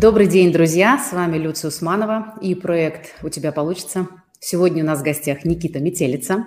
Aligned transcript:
Добрый 0.00 0.28
день, 0.28 0.50
друзья! 0.50 0.96
С 0.96 1.12
вами 1.12 1.36
Люция 1.36 1.68
Усманова 1.68 2.34
и 2.40 2.54
проект 2.54 3.22
«У 3.22 3.28
тебя 3.28 3.52
получится». 3.52 4.08
Сегодня 4.38 4.82
у 4.82 4.86
нас 4.86 5.00
в 5.00 5.02
гостях 5.02 5.44
Никита 5.44 5.78
Метелица 5.78 6.46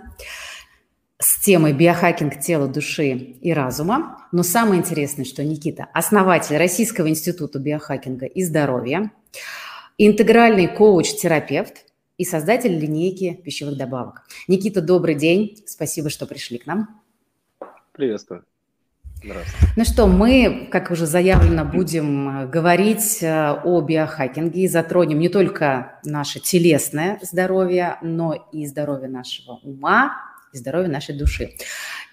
с 1.19 1.39
темой 1.39 1.73
биохакинг 1.73 2.39
тела, 2.39 2.67
души 2.67 3.11
и 3.11 3.53
разума. 3.53 4.27
Но 4.31 4.41
самое 4.41 4.81
интересное, 4.81 5.23
что 5.23 5.43
Никита– 5.43 5.87
основатель 5.93 6.57
Российского 6.57 7.07
института 7.07 7.59
биохакинга 7.59 8.25
и 8.25 8.43
здоровья, 8.43 9.11
интегральный 9.99 10.67
коуч-терапевт 10.67 11.85
и 12.17 12.25
создатель 12.25 12.75
линейки 12.75 13.39
пищевых 13.45 13.77
добавок. 13.77 14.23
Никита, 14.47 14.81
добрый 14.81 15.13
день. 15.13 15.63
Спасибо, 15.67 16.09
что 16.09 16.25
пришли 16.25 16.57
к 16.57 16.65
нам. 16.65 17.03
Приветствую. 17.91 18.45
Ну 19.75 19.85
что, 19.85 20.07
мы, 20.07 20.67
как 20.71 20.91
уже 20.91 21.05
заявлено, 21.05 21.65
будем 21.65 22.43
э, 22.43 22.47
говорить 22.47 23.19
э, 23.21 23.51
о 23.63 23.81
биохакинге 23.81 24.63
и 24.63 24.67
затронем 24.67 25.19
не 25.19 25.29
только 25.29 25.99
наше 26.03 26.39
телесное 26.39 27.19
здоровье, 27.21 27.97
но 28.01 28.49
и 28.51 28.65
здоровье 28.65 29.07
нашего 29.09 29.59
ума 29.63 30.13
и 30.53 30.57
здоровье 30.57 30.89
нашей 30.89 31.17
души. 31.17 31.51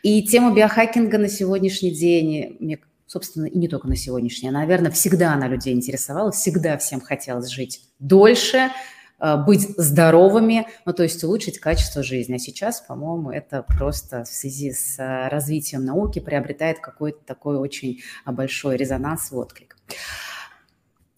И 0.03 0.23
тема 0.23 0.55
биохакинга 0.55 1.19
на 1.19 1.29
сегодняшний 1.29 1.91
день, 1.91 2.79
собственно, 3.07 3.47
и 3.47 3.59
не 3.59 3.69
только 3.69 3.89
на 3.89 3.97
сегодняшний, 3.97 4.49
а, 4.49 4.53
наверное, 4.53 4.91
всегда 4.91 5.35
она 5.35 5.49
людей 5.49 5.75
интересовала, 5.75 6.31
всегда 6.33 6.79
всем 6.79 7.01
хотелось 7.01 7.49
жить 7.49 7.83
дольше, 7.99 8.71
быть 9.21 9.69
здоровыми, 9.77 10.67
ну, 10.87 10.93
то 10.93 11.03
есть 11.03 11.23
улучшить 11.25 11.59
качество 11.59 12.03
жизни. 12.03 12.37
А 12.37 12.39
сейчас, 12.39 12.81
по-моему, 12.81 13.31
это 13.31 13.63
просто 13.63 14.25
в 14.25 14.29
связи 14.29 14.73
с 14.73 14.99
э, 14.99 15.29
развитием 15.29 15.85
науки 15.85 16.19
приобретает 16.19 16.81
какой-то 16.81 17.19
такой 17.25 17.59
очень 17.59 18.01
большой 18.27 18.77
резонанс 18.77 19.33
и 19.33 19.35
отклик. 19.35 19.77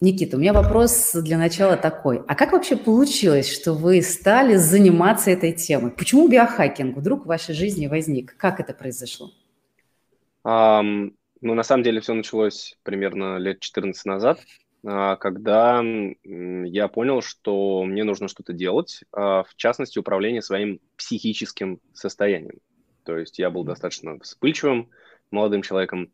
Никита, 0.02 0.36
у 0.36 0.40
меня 0.40 0.52
вопрос 0.52 1.12
для 1.14 1.38
начала 1.38 1.76
такой. 1.76 2.24
А 2.26 2.34
как 2.34 2.50
вообще 2.50 2.76
получилось, 2.76 3.48
что 3.48 3.72
вы 3.72 4.02
стали 4.02 4.56
заниматься 4.56 5.30
этой 5.30 5.52
темой? 5.52 5.92
Почему 5.92 6.26
биохакинг 6.26 6.96
вдруг 6.96 7.22
в 7.22 7.28
вашей 7.28 7.54
жизни 7.54 7.86
возник? 7.86 8.36
Как 8.36 8.58
это 8.58 8.74
произошло? 8.74 9.30
Um, 10.44 11.12
ну, 11.40 11.54
на 11.54 11.62
самом 11.62 11.84
деле 11.84 12.00
все 12.00 12.14
началось 12.14 12.76
примерно 12.82 13.36
лет 13.36 13.60
14 13.60 14.04
назад. 14.06 14.40
А, 14.84 15.16
когда 15.16 15.82
я 15.82 16.88
понял, 16.88 17.22
что 17.22 17.84
мне 17.84 18.04
нужно 18.04 18.28
что-то 18.28 18.52
делать, 18.52 19.04
а, 19.12 19.44
в 19.44 19.54
частности, 19.56 19.98
управление 19.98 20.42
своим 20.42 20.80
психическим 20.96 21.80
состоянием. 21.92 22.58
То 23.04 23.16
есть 23.16 23.38
я 23.38 23.50
был 23.50 23.64
достаточно 23.64 24.18
вспыльчивым 24.20 24.90
молодым 25.30 25.62
человеком, 25.62 26.12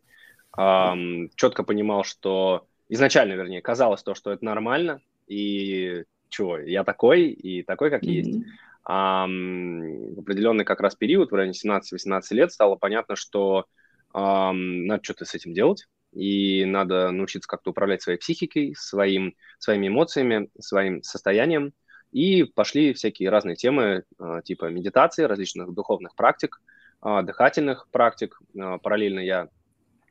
четко 0.54 1.62
понимал, 1.62 2.02
что 2.02 2.66
изначально, 2.88 3.34
вернее, 3.34 3.60
казалось 3.60 4.02
то, 4.02 4.14
что 4.14 4.32
это 4.32 4.44
нормально, 4.44 5.00
и 5.26 6.04
чего, 6.28 6.58
я 6.58 6.84
такой, 6.84 7.28
и 7.28 7.62
такой, 7.62 7.90
как 7.90 8.02
mm-hmm. 8.02 8.10
есть. 8.10 8.46
А, 8.84 9.26
в 9.26 10.20
определенный 10.20 10.64
как 10.64 10.80
раз 10.80 10.94
период, 10.94 11.30
в 11.30 11.34
районе 11.34 11.52
17-18 11.52 12.22
лет, 12.30 12.52
стало 12.52 12.76
понятно, 12.76 13.16
что 13.16 13.66
а, 14.12 14.52
надо 14.52 15.04
что-то 15.04 15.24
с 15.24 15.34
этим 15.34 15.52
делать, 15.52 15.86
и 16.12 16.64
надо 16.64 17.10
научиться 17.10 17.48
как-то 17.48 17.70
управлять 17.70 18.02
своей 18.02 18.18
психикой, 18.18 18.74
своим, 18.76 19.34
своими 19.58 19.88
эмоциями, 19.88 20.50
своим 20.58 21.02
состоянием. 21.02 21.72
И 22.12 22.44
пошли 22.44 22.94
всякие 22.94 23.28
разные 23.28 23.56
темы, 23.56 24.04
а, 24.18 24.40
типа 24.42 24.66
медитации, 24.66 25.24
различных 25.24 25.72
духовных 25.74 26.14
практик, 26.14 26.60
а, 27.00 27.22
дыхательных 27.22 27.88
практик. 27.90 28.40
А, 28.58 28.78
параллельно 28.78 29.20
я, 29.20 29.48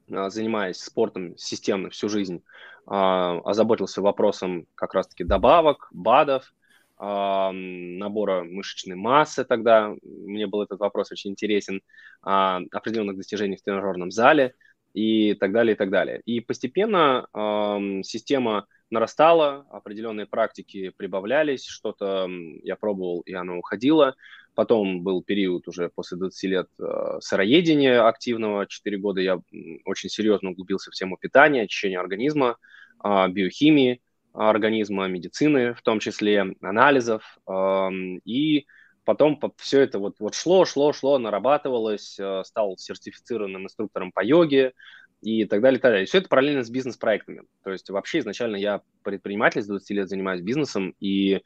занимаясь 0.08 0.78
спортом 0.78 1.38
системно 1.38 1.90
всю 1.90 2.08
жизнь, 2.08 2.42
озаботился 2.86 4.02
вопросом 4.02 4.66
как 4.76 4.94
раз-таки 4.94 5.26
добавок, 5.26 5.90
БАДов, 5.92 6.54
набора 6.98 8.44
мышечной 8.46 8.96
массы 8.96 9.44
тогда. 9.44 9.94
Мне 10.02 10.48
был 10.48 10.62
этот 10.62 10.80
вопрос 10.80 11.12
очень 11.12 11.32
интересен, 11.32 11.82
определенных 12.22 13.18
достижений 13.18 13.58
в 13.58 13.62
тренажерном 13.62 14.12
зале– 14.12 14.54
и 14.98 15.36
так 15.36 15.52
далее, 15.52 15.76
и 15.76 15.78
так 15.78 15.92
далее. 15.92 16.22
И 16.26 16.40
постепенно 16.40 17.28
э, 17.32 18.02
система 18.04 18.66
нарастала, 18.90 19.68
определенные 19.70 20.26
практики 20.26 20.92
прибавлялись, 20.98 21.66
что-то 21.66 22.28
я 22.64 22.76
пробовал, 22.76 23.22
и 23.22 23.34
оно 23.34 23.60
уходило. 23.60 24.16
Потом 24.56 25.04
был 25.04 25.22
период 25.22 25.68
уже 25.68 25.90
после 25.94 26.18
20 26.18 26.44
лет 26.50 26.68
э, 26.80 27.20
сыроедения 27.20 28.02
активного, 28.08 28.66
4 28.66 28.98
года 28.98 29.22
я 29.22 29.40
очень 29.86 30.10
серьезно 30.10 30.50
углубился 30.50 30.90
в 30.90 30.96
тему 30.96 31.16
питания, 31.22 31.62
очищения 31.62 32.00
организма, 32.00 32.58
э, 33.04 33.28
биохимии 33.30 34.02
организма, 34.34 35.08
медицины 35.08 35.76
в 35.76 35.84
том 35.84 36.00
числе, 36.00 36.56
анализов. 36.62 37.22
Э, 37.48 37.90
и 38.26 38.66
потом 39.08 39.40
все 39.56 39.80
это 39.80 40.00
вот, 40.00 40.18
вот 40.20 40.36
шло, 40.36 40.66
шло, 40.66 40.92
шло, 40.92 41.18
нарабатывалось, 41.18 42.20
э, 42.20 42.44
стал 42.44 42.78
сертифицированным 42.78 43.64
инструктором 43.64 44.12
по 44.12 44.22
йоге 44.22 44.74
и 45.22 45.46
так 45.46 45.62
далее, 45.62 45.80
и 45.80 45.82
так 45.82 45.92
далее. 45.92 46.04
И 46.04 46.08
все 46.08 46.18
это 46.18 46.28
параллельно 46.28 46.62
с 46.62 46.70
бизнес-проектами. 46.70 47.44
То 47.64 47.72
есть 47.72 47.90
вообще 47.90 48.20
изначально 48.20 48.58
я 48.58 48.82
предприниматель, 49.04 49.62
с 49.62 49.68
20 49.68 49.90
лет 49.92 50.10
занимаюсь 50.10 50.42
бизнесом, 50.42 50.94
и 51.00 51.42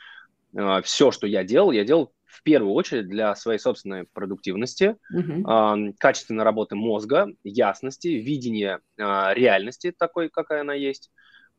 э, 0.55 0.81
все, 0.83 1.11
что 1.11 1.27
я 1.27 1.43
делал, 1.43 1.69
я 1.71 1.85
делал 1.85 2.11
в 2.25 2.41
первую 2.41 2.73
очередь 2.73 3.07
для 3.07 3.35
своей 3.35 3.59
собственной 3.59 4.05
продуктивности, 4.05 4.95
uh-huh. 5.15 5.91
э, 5.91 5.93
качественной 5.99 6.43
работы 6.43 6.75
мозга, 6.75 7.27
ясности, 7.43 8.07
видения 8.07 8.79
э, 8.97 9.33
реальности 9.35 9.93
такой, 9.95 10.29
какая 10.29 10.61
она 10.61 10.73
есть, 10.73 11.11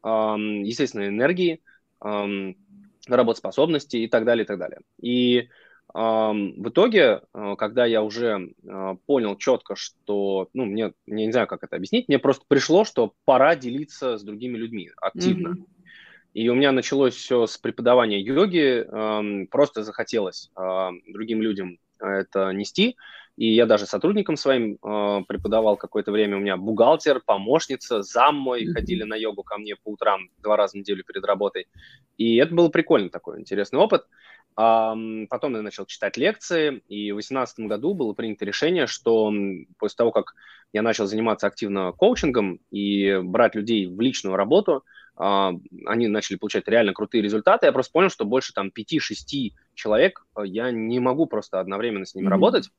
э, 0.02 0.08
естественно, 0.08 1.06
энергии, 1.06 1.62
э, 2.04 2.54
работоспособности 3.06 3.98
и 3.98 4.08
так 4.08 4.24
далее, 4.24 4.42
и 4.42 4.46
так 4.48 4.58
далее. 4.58 4.80
И 5.00 5.48
в 5.94 6.68
итоге, 6.68 7.22
э, 7.34 7.54
когда 7.58 7.84
я 7.84 8.02
уже 8.02 8.54
э, 8.64 8.96
понял 9.06 9.36
четко, 9.36 9.76
что, 9.76 10.48
ну, 10.54 10.64
мне, 10.64 10.92
я 11.06 11.14
не 11.14 11.32
знаю, 11.32 11.46
как 11.46 11.62
это 11.64 11.76
объяснить, 11.76 12.08
мне 12.08 12.18
просто 12.18 12.44
пришло, 12.48 12.84
что 12.84 13.12
пора 13.24 13.56
делиться 13.56 14.16
с 14.16 14.22
другими 14.22 14.56
людьми 14.56 14.90
активно. 14.96 15.48
Mm-hmm. 15.48 15.66
И 16.34 16.48
у 16.48 16.54
меня 16.54 16.72
началось 16.72 17.14
все 17.14 17.46
с 17.46 17.58
преподавания 17.58 18.18
йоги, 18.18 18.86
просто 19.50 19.82
захотелось 19.82 20.50
другим 21.06 21.42
людям 21.42 21.78
это 22.02 22.50
нести. 22.52 22.96
И 23.36 23.54
я 23.54 23.64
даже 23.64 23.86
сотрудникам 23.86 24.36
своим 24.36 24.74
э, 24.74 25.22
преподавал 25.26 25.76
какое-то 25.76 26.12
время. 26.12 26.36
У 26.36 26.40
меня 26.40 26.58
бухгалтер, 26.58 27.22
помощница, 27.24 28.02
зам 28.02 28.36
мой 28.36 28.66
ходили 28.66 29.04
на 29.04 29.14
йогу 29.14 29.42
ко 29.42 29.56
мне 29.56 29.76
по 29.76 29.90
утрам 29.90 30.28
два 30.38 30.56
раза 30.56 30.72
в 30.72 30.80
неделю 30.80 31.02
перед 31.04 31.24
работой. 31.24 31.66
И 32.18 32.36
это 32.36 32.54
был 32.54 32.68
прикольный 32.70 33.08
такой 33.08 33.40
интересный 33.40 33.78
опыт. 33.78 34.06
Потом 34.54 35.56
я 35.56 35.62
начал 35.62 35.86
читать 35.86 36.18
лекции, 36.18 36.82
и 36.86 37.10
в 37.10 37.16
2018 37.16 37.60
году 37.60 37.94
было 37.94 38.12
принято 38.12 38.44
решение, 38.44 38.86
что 38.86 39.32
после 39.78 39.96
того, 39.96 40.12
как 40.12 40.34
я 40.74 40.82
начал 40.82 41.06
заниматься 41.06 41.46
активно 41.46 41.92
коучингом 41.92 42.60
и 42.70 43.18
брать 43.22 43.54
людей 43.54 43.86
в 43.86 43.98
личную 43.98 44.36
работу, 44.36 44.76
а, 44.76 44.82
они 45.16 46.08
начали 46.08 46.36
получать 46.36 46.66
реально 46.68 46.94
крутые 46.94 47.22
результаты. 47.22 47.66
Я 47.66 47.72
просто 47.72 47.92
понял, 47.92 48.08
что 48.08 48.24
больше 48.24 48.52
там 48.52 48.72
5-6 48.74 49.52
человек 49.74 50.24
э, 50.36 50.42
я 50.46 50.70
не 50.70 51.00
могу 51.00 51.26
просто 51.26 51.60
одновременно 51.60 52.06
с 52.06 52.14
ними 52.14 52.26
mm-hmm. 52.26 52.30
работать 52.30 52.70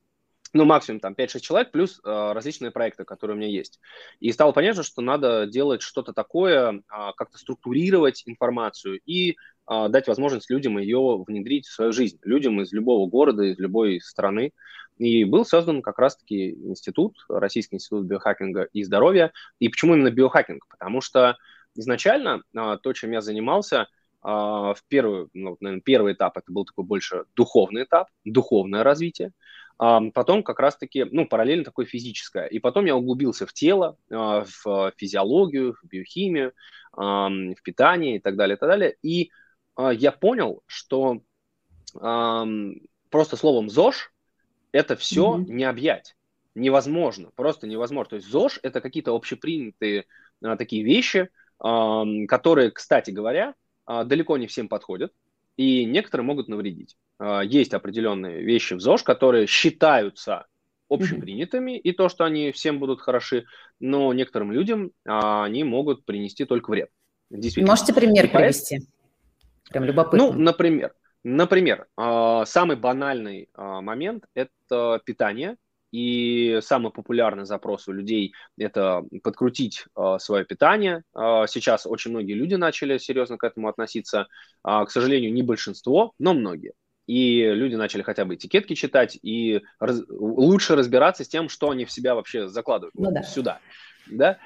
ну, 0.54 0.64
максимум 0.64 1.00
там 1.00 1.12
5-6 1.14 1.40
человек, 1.40 1.72
плюс 1.72 2.00
э, 2.02 2.32
различные 2.32 2.70
проекты, 2.70 3.04
которые 3.04 3.36
у 3.36 3.38
меня 3.38 3.50
есть. 3.50 3.80
И 4.20 4.30
стало 4.32 4.52
понятно, 4.52 4.84
что 4.84 5.02
надо 5.02 5.46
делать 5.46 5.82
что-то 5.82 6.12
такое, 6.12 6.74
э, 6.74 6.80
как-то 7.16 7.36
структурировать 7.36 8.22
информацию 8.24 9.00
и 9.04 9.32
э, 9.32 9.88
дать 9.88 10.06
возможность 10.06 10.48
людям 10.48 10.78
ее 10.78 11.22
внедрить 11.26 11.66
в 11.66 11.74
свою 11.74 11.92
жизнь, 11.92 12.18
людям 12.22 12.62
из 12.62 12.72
любого 12.72 13.10
города, 13.10 13.42
из 13.42 13.58
любой 13.58 14.00
страны. 14.00 14.52
И 14.96 15.24
был 15.24 15.44
создан 15.44 15.82
как 15.82 15.98
раз-таки 15.98 16.52
институт, 16.52 17.16
Российский 17.28 17.74
институт 17.74 18.06
биохакинга 18.06 18.68
и 18.72 18.84
здоровья. 18.84 19.32
И 19.58 19.68
почему 19.68 19.94
именно 19.94 20.12
биохакинг? 20.12 20.68
Потому 20.68 21.00
что 21.00 21.36
изначально 21.74 22.42
э, 22.54 22.78
то, 22.82 22.92
чем 22.92 23.12
я 23.12 23.20
занимался, 23.20 23.82
э, 23.82 23.86
в 24.22 24.78
первый, 24.88 25.28
ну, 25.32 25.56
наверное, 25.60 25.82
первый 25.82 26.12
этап 26.14 26.36
это 26.36 26.52
был 26.52 26.64
такой 26.64 26.84
больше 26.84 27.24
духовный 27.34 27.84
этап, 27.84 28.08
духовное 28.24 28.82
развитие. 28.82 29.32
Потом 29.76 30.44
как 30.44 30.60
раз-таки, 30.60 31.04
ну, 31.10 31.26
параллельно 31.26 31.64
такое 31.64 31.84
физическое. 31.84 32.46
И 32.46 32.60
потом 32.60 32.84
я 32.84 32.94
углубился 32.94 33.44
в 33.44 33.52
тело, 33.52 33.96
а, 34.08 34.44
в 34.44 34.92
физиологию, 34.96 35.74
в 35.74 35.88
биохимию, 35.88 36.52
в 36.92 37.56
питание 37.64 38.16
и 38.16 38.18
так 38.20 38.36
далее, 38.36 38.56
и 38.56 38.58
так 38.60 38.68
далее. 38.68 38.96
И 39.02 39.32
а, 39.74 39.92
я 39.92 40.12
понял, 40.12 40.62
что 40.66 41.22
просто 41.92 43.36
словом 43.36 43.68
ЗОЖ 43.68 44.12
это 44.74 44.96
все 44.96 45.36
mm-hmm. 45.36 45.44
не 45.44 45.64
объять. 45.64 46.16
Невозможно, 46.56 47.30
просто 47.36 47.68
невозможно. 47.68 48.10
То 48.10 48.16
есть 48.16 48.28
ЗОЖ 48.28 48.58
это 48.62 48.80
какие-то 48.80 49.14
общепринятые 49.14 50.06
а, 50.42 50.56
такие 50.56 50.82
вещи, 50.82 51.30
которые, 51.58 52.70
кстати 52.70 53.10
говоря, 53.10 53.54
далеко 53.86 54.36
не 54.36 54.46
всем 54.46 54.68
подходят 54.68 55.12
и 55.56 55.84
некоторые 55.84 56.26
могут 56.26 56.48
навредить. 56.48 56.96
А, 57.18 57.42
есть 57.42 57.74
определенные 57.74 58.42
вещи 58.42 58.74
в 58.74 58.80
ЗОЖ, 58.80 59.02
которые 59.02 59.46
считаются 59.46 60.46
общепринятыми, 60.88 61.72
mm-hmm. 61.72 61.80
и 61.80 61.92
то, 61.92 62.08
что 62.08 62.24
они 62.24 62.52
всем 62.52 62.78
будут 62.78 63.00
хороши, 63.00 63.46
но 63.80 64.12
некоторым 64.12 64.52
людям 64.52 64.90
а, 65.06 65.44
они 65.44 65.64
могут 65.64 66.04
принести 66.04 66.44
только 66.44 66.70
вред. 66.70 66.90
Действительно. 67.30 67.72
Можете 67.72 67.94
пример 67.94 68.30
привести? 68.30 68.86
Прям 69.70 69.84
любопытно. 69.84 70.18
Ну, 70.18 70.32
например, 70.32 70.92
например, 71.22 71.86
а, 71.96 72.44
самый 72.44 72.76
банальный 72.76 73.48
а, 73.54 73.80
момент– 73.80 74.24
это 74.34 75.00
питание. 75.04 75.56
И 75.94 76.58
самый 76.60 76.90
популярный 76.90 77.44
запрос 77.44 77.86
у 77.86 77.92
людей– 77.92 78.34
это 78.58 79.04
подкрутить 79.22 79.84
э, 79.96 80.16
свое 80.18 80.44
питание. 80.44 81.04
Э, 81.16 81.44
сейчас 81.46 81.86
очень 81.86 82.10
многие 82.10 82.32
люди 82.32 82.56
начали 82.56 82.98
серьезно 82.98 83.38
к 83.38 83.44
этому 83.44 83.68
относиться. 83.68 84.26
Э, 84.66 84.84
к 84.84 84.90
сожалению, 84.90 85.32
не 85.32 85.44
большинство, 85.44 86.12
но 86.18 86.34
многие. 86.34 86.72
И 87.06 87.42
люди 87.44 87.76
начали 87.76 88.02
хотя 88.02 88.24
бы 88.24 88.34
этикетки 88.34 88.74
читать 88.74 89.16
и 89.22 89.62
раз, 89.78 90.02
лучше 90.08 90.74
разбираться 90.74 91.22
с 91.22 91.28
тем, 91.28 91.48
что 91.48 91.70
они 91.70 91.84
в 91.84 91.92
себя 91.92 92.16
вообще 92.16 92.48
закладывают 92.48 92.96
ну, 92.96 93.04
вот, 93.04 93.14
да. 93.14 93.22
сюда. 93.22 93.60
Да? 94.10 94.40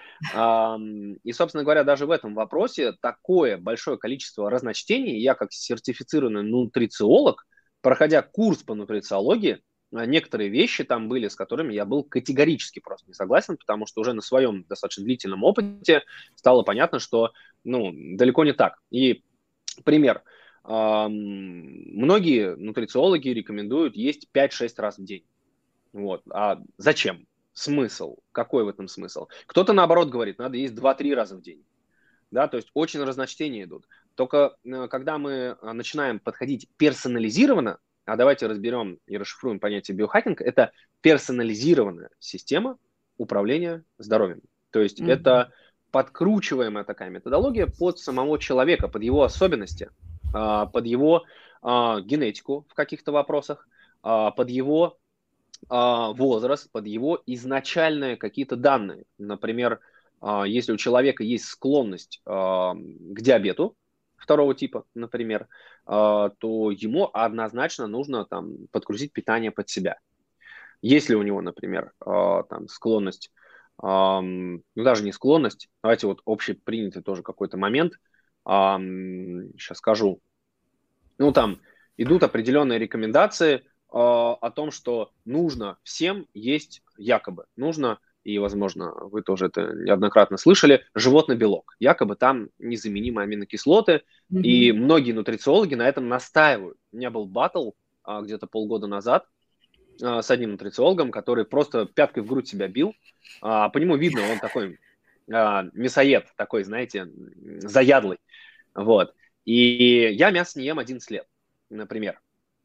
И, 1.25 1.33
собственно 1.33 1.65
говоря, 1.65 1.83
даже 1.83 2.05
в 2.05 2.11
этом 2.11 2.35
вопросе 2.35 2.93
такое 3.01 3.57
большое 3.57 3.97
количество 3.97 4.51
разночтений. 4.51 5.19
Я, 5.19 5.35
как 5.35 5.51
сертифицированный 5.51 6.43
нутрициолог, 6.43 7.47
проходя 7.81 8.21
курс 8.21 8.63
по 8.63 8.75
нутрициологии, 8.75 9.55
а, 9.55 9.68
некоторые 9.91 10.51
вещи 10.51 10.85
там 10.85 11.09
были, 11.09 11.29
с 11.29 11.37
которыми 11.37 11.73
я 11.73 11.85
был 11.85 12.03
категорически 12.03 12.81
просто 12.81 13.09
не 13.09 13.15
согласен, 13.15 13.57
потому 13.57 13.87
что 13.87 14.01
уже 14.01 14.13
на 14.13 14.23
своем 14.23 14.65
достаточно 14.69 15.05
длительном 15.05 15.45
опыте 15.45 16.03
стало 16.35 16.63
понятно, 16.63 16.99
что 16.99 17.33
ну, 17.65 17.93
далеко 17.93 18.45
не 18.45 18.53
так. 18.53 18.79
И 18.91 19.23
пример. 19.85 20.23
Многие 20.65 22.57
нутрициологи 22.57 23.29
рекомендуют 23.31 23.97
есть 23.97 24.29
5-6 24.35 24.75
раз 24.77 24.99
в 24.99 25.05
день. 25.05 25.25
Вот. 25.93 26.23
А 26.31 26.59
зачем? 26.77 27.27
Смысл? 27.55 28.19
Какой 28.33 28.65
в 28.65 28.69
этом 28.69 28.87
смысл? 28.89 29.29
Кто-то 29.47 29.73
наоборот 29.73 30.11
говорит, 30.11 30.39
надо 30.39 30.59
есть 30.59 30.75
2-3 30.75 31.15
раза 31.15 31.37
в 31.37 31.43
день. 31.43 31.65
Да, 32.31 32.47
то 32.47 32.59
есть 32.59 32.69
очень 32.75 33.03
разночтения 33.03 33.65
идут. 33.65 33.89
Только 34.15 34.57
э, 34.63 34.89
когда 34.89 35.17
мы 35.17 35.31
э, 35.31 35.73
начинаем 35.73 36.21
подходить 36.21 36.69
персонализированно 36.77 37.79
а 38.09 38.17
давайте 38.17 38.47
разберем 38.47 38.99
и 39.07 39.19
расшифруем 39.19 39.61
понятие 39.61 39.95
биохакинг. 39.97 40.41
Это 40.41 40.73
персонализированная 41.03 42.09
система 42.19 42.79
управления 43.19 43.85
здоровьем. 43.99 44.41
То 44.71 44.81
есть 44.81 45.01
mm-hmm. 45.01 45.13
это 45.13 45.53
подкручиваемая 45.91 46.85
такая 46.85 47.11
методология 47.11 47.67
под 47.67 47.99
самого 47.99 48.39
человека, 48.39 48.89
под 48.89 49.03
его 49.03 49.25
особенности, 49.25 49.91
а, 50.33 50.65
под 50.67 50.87
его 50.87 51.25
а, 51.61 52.01
генетику 52.01 52.67
в 52.71 52.75
каких-то 52.75 53.13
вопросах, 53.13 53.69
а, 54.03 54.31
под 54.31 54.49
его 54.51 54.99
возраст, 55.69 56.71
под 56.71 56.87
его 56.87 57.21
изначальные 57.27 58.17
какие-то 58.17 58.55
данные. 58.55 59.07
Например, 59.19 59.81
если 60.47 60.71
у 60.71 60.77
человека 60.77 61.25
есть 61.25 61.47
склонность 61.47 62.23
к 62.25 62.77
диабету, 63.21 63.77
второго 64.29 64.55
типа, 64.55 64.85
например, 64.95 65.49
а, 65.87 66.29
то 66.29 66.71
ему 66.71 67.09
однозначно 67.11 67.87
нужно 67.87 68.27
там 68.27 68.67
подгрузить 68.71 69.15
питание 69.15 69.51
под 69.51 69.71
себя. 69.71 69.99
Если 70.83 71.15
у 71.15 71.23
него, 71.23 71.41
например, 71.41 71.93
а, 71.99 72.43
там 72.43 72.69
склонность, 72.69 73.33
ну 73.81 74.61
даже 74.75 75.05
не 75.05 75.13
склонность, 75.13 75.69
давайте 75.85 76.09
вот 76.09 76.21
общепринятый 76.27 77.01
тоже 77.01 77.23
какой-то 77.23 77.57
момент, 77.57 77.93
сейчас 78.45 79.79
скажу, 79.79 80.21
ну 81.17 81.31
там 81.31 81.61
идут 81.97 82.25
определенные 82.25 82.81
рекомендации 82.81 83.63
а, 83.89 84.35
о 84.35 84.51
том, 84.51 84.73
что 84.73 85.13
нужно 85.25 85.79
всем 85.85 86.27
есть 86.35 86.83
якобы, 86.97 87.45
нужно 87.55 88.01
и, 88.29 88.37
возможно, 88.39 88.93
вы 89.01 89.23
тоже 89.23 89.47
это 89.47 89.73
неоднократно 89.73 90.37
слышали, 90.37 90.85
животный 90.95 91.35
белок. 91.35 91.75
Якобы 91.81 92.15
там 92.15 92.51
незаменимые 92.59 93.25
аминокислоты, 93.25 94.03
mm-hmm. 94.31 94.43
и 94.43 94.73
многие 94.73 95.13
нутрициологи 95.13 95.75
на 95.75 95.89
этом 95.89 96.09
настаивают. 96.09 96.77
У 96.93 96.99
меня 96.99 97.11
был 97.11 97.25
батл 97.25 97.71
а, 98.05 98.21
где-то 98.21 98.47
полгода 98.47 98.87
назад 98.87 99.27
а, 100.03 100.21
с 100.21 100.31
одним 100.31 100.51
нутрициологом, 100.51 101.11
который 101.11 101.47
просто 101.47 101.87
пяткой 101.87 102.23
в 102.23 102.27
грудь 102.27 102.47
себя 102.47 102.69
бил. 102.69 102.95
А, 103.41 103.71
по 103.71 103.79
нему 103.79 103.97
видно, 103.97 104.21
он 104.31 104.39
такой 104.41 104.79
а, 105.33 105.65
мясоед, 105.73 106.27
такой, 106.37 106.65
знаете, 106.65 107.09
заядлый. 107.61 108.19
Вот. 108.75 109.15
И 109.47 110.13
я 110.13 110.31
мясо 110.33 110.59
не 110.59 110.67
ем 110.67 110.79
11 110.79 111.11
лет, 111.11 111.27
например. 111.71 112.21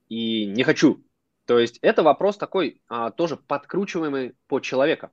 И 0.09 0.45
не 0.45 0.63
хочу. 0.63 1.05
То 1.45 1.57
есть 1.57 1.79
это 1.81 2.03
вопрос 2.03 2.35
такой 2.35 2.81
а, 2.89 3.11
тоже 3.11 3.37
подкручиваемый 3.37 4.35
под 4.47 4.63
человека 4.63 5.11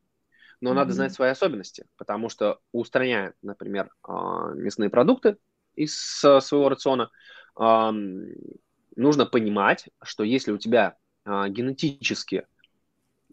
но 0.61 0.71
mm-hmm. 0.71 0.75
надо 0.75 0.93
знать 0.93 1.13
свои 1.13 1.31
особенности, 1.31 1.87
потому 1.97 2.29
что 2.29 2.59
устраняя, 2.73 3.35
например, 3.43 3.91
а, 4.03 4.53
мясные 4.55 4.91
продукты 4.91 5.37
из 5.75 5.97
своего 5.97 6.69
рациона, 6.69 7.11
нужно 7.57 9.27
понимать, 9.27 9.89
что 10.03 10.25
если 10.25 10.53
у 10.53 10.59
тебя 10.59 10.97
а, 11.25 11.49
генетически 11.49 12.47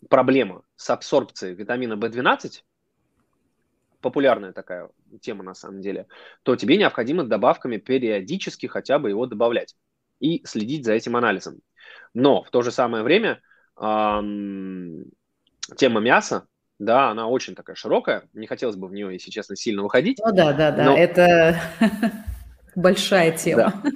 проблема 0.09 0.63
с 0.75 0.89
абсорбцией 0.89 1.55
витамина 1.55 1.93
В12, 1.93 2.63
популярная 4.01 4.53
такая 4.53 4.89
тема 5.21 5.43
на 5.43 5.53
самом 5.53 5.81
деле, 5.81 6.07
то 6.43 6.55
тебе 6.55 6.77
необходимо 6.77 7.23
добавками 7.23 7.77
периодически 7.77 8.67
хотя 8.67 8.99
бы 8.99 9.09
его 9.09 9.25
добавлять 9.25 9.75
и 10.19 10.45
следить 10.45 10.85
за 10.85 10.93
этим 10.93 11.15
анализом. 11.15 11.59
Но 12.13 12.43
в 12.43 12.49
то 12.51 12.61
же 12.61 12.71
самое 12.71 13.03
время 13.03 13.41
эм, 13.79 15.05
тема 15.75 15.99
мяса 15.99 16.47
да, 16.79 17.09
она 17.09 17.27
очень 17.27 17.55
такая 17.55 17.75
широкая. 17.75 18.29
Не 18.33 18.47
хотелось 18.47 18.75
бы 18.75 18.87
в 18.87 18.93
нее, 18.93 19.13
если 19.13 19.31
честно, 19.31 19.55
сильно 19.55 19.83
выходить. 19.83 20.19
Ну 20.23 20.31
да, 20.31 20.53
да, 20.53 20.71
да, 20.71 20.85
но... 20.85 20.97
это 20.97 21.59
большая 22.75 23.35
тема. 23.35 23.73
Да. 23.83 23.91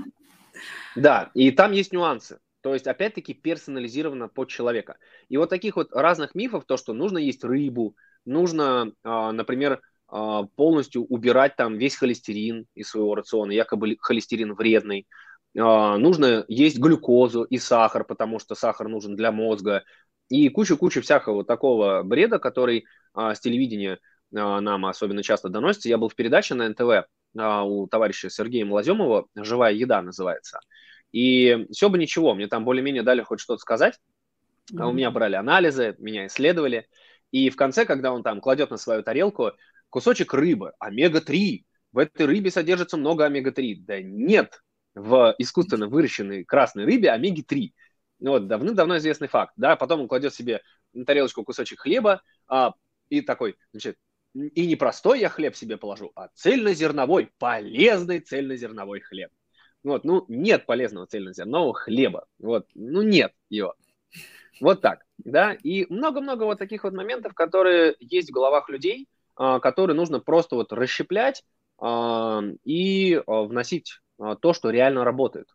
да, 0.96 1.32
и 1.34 1.52
там 1.52 1.72
есть 1.72 1.94
нюансы. 1.94 2.40
То 2.62 2.74
есть, 2.74 2.88
опять-таки, 2.88 3.34
персонализировано 3.34 4.28
под 4.28 4.50
человека. 4.50 4.98
И 5.30 5.38
вот 5.38 5.50
таких 5.50 5.76
вот 5.76 5.92
разных 5.94 6.36
мифов, 6.36 6.66
то, 6.66 6.78
что 6.78 6.94
нужно 6.94 7.18
есть 7.18 7.44
рыбу, 7.44 7.96
нужно, 8.26 8.94
а, 9.04 9.32
например, 9.32 9.82
а, 10.08 10.44
полностью 10.44 11.06
убирать 11.06 11.56
там 11.56 11.78
весь 11.78 11.96
холестерин 11.96 12.68
из 12.76 12.90
своего 12.90 13.16
рациона, 13.16 13.52
якобы 13.52 13.98
холестерин 14.00 14.54
вредный, 14.54 15.08
а, 15.58 15.98
нужно 15.98 16.46
есть 16.48 16.80
глюкозу 16.80 17.44
и 17.44 17.58
сахар, 17.58 18.04
потому 18.04 18.40
что 18.40 18.56
сахар 18.56 18.88
нужен 18.88 19.16
для 19.16 19.32
мозга, 19.32 19.84
и 20.32 20.48
куча-куча 20.48 21.02
всякого 21.02 21.44
такого 21.44 22.04
бреда, 22.04 22.40
который 22.40 22.86
а, 23.14 23.36
с 23.36 23.42
телевидения 23.42 24.00
а, 24.34 24.62
нам 24.62 24.86
особенно 24.86 25.24
часто 25.24 25.50
доносится. 25.50 25.90
Я 25.90 25.98
был 25.98 26.08
в 26.08 26.16
передаче 26.16 26.56
на 26.56 26.70
НТВ 26.70 27.06
а, 27.38 27.64
у 27.66 27.86
товарища 27.88 28.30
Сергея 28.30 28.64
Млаземова 28.64 29.28
«Живая 29.36 29.74
еда» 29.74 30.02
называется. 30.02 30.62
И 31.12 31.68
все 31.72 31.90
бы 31.90 31.98
ничего, 31.98 32.34
мне 32.34 32.48
там 32.48 32.64
более-менее 32.64 33.04
дали 33.04 33.22
хоть 33.22 33.42
что-то 33.42 33.60
сказать. 33.60 34.00
Mm-hmm. 34.72 34.88
У 34.88 34.94
меня 34.94 35.12
брали 35.12 35.36
анализы, 35.36 35.96
меня 36.00 36.28
исследовали. 36.28 36.88
И 37.32 37.50
в 37.50 37.58
конце, 37.58 37.84
когда 37.84 38.14
он 38.14 38.24
там 38.24 38.40
кладет 38.40 38.72
на 38.72 38.78
свою 38.78 39.04
тарелку 39.04 39.52
кусочек 39.90 40.34
рыбы, 40.34 40.72
омега-3, 40.80 41.66
в 41.92 41.98
этой 41.98 42.26
рыбе 42.26 42.52
содержится 42.52 42.96
много 42.96 43.26
омега-3. 43.26 43.76
Да 43.82 44.02
нет, 44.02 44.62
в 44.96 45.36
искусственно 45.40 45.90
выращенной 45.90 46.46
красной 46.46 46.86
рыбе 46.86 47.10
омеги-3. 47.10 47.72
Ну 48.22 48.32
вот, 48.32 48.48
давным-давно 48.48 48.98
известный 48.98 49.28
факт, 49.28 49.54
да, 49.58 49.76
потом 49.76 50.02
он 50.02 50.08
кладет 50.08 50.34
себе 50.34 50.62
на 50.94 51.06
тарелочку 51.06 51.44
кусочек 51.44 51.82
хлеба, 51.82 52.22
а, 52.48 52.74
и 53.10 53.22
такой, 53.22 53.58
значит, 53.74 53.98
и 54.34 54.68
не 54.68 54.76
простой 54.76 55.20
я 55.20 55.28
хлеб 55.28 55.56
себе 55.56 55.76
положу, 55.78 56.12
а 56.16 56.30
цельнозерновой, 56.36 57.32
полезный 57.40 58.20
цельнозерновой 58.20 59.02
хлеб. 59.02 59.32
Вот, 59.84 60.06
ну, 60.06 60.24
нет 60.28 60.68
полезного 60.68 61.08
цельнозернового 61.08 61.74
хлеба, 61.74 62.28
вот, 62.38 62.68
ну, 62.76 63.02
нет 63.02 63.34
его. 63.50 63.74
Вот 64.62 64.82
так, 64.82 65.04
да, 65.18 65.54
и 65.54 65.92
много-много 65.92 66.44
вот 66.44 66.60
таких 66.60 66.84
вот 66.84 66.94
моментов, 66.94 67.34
которые 67.34 67.96
есть 68.00 68.30
в 68.30 68.34
головах 68.34 68.70
людей, 68.70 69.10
а, 69.36 69.60
которые 69.60 69.96
нужно 69.96 70.20
просто 70.20 70.56
вот 70.56 70.72
расщеплять 70.72 71.44
а, 71.80 72.44
и 72.64 73.16
а, 73.16 73.42
вносить 73.42 74.00
то, 74.42 74.54
что 74.54 74.70
реально 74.70 75.04
работает. 75.04 75.48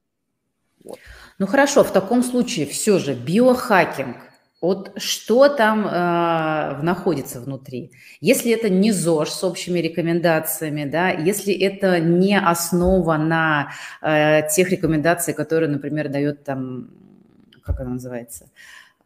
Вот. 0.86 0.98
Ну 1.38 1.46
хорошо, 1.46 1.84
в 1.84 1.92
таком 1.92 2.22
случае 2.22 2.66
все 2.66 2.98
же 2.98 3.14
биохакинг. 3.14 4.16
Вот 4.62 4.92
что 4.96 5.48
там 5.48 5.86
э, 5.86 6.82
находится 6.82 7.40
внутри? 7.40 7.92
Если 8.20 8.52
это 8.52 8.70
не 8.70 8.90
ЗОЖ 8.90 9.28
с 9.28 9.44
общими 9.44 9.80
рекомендациями, 9.80 10.84
да, 10.84 11.10
если 11.10 11.52
это 11.52 12.00
не 12.00 12.38
основа 12.38 13.18
на 13.18 13.70
э, 14.00 14.48
тех 14.48 14.70
рекомендациях, 14.70 15.36
которые, 15.36 15.68
например, 15.68 16.08
дает 16.08 16.44
там, 16.44 16.88
как 17.62 17.80
она 17.80 17.90
называется? 17.90 18.46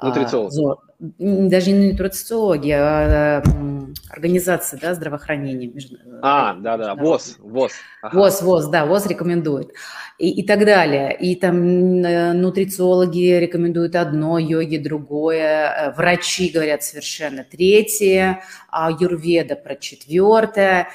Нутрициолог. 0.03 0.53
А, 0.79 0.91
даже 1.19 1.73
не 1.73 1.93
нутрициологи, 1.93 2.71
а, 2.71 3.43
организация 4.11 4.79
да, 4.79 4.95
здравоохранения. 4.95 5.69
Между, 5.69 5.97
а, 6.23 6.55
да-да, 6.55 6.95
ВОЗ, 6.95 7.37
ВОЗ. 7.39 7.73
Ага. 8.03 8.17
ВОЗ, 8.17 8.43
ВОЗ, 8.43 8.69
да, 8.69 8.87
ВОЗ 8.87 9.07
рекомендует. 9.07 9.73
И, 10.19 10.29
и 10.29 10.47
так 10.47 10.67
далее. 10.67 11.17
И 11.17 11.35
там 11.35 12.05
э, 12.05 12.33
нутрициологи 12.35 13.39
рекомендуют 13.39 13.97
одно, 13.97 14.39
йоги 14.39 14.77
другое, 14.77 15.71
э, 15.71 15.93
врачи 15.93 16.51
говорят 16.51 16.83
совершенно 16.83 17.43
третье, 17.43 18.43
а 18.71 18.91
юрведа 18.91 19.57
про 19.57 19.77
четвертое. 19.77 20.89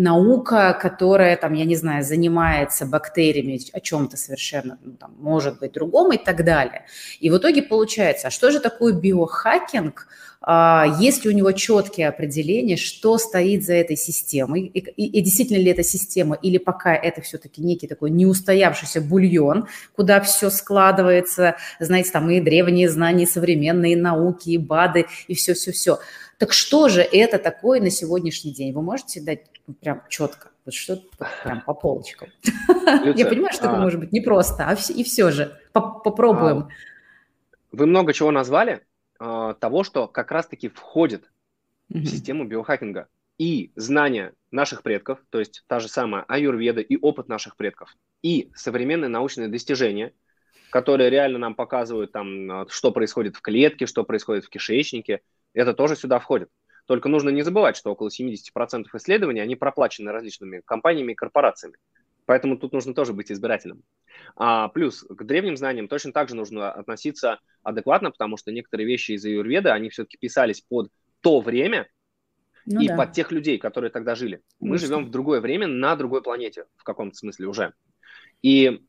Наука, 0.00 0.76
которая, 0.80 1.36
там, 1.36 1.52
я 1.52 1.64
не 1.64 1.76
знаю, 1.76 2.02
занимается 2.02 2.86
бактериями, 2.86 3.60
о 3.72 3.80
чем-то 3.80 4.16
совершенно, 4.16 4.78
ну, 4.82 4.92
там, 4.92 5.14
может 5.18 5.58
быть, 5.60 5.72
другом 5.72 6.12
и 6.12 6.16
так 6.16 6.44
далее. 6.44 6.86
И 7.20 7.30
в 7.30 7.36
итоге 7.36 7.62
получается, 7.62 8.28
а 8.28 8.30
что 8.30 8.50
же 8.50 8.60
такое 8.60 8.92
биохакинг, 8.92 10.06
а, 10.42 10.86
есть 10.98 11.24
ли 11.24 11.30
у 11.30 11.34
него 11.34 11.52
четкие 11.52 12.08
определения, 12.08 12.76
что 12.76 13.18
стоит 13.18 13.62
за 13.64 13.74
этой 13.74 13.96
системой, 13.96 14.62
и, 14.62 14.78
и, 14.78 15.18
и 15.18 15.20
действительно 15.20 15.58
ли 15.58 15.70
это 15.70 15.82
система, 15.82 16.34
или 16.36 16.56
пока 16.56 16.94
это 16.94 17.20
все-таки 17.20 17.60
некий 17.60 17.86
такой 17.86 18.10
неустоявшийся 18.10 19.02
бульон, 19.02 19.66
куда 19.94 20.20
все 20.22 20.48
складывается, 20.48 21.56
знаете, 21.78 22.10
там 22.10 22.30
и 22.30 22.40
древние 22.40 22.88
знания, 22.88 23.24
и 23.24 23.30
современные 23.30 23.98
науки, 23.98 24.48
и 24.48 24.58
БАДы, 24.58 25.06
и 25.28 25.34
все-все-все. 25.34 25.98
Так 26.38 26.54
что 26.54 26.88
же 26.88 27.02
это 27.02 27.36
такое 27.36 27.82
на 27.82 27.90
сегодняшний 27.90 28.52
день? 28.54 28.72
Вы 28.72 28.80
можете 28.80 29.20
дать 29.20 29.40
прям 29.74 30.02
четко, 30.08 30.50
вот 30.64 30.74
что 30.74 31.02
прям 31.42 31.62
по 31.62 31.74
полочкам? 31.74 32.28
Я 32.44 33.26
понимаю, 33.26 33.52
что 33.52 33.66
это 33.66 33.76
а 33.76 33.80
может 33.80 34.00
быть 34.00 34.12
непросто, 34.12 34.66
а 34.66 34.74
и 34.74 35.04
все 35.04 35.30
же 35.30 35.58
попробуем. 35.72 36.58
А 36.58 36.68
вы 37.72 37.86
много 37.86 38.12
чего 38.12 38.30
назвали, 38.30 38.84
а, 39.18 39.54
того, 39.54 39.84
что 39.84 40.08
как 40.08 40.30
раз-таки 40.30 40.68
входит 40.68 41.30
в 41.88 42.04
систему 42.06 42.44
биохакинга. 42.44 43.08
И 43.38 43.72
знания 43.74 44.34
наших 44.50 44.82
предков, 44.82 45.18
то 45.30 45.38
есть 45.38 45.64
та 45.66 45.80
же 45.80 45.88
самая 45.88 46.24
аюрведа 46.28 46.82
и 46.82 46.98
опыт 47.00 47.28
наших 47.28 47.56
предков, 47.56 47.96
и 48.22 48.50
современные 48.54 49.08
научные 49.08 49.48
достижения, 49.48 50.12
которые 50.70 51.08
реально 51.08 51.38
нам 51.38 51.54
показывают, 51.54 52.12
там, 52.12 52.68
что 52.68 52.92
происходит 52.92 53.36
в 53.36 53.40
клетке, 53.40 53.86
что 53.86 54.04
происходит 54.04 54.44
в 54.44 54.50
кишечнике, 54.50 55.22
это 55.54 55.72
тоже 55.72 55.96
сюда 55.96 56.18
входит. 56.18 56.50
Только 56.90 57.08
нужно 57.08 57.28
не 57.28 57.42
забывать, 57.42 57.76
что 57.76 57.92
около 57.92 58.08
70% 58.08 58.86
исследований, 58.94 59.38
они 59.38 59.54
проплачены 59.54 60.10
различными 60.10 60.60
компаниями 60.64 61.12
и 61.12 61.14
корпорациями. 61.14 61.76
Поэтому 62.26 62.58
тут 62.58 62.72
нужно 62.72 62.94
тоже 62.94 63.12
быть 63.12 63.30
избирательным. 63.30 63.84
А, 64.34 64.66
плюс 64.66 65.04
к 65.08 65.22
древним 65.22 65.56
знаниям 65.56 65.86
точно 65.86 66.12
так 66.12 66.28
же 66.28 66.34
нужно 66.34 66.72
относиться 66.72 67.38
адекватно, 67.62 68.10
потому 68.10 68.36
что 68.36 68.50
некоторые 68.50 68.88
вещи 68.88 69.12
из 69.12 69.24
Аюрведа, 69.24 69.72
они 69.72 69.88
все-таки 69.88 70.18
писались 70.18 70.62
под 70.62 70.90
то 71.20 71.40
время 71.40 71.86
ну, 72.66 72.80
и 72.80 72.88
да. 72.88 72.96
под 72.96 73.12
тех 73.12 73.30
людей, 73.30 73.58
которые 73.58 73.92
тогда 73.92 74.16
жили. 74.16 74.42
Мы 74.58 74.70
Конечно. 74.70 74.86
живем 74.88 75.06
в 75.06 75.10
другое 75.10 75.40
время, 75.40 75.68
на 75.68 75.94
другой 75.94 76.22
планете 76.22 76.64
в 76.74 76.82
каком-то 76.82 77.16
смысле 77.16 77.46
уже. 77.46 77.72
И 78.42 78.84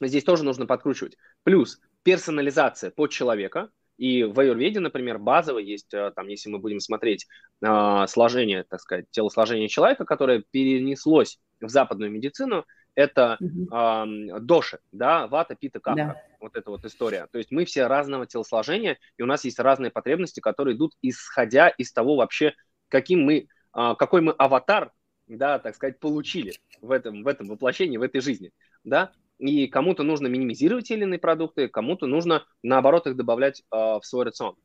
здесь 0.00 0.24
тоже 0.24 0.42
нужно 0.42 0.64
подкручивать. 0.64 1.18
Плюс 1.42 1.82
персонализация 2.02 2.90
под 2.90 3.10
человека. 3.10 3.68
И 3.98 4.24
в 4.24 4.38
аюрведе, 4.40 4.80
например, 4.80 5.18
базово 5.18 5.58
есть, 5.58 5.92
э, 5.94 6.12
там, 6.16 6.28
если 6.28 6.50
мы 6.50 6.58
будем 6.58 6.80
смотреть 6.80 7.26
э, 7.60 8.04
сложение, 8.08 8.64
так 8.64 8.80
сказать, 8.80 9.06
телосложение 9.10 9.68
человека, 9.68 10.04
которое 10.04 10.42
перенеслось 10.50 11.38
в 11.60 11.68
западную 11.68 12.10
медицину, 12.10 12.64
это 12.94 13.38
э, 13.40 14.40
доши, 14.40 14.78
да, 14.92 15.26
вата, 15.26 15.54
пита, 15.54 15.80
капха, 15.80 16.04
да. 16.04 16.22
вот 16.40 16.56
эта 16.56 16.70
вот 16.70 16.84
история. 16.84 17.26
То 17.30 17.38
есть 17.38 17.50
мы 17.50 17.64
все 17.64 17.86
разного 17.86 18.26
телосложения, 18.26 18.98
и 19.16 19.22
у 19.22 19.26
нас 19.26 19.44
есть 19.44 19.58
разные 19.58 19.90
потребности, 19.90 20.40
которые 20.40 20.76
идут 20.76 20.92
исходя 21.00 21.68
из 21.68 21.92
того 21.92 22.16
вообще, 22.16 22.54
каким 22.88 23.24
мы, 23.24 23.46
э, 23.74 23.94
какой 23.98 24.20
мы 24.20 24.32
аватар, 24.32 24.92
да, 25.26 25.58
так 25.58 25.74
сказать, 25.74 25.98
получили 26.00 26.54
в 26.80 26.90
этом, 26.90 27.22
в 27.22 27.28
этом 27.28 27.48
воплощении, 27.48 27.96
в 27.96 28.02
этой 28.02 28.20
жизни, 28.20 28.50
да, 28.84 29.12
и 29.42 29.66
кому-то 29.66 30.02
нужно 30.04 30.28
минимизировать 30.28 30.88
те 30.88 30.94
или 30.94 31.02
иные 31.02 31.18
продукты, 31.18 31.68
кому-то 31.68 32.06
нужно, 32.06 32.44
наоборот, 32.62 33.06
их 33.06 33.16
добавлять 33.16 33.60
э, 33.60 33.76
в 33.76 34.00
свой 34.02 34.24
рацион. 34.24 34.56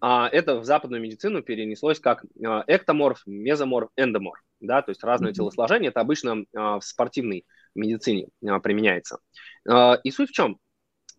А 0.00 0.28
это 0.28 0.58
в 0.58 0.64
западную 0.64 1.00
медицину 1.00 1.42
перенеслось 1.42 2.00
как 2.00 2.24
эктоморф, 2.66 3.22
мезоморф, 3.26 3.90
эндоморф, 3.96 4.42
да, 4.60 4.82
то 4.82 4.90
есть 4.90 5.04
разное 5.04 5.30
mm-hmm. 5.30 5.34
телосложение, 5.34 5.88
это 5.90 6.00
обычно 6.00 6.44
в 6.52 6.80
спортивной 6.82 7.46
медицине 7.74 8.28
а, 8.46 8.58
применяется. 8.60 9.18
А, 9.68 9.94
и 10.02 10.10
суть 10.10 10.30
в 10.30 10.32
чем? 10.32 10.58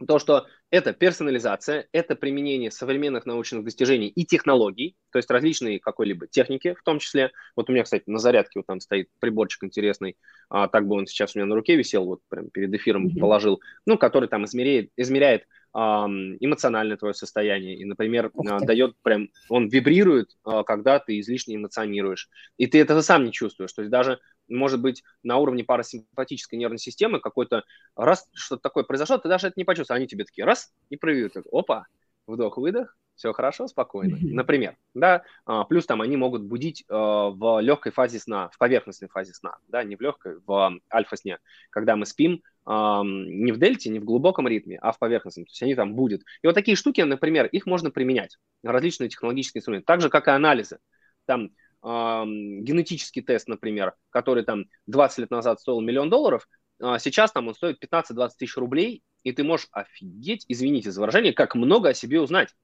То, 0.06 0.20
что 0.20 0.46
это 0.75 0.91
персонализация, 0.91 1.88
это 1.94 2.15
применение 2.15 2.70
современных 2.70 3.25
научных 3.25 3.63
достижений 3.63 4.10
и 4.10 4.25
технологий, 4.25 4.98
то 5.10 5.20
есть 5.20 5.32
различные 5.32 5.79
какой-либо 5.79 6.27
техники 6.27 6.75
в 6.77 6.84
том 6.84 7.00
числе. 7.00 7.32
Вот 7.55 7.70
у 7.70 7.74
меня, 7.74 7.84
кстати, 7.84 8.03
на 8.08 8.20
зарядке 8.20 8.60
вот 8.60 8.65
там 8.65 8.82
стоит 8.82 9.08
приборчик 9.22 9.63
интересный, 9.63 10.17
а, 10.50 10.67
так 10.67 10.86
бы 10.86 10.98
он 10.98 11.08
сейчас 11.08 11.34
у 11.34 11.39
меня 11.39 11.46
на 11.46 11.55
руке 11.55 11.77
висел, 11.77 12.03
вот 12.03 12.20
прям 12.27 12.50
перед 12.50 12.74
эфиром 12.74 13.08
mm-hmm. 13.08 13.20
положил, 13.20 13.62
ну, 13.86 13.98
который 13.98 14.27
там 14.27 14.44
измеряет, 14.44 14.89
измеряет 14.98 15.46
эмоциональное 15.75 16.96
твое 16.96 17.13
состояние. 17.13 17.75
И, 17.75 17.84
например, 17.84 18.32
дает 18.62 18.96
прям, 19.01 19.27
он 19.50 19.67
вибрирует, 19.67 20.29
когда 20.65 21.00
ты 21.00 21.20
излишне 21.20 21.58
эмоционируешь. 21.58 22.29
И 22.55 22.67
ты 22.67 22.79
этого 22.79 23.01
сам 23.01 23.25
не 23.25 23.34
чувствуешь. 23.34 23.74
То 23.74 23.82
есть 23.82 23.91
даже 23.91 24.22
может 24.48 24.82
быть, 24.82 25.04
на 25.24 25.38
уровне 25.38 25.64
парасимпатической 25.64 26.58
нервной 26.58 26.80
системы 26.80 27.20
какой-то 27.20 27.64
раз 27.96 28.28
что-то 28.34 28.62
такое 28.62 28.84
произошло, 28.84 29.18
ты 29.18 29.30
даже 29.30 29.48
это 29.48 29.56
не 29.58 29.64
почувствуешь. 29.64 29.98
Они 29.98 30.08
тебе 30.08 30.25
такие, 30.25 30.46
раз, 30.46 30.74
и 30.90 30.98
проявят. 30.98 31.34
Опа, 31.52 31.88
вдох-выдох, 32.28 32.96
все 33.16 33.32
хорошо, 33.34 33.68
спокойно. 33.68 34.18
Например, 34.22 34.75
да, 34.94 35.24
а, 35.46 35.64
плюс 35.64 35.86
там 35.86 36.02
они 36.02 36.18
могут 36.18 36.44
будить 36.44 36.82
э, 36.82 36.94
в 36.94 37.62
легкой 37.62 37.92
фазе 37.92 38.20
сна, 38.20 38.50
в 38.50 38.58
поверхностной 38.58 39.08
фазе 39.08 39.34
сна, 39.34 39.58
да, 39.68 39.84
не 39.84 39.96
в 39.96 40.02
легкой, 40.02 40.40
в 40.46 40.80
альфа-сне, 40.94 41.40
когда 41.70 41.96
мы 41.96 42.06
спим 42.06 42.42
не 42.68 43.52
в 43.52 43.60
дельте, 43.60 43.92
не 43.92 44.00
в 44.00 44.06
глубоком 44.06 44.48
ритме, 44.48 44.80
а 44.82 44.92
в 44.92 44.98
поверхностном, 44.98 45.46
то 45.46 45.52
есть 45.52 45.62
они 45.62 45.75
там 45.75 45.94
будут. 45.94 46.24
И 46.42 46.48
вот 46.48 46.56
такие 46.56 46.75
штуки, 46.75 47.00
например, 47.02 47.46
их 47.46 47.68
можно 47.68 47.92
применять, 47.92 48.40
различные 48.64 49.08
технологические 49.08 49.60
инструменты, 49.60 49.86
так 49.86 50.02
же, 50.02 50.10
как 50.10 50.28
и 50.28 50.32
анализы. 50.32 50.80
Там 51.25 51.52
генетический 51.86 53.22
тест, 53.22 53.48
например, 53.48 53.94
который 54.10 54.44
там 54.44 54.65
20 54.88 55.20
лет 55.20 55.32
назад 55.32 55.60
стоил 55.60 55.82
миллион 55.82 56.10
долларов, 56.10 56.48
а 56.80 57.00
сейчас 57.00 57.32
там 57.32 57.48
он 57.48 57.56
стоит 57.56 57.84
15-20 57.84 58.30
тысяч 58.38 58.58
рублей, 58.58 59.04
и 59.24 59.32
ты 59.32 59.44
можешь 59.44 59.68
офигеть, 59.72 60.46
извините 60.48 60.92
за 60.92 61.01
выражение, 61.01 61.34
как 61.34 61.56
много 61.56 61.89
о 61.89 61.94
себе 61.94 62.20
узнать 62.20 62.56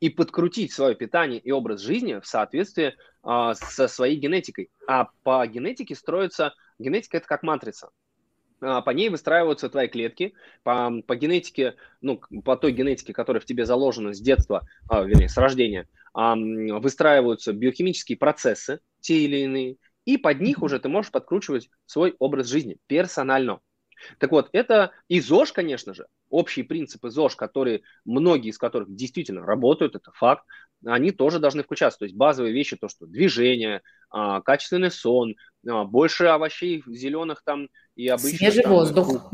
и 0.00 0.08
подкрутить 0.08 0.72
свое 0.72 0.94
питание 0.94 1.40
и 1.40 1.50
образ 1.50 1.80
жизни 1.80 2.20
в 2.20 2.26
соответствии 2.26 2.94
а, 3.22 3.54
со 3.54 3.88
своей 3.88 4.16
генетикой. 4.16 4.70
А 4.86 5.08
по 5.22 5.46
генетике 5.46 5.94
строится, 5.94 6.54
генетика 6.78 7.18
это 7.18 7.26
как 7.26 7.42
матрица. 7.42 7.90
А, 8.64 8.80
по 8.80 8.90
ней 8.90 9.10
выстраиваются 9.10 9.68
твои 9.68 9.88
клетки, 9.88 10.34
по, 10.62 11.02
по 11.06 11.16
генетике, 11.16 11.74
ну, 12.00 12.20
по 12.44 12.56
той 12.56 12.72
генетике, 12.72 13.12
которая 13.12 13.40
в 13.40 13.44
тебе 13.44 13.66
заложена 13.66 14.14
с 14.14 14.20
детства, 14.20 14.66
а, 14.88 15.02
вернее, 15.02 15.28
с 15.28 15.36
рождения, 15.36 15.88
выстраиваются 16.14 17.52
биохимические 17.52 18.16
процессы, 18.16 18.78
те 19.00 19.24
или 19.24 19.38
иные, 19.38 19.76
и 20.04 20.16
под 20.16 20.40
них 20.40 20.62
уже 20.62 20.78
ты 20.78 20.88
можешь 20.88 21.10
подкручивать 21.10 21.68
свой 21.86 22.14
образ 22.20 22.46
жизни 22.46 22.78
персонально. 22.86 23.60
Так 24.18 24.30
вот, 24.30 24.48
это 24.52 24.92
и 25.08 25.20
ЗОЖ, 25.20 25.52
конечно 25.52 25.94
же, 25.94 26.06
общие 26.28 26.64
принципы 26.64 27.10
ЗОЖ, 27.10 27.36
которые, 27.36 27.82
многие 28.04 28.50
из 28.50 28.58
которых 28.58 28.94
действительно 28.94 29.42
работают, 29.42 29.96
это 29.96 30.12
факт, 30.12 30.44
они 30.84 31.10
тоже 31.10 31.38
должны 31.38 31.62
включаться. 31.62 32.00
То 32.00 32.04
есть 32.04 32.16
базовые 32.16 32.52
вещи, 32.52 32.76
то, 32.76 32.88
что 32.88 33.06
движение, 33.06 33.82
а, 34.10 34.40
качественный 34.42 34.90
сон, 34.90 35.30
а, 35.30 35.34
больше 35.64 36.26
овощей 36.26 36.82
зеленых 36.86 37.42
там 37.44 37.68
и 37.96 38.08
обычно... 38.08 38.38
Свежий 38.38 38.62
там, 38.62 38.72
воздух 38.72 39.30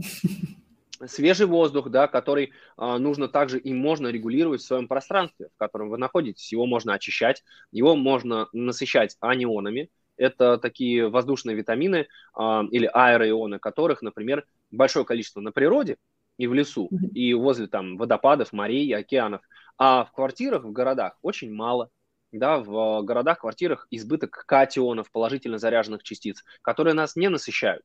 свежий 1.06 1.46
воздух, 1.46 1.88
да, 1.88 2.08
который 2.08 2.52
э, 2.76 2.96
нужно 2.98 3.28
также 3.28 3.58
и 3.58 3.72
можно 3.72 4.08
регулировать 4.08 4.60
в 4.60 4.66
своем 4.66 4.88
пространстве, 4.88 5.48
в 5.54 5.58
котором 5.58 5.90
вы 5.90 5.98
находитесь. 5.98 6.52
Его 6.52 6.66
можно 6.66 6.94
очищать, 6.94 7.42
его 7.72 7.96
можно 7.96 8.48
насыщать 8.52 9.16
анионами. 9.20 9.90
Это 10.16 10.58
такие 10.58 11.08
воздушные 11.08 11.56
витамины 11.56 12.06
э, 12.38 12.62
или 12.70 12.90
аэроионы, 12.92 13.58
которых, 13.58 14.02
например, 14.02 14.44
большое 14.70 15.04
количество 15.04 15.40
на 15.40 15.52
природе 15.52 15.96
и 16.36 16.46
в 16.46 16.54
лесу, 16.54 16.88
и 17.14 17.34
возле 17.34 17.66
там 17.66 17.96
водопадов, 17.96 18.52
морей, 18.52 18.94
океанов. 18.94 19.42
А 19.78 20.04
в 20.04 20.12
квартирах, 20.12 20.64
в 20.64 20.72
городах 20.72 21.18
очень 21.22 21.52
мало. 21.52 21.90
Да, 22.32 22.58
в 22.58 23.02
городах, 23.02 23.40
квартирах 23.40 23.88
избыток 23.90 24.44
катионов, 24.46 25.10
положительно 25.10 25.58
заряженных 25.58 26.04
частиц, 26.04 26.44
которые 26.62 26.94
нас 26.94 27.16
не 27.16 27.28
насыщают. 27.28 27.82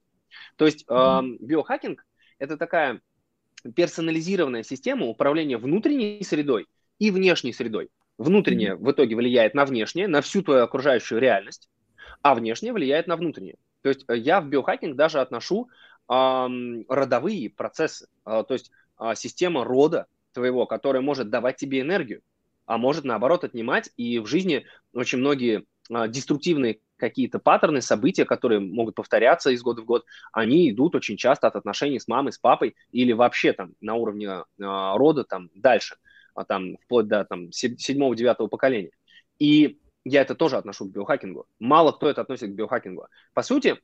То 0.55 0.65
есть 0.65 0.85
э, 0.87 1.21
биохакинг 1.39 2.05
это 2.37 2.57
такая 2.57 3.01
персонализированная 3.75 4.63
система 4.63 5.07
управления 5.07 5.57
внутренней 5.57 6.23
средой 6.23 6.67
и 6.99 7.09
внешней 7.09 7.53
средой. 7.53 7.89
Внутренняя 8.17 8.75
в 8.75 8.91
итоге 8.91 9.15
влияет 9.15 9.55
на 9.55 9.65
внешнее, 9.65 10.07
на 10.07 10.21
всю 10.21 10.41
твою 10.41 10.63
окружающую 10.63 11.19
реальность, 11.19 11.69
а 12.21 12.35
внешнее 12.35 12.71
влияет 12.71 13.07
на 13.07 13.15
внутреннее. 13.17 13.57
То 13.81 13.89
есть 13.89 14.05
э, 14.07 14.17
я 14.17 14.41
в 14.41 14.47
биохакинг 14.47 14.95
даже 14.95 15.19
отношу 15.21 15.69
э, 16.07 16.47
родовые 16.87 17.49
процессы, 17.49 18.07
э, 18.25 18.43
то 18.47 18.53
есть 18.53 18.71
э, 18.99 19.13
система 19.15 19.63
рода 19.63 20.05
твоего, 20.33 20.65
которая 20.65 21.01
может 21.01 21.29
давать 21.29 21.57
тебе 21.57 21.81
энергию, 21.81 22.21
а 22.65 22.77
может 22.77 23.03
наоборот 23.03 23.43
отнимать. 23.43 23.89
И 23.97 24.19
в 24.19 24.25
жизни 24.25 24.65
очень 24.93 25.19
многие 25.19 25.65
э, 25.89 26.07
деструктивные 26.07 26.79
какие-то 26.97 27.39
паттерны, 27.39 27.81
события, 27.81 28.25
которые 28.25 28.59
могут 28.59 28.95
повторяться 28.95 29.51
из 29.51 29.61
года 29.61 29.81
в 29.81 29.85
год, 29.85 30.05
они 30.31 30.69
идут 30.69 30.95
очень 30.95 31.17
часто 31.17 31.47
от 31.47 31.55
отношений 31.55 31.99
с 31.99 32.07
мамой, 32.07 32.31
с 32.31 32.37
папой 32.37 32.75
или 32.91 33.11
вообще 33.11 33.53
там 33.53 33.73
на 33.81 33.95
уровне 33.95 34.27
э, 34.27 34.43
рода 34.57 35.23
там 35.23 35.49
дальше, 35.53 35.97
а 36.33 36.45
там 36.45 36.77
вплоть 36.77 37.07
до 37.07 37.25
там 37.25 37.51
седьмого-девятого 37.51 38.47
поколения. 38.47 38.91
И 39.39 39.79
я 40.05 40.21
это 40.21 40.35
тоже 40.35 40.57
отношу 40.57 40.85
к 40.85 40.91
биохакингу. 40.91 41.47
Мало 41.59 41.91
кто 41.91 42.09
это 42.09 42.21
относит 42.21 42.51
к 42.51 42.55
биохакингу. 42.55 43.07
По 43.33 43.41
сути, 43.41 43.77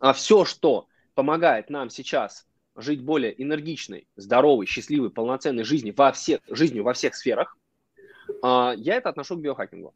а 0.00 0.12
все, 0.12 0.44
что 0.44 0.86
помогает 1.14 1.70
нам 1.70 1.90
сейчас 1.90 2.46
жить 2.76 3.02
более 3.02 3.42
энергичной, 3.42 4.06
здоровой, 4.16 4.66
счастливой, 4.66 5.10
полноценной 5.10 5.64
жизнью 5.64 5.94
во 5.96 6.12
всех, 6.12 6.40
жизнью 6.48 6.84
во 6.84 6.92
всех 6.92 7.14
сферах, 7.14 7.56
а, 7.56 7.65
я 8.42 8.94
это 8.94 9.08
отношу 9.08 9.36
к 9.36 9.40
биохакингу. 9.40 9.94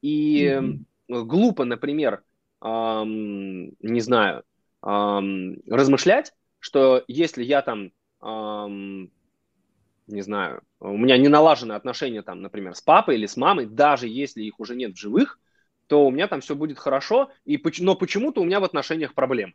И 0.00 0.46
mm-hmm. 0.46 1.24
глупо, 1.24 1.64
например, 1.64 2.22
не 2.62 4.00
знаю, 4.00 4.44
размышлять, 4.80 6.32
что 6.58 7.04
если 7.08 7.42
я 7.42 7.62
там, 7.62 7.92
не 8.20 10.22
знаю, 10.22 10.62
у 10.80 10.96
меня 10.96 11.16
не 11.16 11.28
налажены 11.28 11.72
отношения 11.72 12.22
там, 12.22 12.42
например, 12.42 12.74
с 12.74 12.80
папой 12.80 13.16
или 13.16 13.26
с 13.26 13.36
мамой, 13.36 13.66
даже 13.66 14.08
если 14.08 14.42
их 14.42 14.60
уже 14.60 14.74
нет 14.74 14.94
в 14.94 14.98
живых, 14.98 15.38
то 15.86 16.06
у 16.06 16.10
меня 16.10 16.28
там 16.28 16.40
все 16.40 16.54
будет 16.54 16.78
хорошо, 16.78 17.30
и, 17.44 17.60
но 17.80 17.94
почему-то 17.94 18.40
у 18.40 18.44
меня 18.44 18.60
в 18.60 18.64
отношениях 18.64 19.14
проблем. 19.14 19.54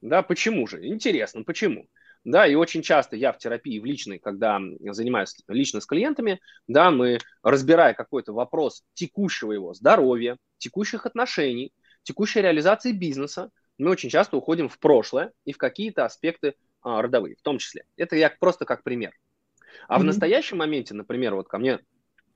Да, 0.00 0.22
почему 0.22 0.66
же? 0.66 0.86
Интересно, 0.86 1.44
почему? 1.44 1.86
Да, 2.24 2.46
и 2.46 2.54
очень 2.54 2.80
часто 2.80 3.16
я 3.16 3.32
в 3.32 3.38
терапии, 3.38 3.78
в 3.78 3.84
личной, 3.84 4.18
когда 4.18 4.58
занимаюсь 4.90 5.36
лично 5.46 5.80
с 5.80 5.86
клиентами, 5.86 6.40
да, 6.66 6.90
мы, 6.90 7.18
разбирая 7.42 7.92
какой-то 7.92 8.32
вопрос 8.32 8.82
текущего 8.94 9.52
его 9.52 9.74
здоровья, 9.74 10.38
текущих 10.56 11.04
отношений, 11.04 11.74
текущей 12.02 12.40
реализации 12.40 12.92
бизнеса, 12.92 13.50
мы 13.76 13.90
очень 13.90 14.08
часто 14.08 14.36
уходим 14.38 14.68
в 14.68 14.78
прошлое 14.78 15.32
и 15.44 15.52
в 15.52 15.58
какие-то 15.58 16.04
аспекты 16.06 16.54
а, 16.80 17.02
родовые, 17.02 17.36
в 17.36 17.42
том 17.42 17.58
числе. 17.58 17.84
Это 17.96 18.16
я 18.16 18.30
просто 18.30 18.64
как 18.64 18.82
пример. 18.84 19.12
А 19.88 19.96
mm-hmm. 19.96 20.00
в 20.00 20.04
настоящем 20.04 20.58
моменте, 20.58 20.94
например, 20.94 21.34
вот 21.34 21.48
ко 21.48 21.58
мне 21.58 21.80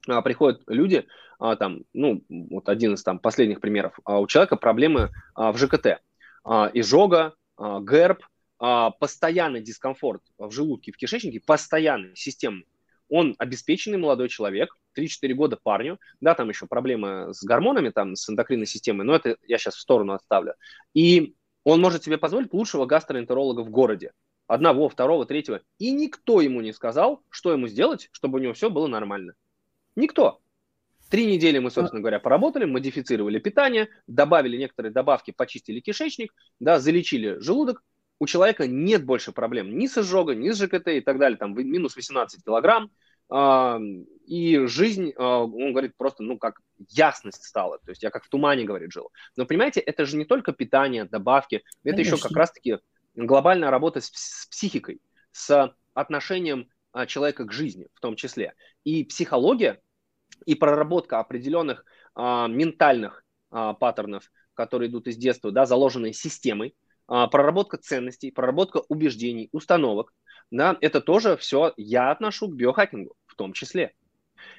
а, 0.07 0.21
приходят 0.21 0.63
люди, 0.67 1.07
а, 1.39 1.57
там, 1.57 1.85
ну, 1.95 2.25
вот 2.29 2.69
один 2.69 2.95
из 2.95 3.03
там 3.03 3.19
последних 3.21 3.61
примеров, 3.61 3.99
а, 4.05 4.19
у 4.19 4.27
человека 4.27 4.57
проблемы 4.57 5.11
а, 5.35 5.53
в 5.53 5.59
ЖКТ, 5.59 6.03
а, 6.45 6.71
изжога, 6.75 7.35
а, 7.57 7.81
ГЭРБ, 7.81 8.23
а, 8.23 8.27
постоянный 8.59 9.61
дискомфорт 9.61 10.23
в 10.37 10.51
желудке, 10.51 10.93
в 10.93 10.97
кишечнике, 10.97 11.41
постоянный, 11.41 12.15
системный. 12.17 12.67
Он 13.09 13.35
обеспеченный 13.39 13.99
молодой 13.99 14.29
человек, 14.29 14.77
3-4 14.97 15.33
года 15.35 15.57
парню, 15.57 15.99
да, 16.21 16.35
там 16.35 16.49
еще 16.49 16.67
проблемы 16.67 17.33
с 17.33 17.43
гормонами, 17.43 17.91
там, 17.91 18.17
с 18.17 18.29
эндокринной 18.29 18.67
системой, 18.67 19.07
но 19.07 19.15
это 19.15 19.37
я 19.47 19.59
сейчас 19.59 19.77
в 19.77 19.81
сторону 19.81 20.13
отставлю. 20.13 20.55
И 20.93 21.35
он 21.65 21.81
может 21.81 22.05
себе 22.05 22.19
позволить 22.19 22.53
лучшего 22.53 22.85
гастроэнтеролога 22.85 23.61
в 23.61 23.71
городе 23.71 24.13
одного, 24.47 24.89
второго, 24.89 25.27
третьего, 25.27 25.61
и 25.79 25.91
никто 25.91 26.41
ему 26.41 26.61
не 26.61 26.73
сказал, 26.73 27.23
что 27.29 27.53
ему 27.53 27.69
сделать, 27.69 28.09
чтобы 28.13 28.39
у 28.39 28.43
него 28.43 28.55
все 28.55 28.71
было 28.71 28.87
нормально. 28.87 29.35
Никто. 29.95 30.41
Три 31.11 31.27
недели 31.27 31.59
мы, 31.59 31.71
собственно 31.71 32.01
говоря, 32.01 32.19
поработали, 32.19 32.67
модифицировали 32.67 33.39
питание, 33.39 33.89
добавили 34.07 34.59
некоторые 34.59 34.93
добавки, 34.93 35.31
почистили 35.31 35.81
кишечник, 35.81 36.35
да, 36.61 36.79
залечили 36.81 37.39
желудок. 37.41 37.83
У 38.19 38.27
человека 38.27 38.67
нет 38.67 39.05
больше 39.05 39.33
проблем 39.33 39.77
ни 39.79 39.87
с 39.87 39.99
изжогой, 39.99 40.37
ни 40.37 40.51
с 40.51 40.59
ЖКТ 40.59 40.89
и 40.89 41.01
так 41.01 41.19
далее, 41.19 41.39
там 41.39 41.55
минус 41.55 41.97
18 41.97 42.45
килограмм. 42.45 42.91
Э, 43.33 43.79
и 44.27 44.67
жизнь, 44.67 45.11
э, 45.11 45.23
он 45.23 45.73
говорит, 45.73 45.97
просто, 45.97 46.23
ну, 46.23 46.39
как 46.39 46.61
ясность 46.89 47.45
стала. 47.45 47.79
То 47.79 47.91
есть 47.91 48.03
я 48.03 48.11
как 48.11 48.25
в 48.25 48.29
тумане, 48.29 48.65
говорит, 48.65 48.93
жил. 48.93 49.11
Но 49.37 49.47
понимаете, 49.47 49.81
это 49.81 50.05
же 50.05 50.17
не 50.17 50.25
только 50.25 50.53
питание, 50.53 51.05
добавки, 51.05 51.63
это 51.85 51.97
Конечно. 51.97 52.15
еще 52.15 52.23
как 52.23 52.37
раз-таки 52.37 52.79
глобальная 53.15 53.71
работа 53.71 54.01
с, 54.01 54.11
с 54.13 54.47
психикой, 54.47 55.01
с 55.33 55.75
отношением 55.95 56.69
а, 56.93 57.07
человека 57.07 57.45
к 57.45 57.53
жизни 57.53 57.89
в 57.95 58.01
том 58.01 58.17
числе. 58.17 58.55
И 58.85 59.05
психология, 59.05 59.81
и 60.47 60.55
проработка 60.55 61.19
определенных 61.19 61.85
а, 62.15 62.49
ментальных 62.49 63.25
а, 63.51 63.75
паттернов, 63.75 64.31
которые 64.55 64.89
идут 64.89 65.07
из 65.07 65.17
детства, 65.17 65.51
да, 65.51 65.67
заложенные 65.67 66.13
системой, 66.13 66.71
а, 66.71 66.88
проработка 67.09 67.79
ценностей, 67.79 68.31
проработка 68.31 68.83
убеждений, 68.89 69.49
установок, 69.53 70.13
да, 70.51 70.77
это 70.81 71.01
тоже 71.01 71.37
все 71.37 71.73
я 71.77 72.11
отношу 72.11 72.49
к 72.49 72.55
биохакингу 72.55 73.15
в 73.27 73.35
том 73.35 73.53
числе. 73.53 73.95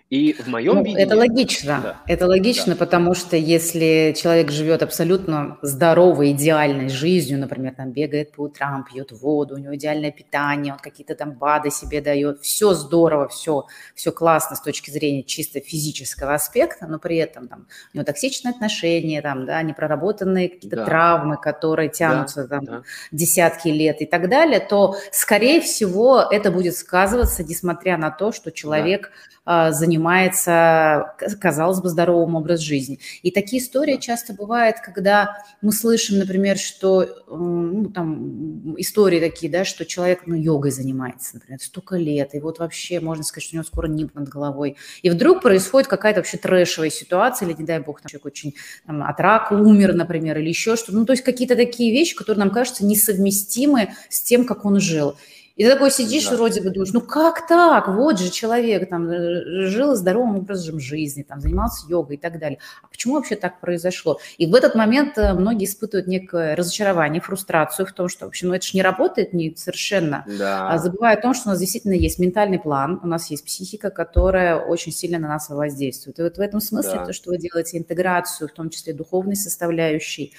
И 0.09 0.33
в 0.33 0.47
моем 0.47 0.75
ну, 0.75 0.83
видении... 0.83 1.03
Это 1.03 1.15
логично. 1.15 1.79
Да. 1.83 2.01
Это 2.07 2.25
логично, 2.25 2.73
да. 2.73 2.79
потому 2.79 3.13
что 3.13 3.37
если 3.37 4.15
человек 4.17 4.49
живет 4.49 4.81
абсолютно 4.81 5.59
здоровой, 5.61 6.31
идеальной 6.31 6.89
жизнью, 6.89 7.37
например, 7.37 7.75
там 7.75 7.91
бегает 7.91 8.31
по 8.31 8.41
утрам, 8.41 8.83
пьет 8.83 9.11
воду, 9.11 9.53
у 9.53 9.57
него 9.59 9.75
идеальное 9.75 10.09
питание, 10.09 10.73
он 10.73 10.79
какие-то 10.79 11.13
там 11.13 11.33
БАДы 11.33 11.69
себе 11.69 12.01
дает, 12.01 12.41
все 12.41 12.73
здорово, 12.73 13.27
все, 13.27 13.67
все 13.93 14.11
классно 14.11 14.55
с 14.55 14.61
точки 14.61 14.89
зрения 14.89 15.21
чисто 15.21 15.59
физического 15.59 16.33
аспекта, 16.33 16.87
но 16.87 16.97
при 16.97 17.17
этом 17.17 17.47
там 17.47 17.67
у 17.93 17.97
него 17.97 18.03
токсичные 18.03 18.51
отношения, 18.51 19.21
там, 19.21 19.45
да, 19.45 19.61
непроработанные 19.61 20.49
какие-то 20.49 20.77
да. 20.77 20.85
травмы, 20.85 21.37
которые 21.37 21.89
тянутся 21.89 22.47
да, 22.47 22.57
там 22.57 22.65
да. 22.65 22.81
десятки 23.11 23.67
лет 23.67 24.01
и 24.01 24.07
так 24.07 24.27
далее, 24.27 24.59
то, 24.59 24.95
скорее 25.11 25.61
всего, 25.61 26.19
это 26.19 26.49
будет 26.49 26.75
сказываться, 26.75 27.43
несмотря 27.43 27.97
на 27.97 28.09
то, 28.09 28.31
что 28.31 28.51
человек 28.51 29.11
да. 29.45 29.71
занимается 29.71 29.98
занимается, 29.99 31.13
казалось 31.39 31.81
бы, 31.81 31.89
здоровым 31.89 32.35
образ 32.35 32.61
жизни. 32.61 32.99
И 33.21 33.31
такие 33.31 33.61
истории 33.61 33.97
часто 33.97 34.33
бывают, 34.33 34.77
когда 34.79 35.37
мы 35.61 35.71
слышим, 35.71 36.17
например, 36.17 36.57
что 36.57 37.05
ну, 37.27 37.89
там 37.89 38.75
истории 38.79 39.19
такие, 39.19 39.51
да, 39.51 39.65
что 39.65 39.85
человек 39.85 40.21
ну, 40.25 40.35
йогой 40.35 40.71
занимается, 40.71 41.35
например, 41.35 41.59
столько 41.61 41.97
лет, 41.97 42.33
и 42.33 42.39
вот 42.39 42.59
вообще 42.59 42.99
можно 42.99 43.23
сказать, 43.23 43.43
что 43.43 43.55
у 43.55 43.57
него 43.57 43.65
скоро 43.65 43.87
нип 43.87 44.15
над 44.15 44.29
головой. 44.29 44.77
И 45.01 45.09
вдруг 45.09 45.41
происходит 45.41 45.89
какая-то 45.89 46.21
вообще 46.21 46.37
трэшевая 46.37 46.89
ситуация, 46.89 47.47
или, 47.47 47.55
не 47.57 47.65
дай 47.65 47.79
бог, 47.79 48.01
там, 48.01 48.07
человек 48.09 48.25
очень 48.25 48.55
там, 48.85 49.03
от 49.03 49.19
рака 49.19 49.53
умер, 49.53 49.93
например, 49.93 50.37
или 50.37 50.49
еще 50.49 50.75
что-то. 50.75 50.97
Ну, 50.97 51.05
то 51.05 51.13
есть 51.13 51.23
какие-то 51.23 51.55
такие 51.55 51.91
вещи, 51.91 52.15
которые 52.15 52.39
нам 52.39 52.51
кажутся 52.51 52.85
несовместимы 52.85 53.89
с 54.09 54.21
тем, 54.21 54.45
как 54.45 54.65
он 54.65 54.79
жил. 54.79 55.15
И 55.59 55.63
ты 55.65 55.71
такой 55.71 55.91
сидишь 55.91 56.29
да. 56.29 56.37
вроде 56.37 56.61
бы 56.61 56.69
думаешь, 56.69 56.93
ну 56.93 57.01
как 57.01 57.45
так? 57.45 57.89
Вот 57.89 58.17
же 58.17 58.31
человек 58.31 58.89
там 58.89 59.09
э, 59.09 59.67
жил 59.67 59.93
здоровым 59.93 60.37
образом 60.37 60.79
жизни, 60.79 61.21
там 61.21 61.41
занимался 61.41 61.85
йогой 61.89 62.15
и 62.15 62.17
так 62.17 62.39
далее. 62.39 62.59
А 62.81 62.87
почему 62.87 63.15
вообще 63.15 63.35
так 63.35 63.59
произошло? 63.59 64.21
И 64.37 64.47
в 64.47 64.55
этот 64.55 64.75
момент 64.75 65.17
э, 65.17 65.33
многие 65.33 65.65
испытывают 65.65 66.07
некое 66.07 66.55
разочарование, 66.55 67.19
фрустрацию 67.19 67.85
в 67.85 67.91
том, 67.91 68.07
что 68.07 68.23
вообще, 68.23 68.47
ну 68.47 68.53
это 68.53 68.65
же 68.65 68.71
не 68.73 68.81
работает 68.81 69.33
не 69.33 69.53
совершенно. 69.57 70.23
Да. 70.39 70.69
А 70.69 70.77
забывая 70.77 71.17
о 71.17 71.21
том, 71.21 71.33
что 71.33 71.49
у 71.49 71.51
нас 71.51 71.59
действительно 71.59 71.91
есть 71.91 72.19
ментальный 72.19 72.57
план, 72.57 72.97
у 73.03 73.07
нас 73.07 73.29
есть 73.29 73.43
психика, 73.43 73.89
которая 73.89 74.55
очень 74.55 74.93
сильно 74.93 75.19
на 75.19 75.27
нас 75.27 75.49
воздействует. 75.49 76.19
И 76.19 76.21
вот 76.21 76.37
в 76.37 76.39
этом 76.39 76.61
смысле 76.61 76.99
да. 76.99 77.05
то, 77.07 77.11
что 77.11 77.31
вы 77.31 77.37
делаете 77.37 77.77
интеграцию, 77.77 78.47
в 78.47 78.53
том 78.53 78.69
числе 78.69 78.93
духовной 78.93 79.35
составляющей, 79.35 80.31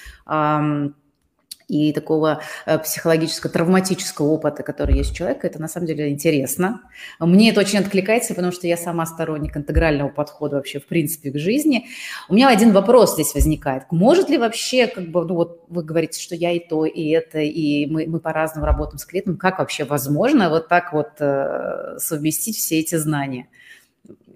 и 1.70 1.92
такого 1.92 2.40
э, 2.66 2.78
психологического, 2.78 3.52
травматического 3.52 4.26
опыта, 4.26 4.62
который 4.64 4.96
есть 4.96 5.12
у 5.12 5.14
человека, 5.14 5.46
это 5.46 5.60
на 5.60 5.68
самом 5.68 5.86
деле 5.86 6.10
интересно. 6.10 6.82
Мне 7.20 7.50
это 7.50 7.60
очень 7.60 7.78
откликается, 7.78 8.34
потому 8.34 8.52
что 8.52 8.66
я 8.66 8.76
сама 8.76 9.06
сторонник 9.06 9.56
интегрального 9.56 10.08
подхода 10.08 10.56
вообще 10.56 10.80
в 10.80 10.86
принципе 10.86 11.30
к 11.30 11.38
жизни. 11.38 11.86
У 12.28 12.34
меня 12.34 12.48
один 12.48 12.72
вопрос 12.72 13.14
здесь 13.14 13.34
возникает. 13.34 13.84
Может 13.90 14.28
ли 14.28 14.38
вообще, 14.38 14.88
как 14.88 15.08
бы, 15.10 15.24
ну 15.24 15.34
вот 15.34 15.64
вы 15.68 15.84
говорите, 15.84 16.20
что 16.20 16.34
я 16.34 16.50
и 16.50 16.58
то, 16.58 16.84
и 16.84 17.08
это, 17.10 17.38
и 17.38 17.86
мы, 17.86 18.06
мы 18.06 18.18
по-разному 18.18 18.66
работаем 18.66 18.98
с 18.98 19.04
клиентом, 19.04 19.36
как 19.36 19.60
вообще 19.60 19.84
возможно 19.84 20.50
вот 20.50 20.66
так 20.66 20.92
вот 20.92 21.20
э, 21.20 21.98
совместить 21.98 22.56
все 22.56 22.80
эти 22.80 22.96
знания? 22.96 23.46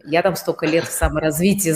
я 0.07 0.20
там 0.20 0.37
столько 0.37 0.66
лет 0.66 0.85
в 0.85 0.92
саморазвитии 0.92 1.73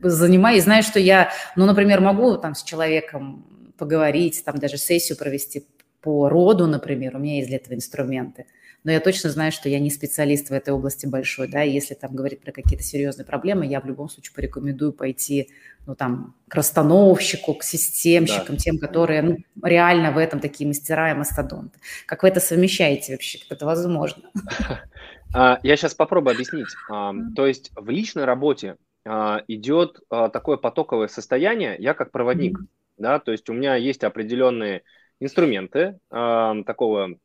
занимаюсь, 0.00 0.64
знаю, 0.64 0.82
что 0.82 0.98
я, 0.98 1.30
ну, 1.54 1.64
например, 1.64 2.00
могу 2.00 2.36
там 2.36 2.56
с 2.56 2.64
человеком 2.64 3.44
поговорить, 3.78 4.42
там 4.44 4.58
даже 4.58 4.76
сессию 4.76 5.16
провести 5.16 5.66
по 6.00 6.28
роду, 6.28 6.66
например, 6.66 7.16
у 7.16 7.18
меня 7.18 7.36
есть 7.36 7.48
для 7.48 7.56
этого 7.56 7.74
инструменты. 7.74 8.46
Но 8.84 8.92
я 8.92 9.00
точно 9.00 9.28
знаю, 9.30 9.50
что 9.50 9.68
я 9.68 9.80
не 9.80 9.90
специалист 9.90 10.50
в 10.50 10.52
этой 10.52 10.72
области 10.72 11.04
большой, 11.06 11.48
да, 11.48 11.64
и 11.64 11.70
если 11.70 11.94
там 11.94 12.14
говорить 12.14 12.40
про 12.40 12.52
какие-то 12.52 12.84
серьезные 12.84 13.26
проблемы, 13.26 13.66
я 13.66 13.80
в 13.80 13.86
любом 13.86 14.08
случае 14.08 14.32
порекомендую 14.34 14.92
пойти, 14.92 15.50
ну, 15.86 15.96
там, 15.96 16.36
к 16.48 16.54
расстановщику, 16.54 17.54
к 17.54 17.64
системщикам, 17.64 18.54
да. 18.54 18.62
тем, 18.62 18.78
которые, 18.78 19.22
ну, 19.22 19.36
реально 19.62 20.12
в 20.12 20.18
этом 20.18 20.38
такие 20.38 20.68
мастера 20.68 21.10
и 21.10 21.14
мастодонты. 21.14 21.78
Как 22.06 22.22
вы 22.22 22.28
это 22.28 22.40
совмещаете 22.40 23.12
вообще? 23.12 23.38
Как 23.38 23.58
это 23.58 23.66
возможно? 23.66 24.22
А, 25.34 25.58
я 25.62 25.76
сейчас 25.76 25.94
попробую 25.94 26.32
объяснить. 26.32 26.68
То 26.88 27.46
есть 27.46 27.70
в 27.76 27.90
личной 27.90 28.24
работе 28.24 28.76
а, 29.04 29.42
идет 29.46 30.00
а, 30.08 30.30
такое 30.30 30.56
потоковое 30.56 31.08
состояние, 31.08 31.76
я 31.78 31.92
как 31.92 32.12
проводник, 32.12 32.58
да, 32.98 33.18
то 33.18 33.32
есть 33.32 33.48
у 33.48 33.52
меня 33.52 33.76
есть 33.76 34.04
определенные 34.04 34.82
инструменты 35.20 35.98
э, 36.10 36.54
такого, 36.66 37.16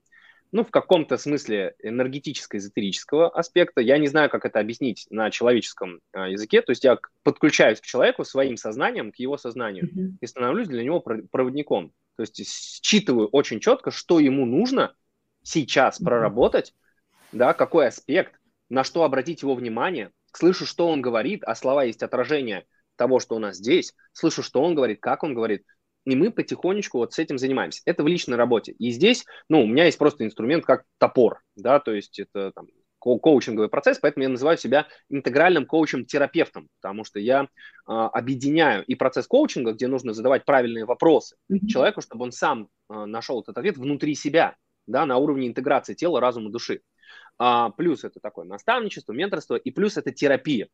ну, 0.52 0.64
в 0.64 0.72
каком-то 0.72 1.18
смысле 1.18 1.76
энергетическо-эзотерического 1.84 3.30
аспекта. 3.30 3.82
Я 3.82 3.98
не 3.98 4.08
знаю, 4.08 4.30
как 4.30 4.46
это 4.46 4.60
объяснить 4.60 5.08
на 5.10 5.32
человеческом 5.32 6.00
э, 6.14 6.32
языке, 6.32 6.62
то 6.62 6.72
есть 6.72 6.84
я 6.84 6.98
подключаюсь 7.24 7.82
к 7.82 7.86
человеку 7.86 8.24
своим 8.24 8.58
сознанием, 8.58 9.12
к 9.12 9.18
его 9.18 9.38
сознанию 9.38 9.86
mm-hmm. 9.86 10.18
и 10.22 10.28
становлюсь 10.28 10.68
для 10.68 10.84
него 10.84 11.00
проводником. 11.02 11.92
То 12.16 12.22
есть 12.22 12.84
считываю 12.84 13.28
очень 13.28 13.60
четко, 13.60 13.92
что 13.92 14.20
ему 14.20 14.46
нужно 14.46 14.94
сейчас 15.42 16.00
mm-hmm. 16.00 16.06
проработать, 16.06 16.74
да, 17.32 17.54
какой 17.54 17.88
аспект, 17.88 18.40
на 18.70 18.84
что 18.84 19.04
обратить 19.04 19.42
его 19.42 19.56
внимание, 19.56 20.12
слышу, 20.32 20.66
что 20.66 20.88
он 20.88 21.02
говорит, 21.02 21.44
а 21.44 21.56
слова 21.56 21.84
есть 21.84 22.04
отражение 22.04 22.66
того, 22.96 23.20
что 23.20 23.36
у 23.36 23.40
нас 23.40 23.58
здесь, 23.58 23.94
слышу, 24.12 24.44
что 24.44 24.62
он 24.62 24.76
говорит, 24.76 25.00
как 25.02 25.24
он 25.24 25.34
говорит, 25.34 25.64
и 26.06 26.16
мы 26.16 26.32
потихонечку 26.32 26.98
вот 26.98 27.14
с 27.14 27.20
этим 27.20 27.38
занимаемся. 27.38 27.82
Это 27.86 28.04
в 28.04 28.08
личной 28.08 28.36
работе. 28.36 28.74
И 28.74 28.92
здесь, 28.92 29.26
ну, 29.48 29.64
у 29.64 29.66
меня 29.66 29.86
есть 29.86 29.98
просто 29.98 30.26
инструмент 30.26 30.66
как 30.66 30.84
топор, 30.98 31.42
да, 31.56 31.80
то 31.80 31.94
есть 31.94 32.20
это 32.20 32.52
там 32.52 32.68
ко- 33.00 33.20
коучинговый 33.20 33.70
процесс, 33.70 34.00
поэтому 34.00 34.24
я 34.24 34.30
называю 34.30 34.58
себя 34.58 34.88
интегральным 35.10 35.66
коучем-терапевтом, 35.66 36.68
потому 36.82 37.04
что 37.04 37.20
я 37.20 37.44
э, 37.44 37.48
объединяю 37.86 38.84
и 38.86 38.96
процесс 38.96 39.28
коучинга, 39.28 39.74
где 39.74 39.88
нужно 39.88 40.14
задавать 40.14 40.46
правильные 40.46 40.86
вопросы 40.86 41.36
mm-hmm. 41.52 41.68
человеку, 41.68 42.02
чтобы 42.02 42.24
он 42.24 42.32
сам 42.32 42.70
э, 42.90 43.06
нашел 43.06 43.42
этот 43.42 43.58
ответ 43.58 43.78
внутри 43.78 44.16
себя, 44.16 44.56
да, 44.88 45.06
на 45.06 45.18
уровне 45.18 45.48
интеграции 45.48 45.94
тела, 45.94 46.20
разума, 46.20 46.50
души. 46.50 46.82
А, 47.40 47.72
плюс 47.72 48.04
это 48.04 48.20
такое 48.20 48.46
наставничество, 48.46 49.14
менторство, 49.14 49.56
и 49.56 49.72
плюс 49.72 49.98
это 49.98 50.12
терапия. 50.12 50.68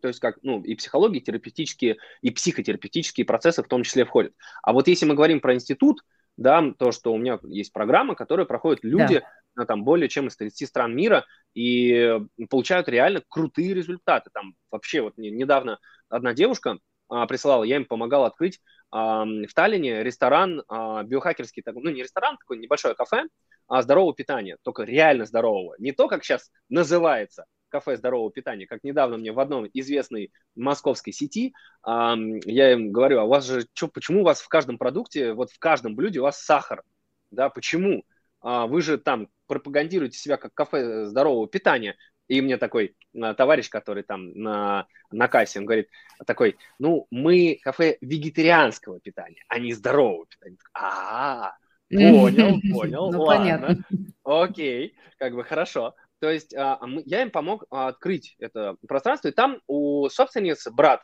То 0.00 0.08
есть 0.08 0.20
как, 0.20 0.38
ну, 0.42 0.62
и 0.62 0.74
психология, 0.74 1.20
терапевтические, 1.20 1.96
и 2.22 2.30
психотерапевтические 2.30 3.24
процессы 3.26 3.62
в 3.62 3.68
том 3.68 3.82
числе 3.82 4.04
входят. 4.04 4.32
А 4.62 4.72
вот 4.72 4.88
если 4.88 5.06
мы 5.06 5.14
говорим 5.14 5.40
про 5.40 5.54
институт, 5.54 6.02
да, 6.36 6.72
то, 6.78 6.90
что 6.92 7.12
у 7.12 7.18
меня 7.18 7.38
есть 7.42 7.72
программа, 7.72 8.14
которая 8.14 8.46
проходят 8.46 8.82
люди 8.82 9.20
да. 9.20 9.26
на 9.56 9.66
там 9.66 9.84
более 9.84 10.08
чем 10.08 10.28
из 10.28 10.36
30 10.36 10.68
стран 10.68 10.96
мира 10.96 11.26
и 11.54 12.18
получают 12.48 12.88
реально 12.88 13.22
крутые 13.28 13.74
результаты. 13.74 14.30
Там 14.32 14.54
вообще 14.70 15.02
вот 15.02 15.18
недавно 15.18 15.78
одна 16.08 16.32
девушка 16.32 16.78
а, 17.10 17.26
присылала, 17.26 17.64
я 17.64 17.76
им 17.76 17.84
помогал 17.84 18.24
открыть 18.24 18.60
а, 18.90 19.24
в 19.24 19.52
Таллине 19.54 20.02
ресторан 20.02 20.62
а, 20.68 21.02
биохакерский, 21.02 21.62
ну 21.66 21.90
не 21.90 22.02
ресторан, 22.02 22.38
такой 22.38 22.58
небольшое 22.58 22.94
кафе, 22.94 23.24
а 23.68 23.82
здорового 23.82 24.14
питания, 24.14 24.56
только 24.62 24.84
реально 24.84 25.26
здорового. 25.26 25.74
Не 25.78 25.92
то, 25.92 26.08
как 26.08 26.24
сейчас 26.24 26.50
называется, 26.68 27.44
кафе 27.70 27.96
здорового 27.96 28.30
питания, 28.30 28.66
как 28.66 28.84
недавно 28.84 29.16
мне 29.16 29.32
в 29.32 29.40
одном 29.40 29.66
известной 29.72 30.30
московской 30.54 31.12
сети, 31.12 31.54
я 31.86 32.72
им 32.72 32.92
говорю, 32.92 33.20
а 33.20 33.24
у 33.24 33.28
вас 33.28 33.46
же, 33.46 33.66
чё, 33.72 33.88
почему 33.88 34.20
у 34.20 34.24
вас 34.24 34.40
в 34.40 34.48
каждом 34.48 34.76
продукте, 34.76 35.32
вот 35.32 35.50
в 35.50 35.58
каждом 35.58 35.94
блюде 35.96 36.20
у 36.20 36.24
вас 36.24 36.42
сахар, 36.42 36.82
да, 37.30 37.48
почему? 37.48 38.04
А, 38.40 38.66
вы 38.66 38.82
же 38.82 38.98
там 38.98 39.28
пропагандируете 39.46 40.18
себя 40.18 40.36
как 40.36 40.54
кафе 40.54 41.06
здорового 41.06 41.48
питания, 41.48 41.96
и 42.28 42.40
мне 42.40 42.56
такой 42.56 42.96
а, 43.20 43.34
товарищ, 43.34 43.68
который 43.68 44.02
там 44.02 44.32
на, 44.32 44.86
на 45.10 45.28
кассе, 45.28 45.58
он 45.58 45.66
говорит, 45.66 45.88
такой, 46.26 46.56
ну, 46.78 47.06
мы 47.10 47.58
кафе 47.62 47.98
вегетарианского 48.00 49.00
питания, 49.00 49.42
а 49.48 49.58
не 49.58 49.72
здорового 49.72 50.26
питания. 50.26 50.58
А, 50.74 51.54
понял, 51.90 52.60
понял, 52.72 53.10
ну, 53.12 53.22
ладно. 53.22 53.84
Окей, 54.24 54.94
как 55.18 55.34
бы 55.34 55.44
хорошо. 55.44 55.94
То 56.20 56.30
есть 56.30 56.54
а, 56.54 56.78
я 57.06 57.22
им 57.22 57.30
помог 57.30 57.64
а, 57.70 57.88
открыть 57.88 58.36
это 58.38 58.76
пространство, 58.86 59.28
и 59.28 59.32
там 59.32 59.60
у 59.66 60.08
собственницы 60.10 60.70
брат, 60.70 61.02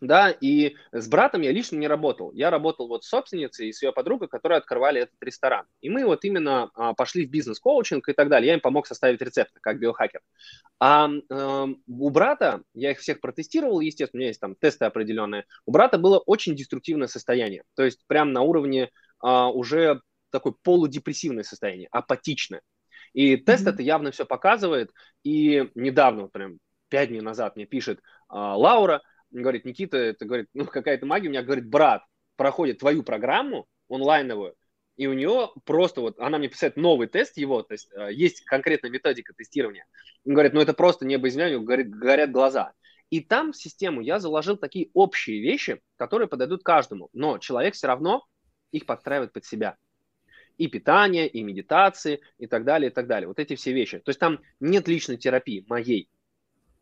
да, 0.00 0.30
и 0.30 0.76
с 0.92 1.08
братом 1.08 1.40
я 1.40 1.52
лично 1.52 1.76
не 1.76 1.88
работал. 1.88 2.30
Я 2.32 2.50
работал 2.50 2.86
вот 2.86 3.04
с 3.04 3.08
собственницей 3.08 3.68
и 3.68 3.72
с 3.72 3.82
ее 3.82 3.92
подругой, 3.92 4.28
которые 4.28 4.58
открывали 4.58 5.00
этот 5.00 5.16
ресторан. 5.20 5.66
И 5.80 5.88
мы 5.88 6.04
вот 6.04 6.24
именно 6.24 6.70
а, 6.74 6.94
пошли 6.94 7.26
в 7.26 7.30
бизнес-коучинг 7.30 8.08
и 8.08 8.12
так 8.12 8.28
далее. 8.28 8.48
Я 8.48 8.54
им 8.54 8.60
помог 8.60 8.86
составить 8.86 9.20
рецепты, 9.20 9.58
как 9.60 9.80
биохакер. 9.80 10.20
А 10.78 11.08
у 11.08 12.10
брата, 12.10 12.62
я 12.74 12.92
их 12.92 12.98
всех 12.98 13.20
протестировал, 13.20 13.80
естественно, 13.80 14.18
у 14.18 14.20
меня 14.20 14.28
есть 14.28 14.40
там 14.40 14.54
тесты 14.54 14.84
определенные. 14.84 15.46
У 15.64 15.72
брата 15.72 15.98
было 15.98 16.18
очень 16.18 16.54
деструктивное 16.54 17.08
состояние. 17.08 17.64
То 17.74 17.82
есть 17.82 18.06
прям 18.06 18.32
на 18.32 18.42
уровне 18.42 18.90
уже 19.22 20.02
такое 20.30 20.54
полудепрессивное 20.62 21.44
состояние, 21.44 21.88
апатичное. 21.90 22.60
И 23.16 23.38
тест 23.38 23.66
mm-hmm. 23.66 23.70
это 23.70 23.82
явно 23.82 24.10
все 24.10 24.26
показывает. 24.26 24.90
И 25.24 25.70
недавно, 25.74 26.28
прям 26.28 26.58
пять 26.90 27.08
дней 27.08 27.22
назад 27.22 27.56
мне 27.56 27.64
пишет 27.64 28.00
а, 28.28 28.58
Лаура, 28.58 29.00
говорит, 29.30 29.64
Никита, 29.64 29.96
это 29.96 30.26
говорит, 30.26 30.48
ну 30.52 30.66
какая-то 30.66 31.06
магия, 31.06 31.28
у 31.28 31.30
меня 31.30 31.42
говорит, 31.42 31.66
брат 31.66 32.02
проходит 32.36 32.78
твою 32.78 33.02
программу 33.02 33.66
онлайновую, 33.88 34.54
и 34.98 35.06
у 35.06 35.14
нее 35.14 35.50
просто 35.64 36.02
вот, 36.02 36.18
она 36.18 36.36
мне 36.36 36.48
писает 36.48 36.76
новый 36.76 37.08
тест 37.08 37.38
его, 37.38 37.62
то 37.62 37.72
есть 37.72 37.88
э, 37.96 38.12
есть 38.12 38.44
конкретная 38.44 38.90
методика 38.90 39.32
тестирования. 39.32 39.86
Он 40.26 40.34
говорит, 40.34 40.52
ну 40.52 40.60
это 40.60 40.74
просто 40.74 41.06
небо 41.06 41.30
земля, 41.30 41.58
говорит, 41.58 41.88
горят 41.88 42.30
глаза. 42.30 42.74
И 43.08 43.20
там 43.20 43.52
в 43.52 43.56
систему 43.56 44.02
я 44.02 44.18
заложил 44.18 44.58
такие 44.58 44.90
общие 44.92 45.40
вещи, 45.40 45.80
которые 45.96 46.28
подойдут 46.28 46.62
каждому, 46.62 47.08
но 47.14 47.38
человек 47.38 47.76
все 47.76 47.86
равно 47.86 48.26
их 48.72 48.84
подстраивает 48.84 49.32
под 49.32 49.46
себя 49.46 49.78
и 50.58 50.68
питание, 50.68 51.28
и 51.28 51.42
медитации, 51.42 52.20
и 52.38 52.46
так 52.46 52.64
далее, 52.64 52.90
и 52.90 52.94
так 52.94 53.06
далее. 53.06 53.28
Вот 53.28 53.38
эти 53.38 53.56
все 53.56 53.72
вещи. 53.72 53.98
То 53.98 54.10
есть 54.10 54.20
там 54.20 54.40
нет 54.60 54.88
личной 54.88 55.16
терапии 55.16 55.64
моей. 55.68 56.08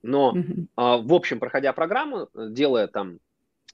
Но, 0.03 0.35
mm-hmm. 0.37 0.67
а, 0.77 0.99
в 0.99 1.13
общем, 1.13 1.41
проходя 1.41 1.73
программу, 1.73 2.29
делая 2.35 2.89
там 2.89 3.21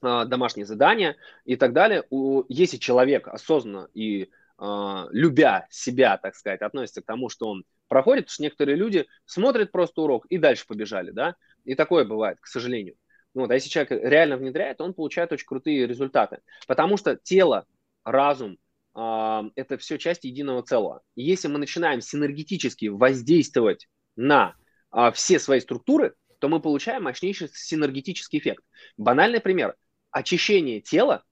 а, 0.01 0.25
домашние 0.25 0.65
задания 0.65 1.17
и 1.45 1.55
так 1.55 1.73
далее, 1.73 2.05
у, 2.09 2.43
если 2.47 2.77
человек 2.77 3.27
осознанно 3.27 3.89
и 3.93 4.29
а, 4.57 5.07
любя 5.11 5.67
себя, 5.69 6.17
так 6.17 6.35
сказать, 6.35 6.61
относится 6.61 7.01
к 7.01 7.05
тому, 7.05 7.29
что 7.29 7.49
он 7.49 7.65
проходит, 7.87 8.25
потому 8.25 8.33
что 8.33 8.43
некоторые 8.43 8.77
люди 8.77 9.07
смотрят 9.25 9.71
просто 9.71 10.01
урок 10.01 10.25
и 10.27 10.37
дальше 10.37 10.65
побежали, 10.65 11.11
да, 11.11 11.35
и 11.65 11.75
такое 11.75 12.05
бывает, 12.05 12.39
к 12.39 12.47
сожалению. 12.47 12.95
Вот, 13.33 13.51
а 13.51 13.53
если 13.53 13.69
человек 13.69 13.91
реально 13.91 14.37
внедряет, 14.37 14.81
он 14.81 14.93
получает 14.93 15.31
очень 15.31 15.45
крутые 15.45 15.87
результаты, 15.87 16.39
потому 16.67 16.97
что 16.97 17.15
тело, 17.15 17.65
разум, 18.03 18.57
это 18.93 19.77
все 19.77 19.97
часть 19.97 20.25
единого 20.25 20.63
целого. 20.63 21.01
И 21.15 21.23
если 21.23 21.47
мы 21.47 21.59
начинаем 21.59 22.01
синергетически 22.01 22.87
воздействовать 22.87 23.87
на 24.15 24.55
а, 24.91 25.11
все 25.11 25.39
свои 25.39 25.59
структуры, 25.59 26.15
то 26.39 26.49
мы 26.49 26.59
получаем 26.59 27.03
мощнейший 27.03 27.49
синергетический 27.53 28.39
эффект. 28.39 28.63
Банальный 28.97 29.39
пример. 29.39 29.75
Очищение 30.11 30.81
тела, 30.81 31.23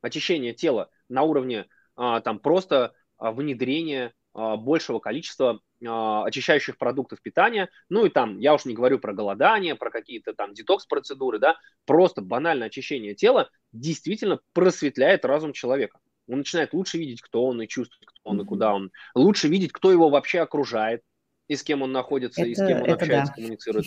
очищение 0.00 0.54
тела 0.54 0.90
на 1.08 1.22
уровне 1.22 1.66
а, 1.96 2.20
там 2.20 2.38
просто 2.38 2.92
а, 3.16 3.32
внедрения 3.32 4.14
большего 4.34 5.00
количества 5.00 5.60
очищающих 5.80 6.78
продуктов 6.78 7.20
питания, 7.20 7.70
ну 7.88 8.06
и 8.06 8.08
там, 8.08 8.38
я 8.38 8.54
уж 8.54 8.66
не 8.66 8.74
говорю 8.74 9.00
про 9.00 9.12
голодание, 9.12 9.74
про 9.74 9.90
какие-то 9.90 10.32
там 10.32 10.54
детокс-процедуры, 10.54 11.40
да, 11.40 11.56
просто 11.86 12.20
банальное 12.20 12.68
очищение 12.68 13.14
тела 13.14 13.50
действительно 13.72 14.38
просветляет 14.52 15.24
разум 15.24 15.52
человека. 15.52 15.98
Он 16.28 16.38
начинает 16.38 16.72
лучше 16.72 16.98
видеть, 16.98 17.20
кто 17.20 17.44
он 17.44 17.60
и 17.62 17.66
чувствовать, 17.66 18.06
кто 18.06 18.30
он 18.30 18.40
и 18.40 18.44
куда 18.44 18.74
он. 18.74 18.90
Лучше 19.14 19.48
видеть, 19.48 19.72
кто 19.72 19.90
его 19.90 20.10
вообще 20.10 20.40
окружает, 20.40 21.02
и 21.48 21.56
с 21.56 21.62
кем 21.62 21.82
он 21.82 21.92
находится, 21.92 22.42
это, 22.42 22.50
и 22.50 22.54
с 22.54 22.58
кем 22.58 22.82
он 22.82 22.90
общается, 22.90 23.32
да. 23.32 23.34
коммуницирует. 23.34 23.86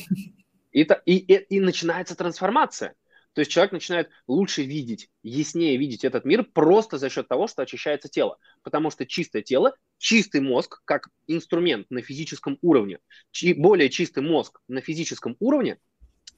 И, 0.71 0.81
и, 0.83 1.17
и, 1.17 1.35
и 1.35 1.59
начинается 1.59 2.15
трансформация. 2.15 2.95
То 3.33 3.39
есть 3.39 3.51
человек 3.51 3.71
начинает 3.71 4.09
лучше 4.27 4.63
видеть, 4.63 5.09
яснее 5.23 5.77
видеть 5.77 6.03
этот 6.03 6.25
мир 6.25 6.43
просто 6.43 6.97
за 6.97 7.09
счет 7.09 7.27
того, 7.27 7.47
что 7.47 7.61
очищается 7.61 8.09
тело. 8.09 8.37
Потому 8.61 8.89
что 8.89 9.05
чистое 9.05 9.41
тело, 9.41 9.75
чистый 9.97 10.41
мозг 10.41 10.81
как 10.85 11.07
инструмент 11.27 11.89
на 11.89 12.01
физическом 12.01 12.57
уровне, 12.61 12.99
более 13.55 13.89
чистый 13.89 14.21
мозг 14.21 14.59
на 14.67 14.81
физическом 14.81 15.37
уровне 15.39 15.77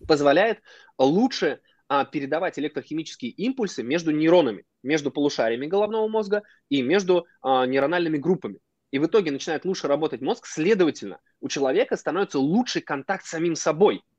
позволяет 0.08 0.62
лучше 0.98 1.62
а, 1.88 2.06
передавать 2.06 2.60
электрохимические 2.60 3.32
импульсы 3.32 3.82
между 3.82 4.12
нейронами, 4.12 4.66
между 4.84 5.12
полушариями 5.12 5.66
головного 5.66 6.08
мозга 6.08 6.44
и 6.70 6.82
между 6.82 7.26
а, 7.42 7.66
нейрональными 7.66 8.18
группами. 8.18 8.60
И 8.92 9.00
в 9.00 9.08
итоге 9.08 9.32
начинает 9.32 9.66
лучше 9.66 9.88
работать 9.88 10.22
мозг, 10.22 10.46
следовательно, 10.46 11.20
у 11.40 11.48
человека 11.48 11.98
становится 11.98 12.38
лучший 12.38 12.82
контакт 12.82 13.26
с 13.26 13.30
самим 13.30 13.56
собой– 13.56 14.04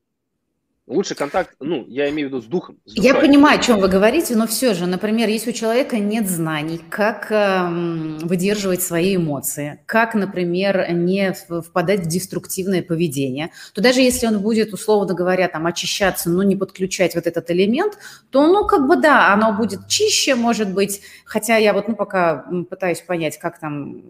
Лучший 0.87 1.16
контакт, 1.16 1.57
ну, 1.61 1.87
я 1.88 2.11
имею 2.11 2.29
в 2.29 2.33
виду 2.33 2.42
с 2.42 2.44
духом. 2.44 2.79
С 2.85 2.94
я 2.94 3.14
понимаю, 3.14 3.59
о 3.59 3.62
чем 3.62 3.81
вы 3.81 3.88
говорите, 3.88 4.37
но 4.37 4.47
все 4.47 4.75
же, 4.75 4.87
например, 4.87 5.31
если 5.31 5.49
у 5.49 5.55
человека 5.55 5.97
нет 5.97 6.29
знаний, 6.29 6.79
как 6.90 7.33
э, 7.33 8.18
выдерживать 8.23 8.83
свои 8.83 9.16
эмоции, 9.16 9.81
как, 9.87 10.14
например, 10.14 10.92
не 10.92 11.33
впадать 11.33 12.01
в 12.01 12.07
деструктивное 12.07 12.83
поведение, 12.83 13.51
то 13.73 13.81
даже 13.81 14.03
если 14.03 14.27
он 14.27 14.40
будет, 14.40 14.75
условно 14.75 15.14
говоря, 15.14 15.49
там, 15.49 15.66
очищаться, 15.66 16.29
но 16.29 16.42
не 16.42 16.55
подключать 16.55 17.14
вот 17.14 17.27
этот 17.27 17.51
элемент, 17.51 17.97
то, 18.29 18.47
ну, 18.47 18.66
как 18.66 18.87
бы 18.87 18.97
да, 18.97 19.33
оно 19.33 19.55
будет 19.55 19.88
чище, 19.88 20.35
может 20.35 20.75
быть, 20.75 21.01
хотя 21.25 21.57
я 21.57 21.73
вот, 21.73 21.88
ну, 21.88 21.97
пока 21.97 22.44
пытаюсь 22.68 23.01
понять, 23.01 23.38
как 23.38 23.59
там 23.59 24.03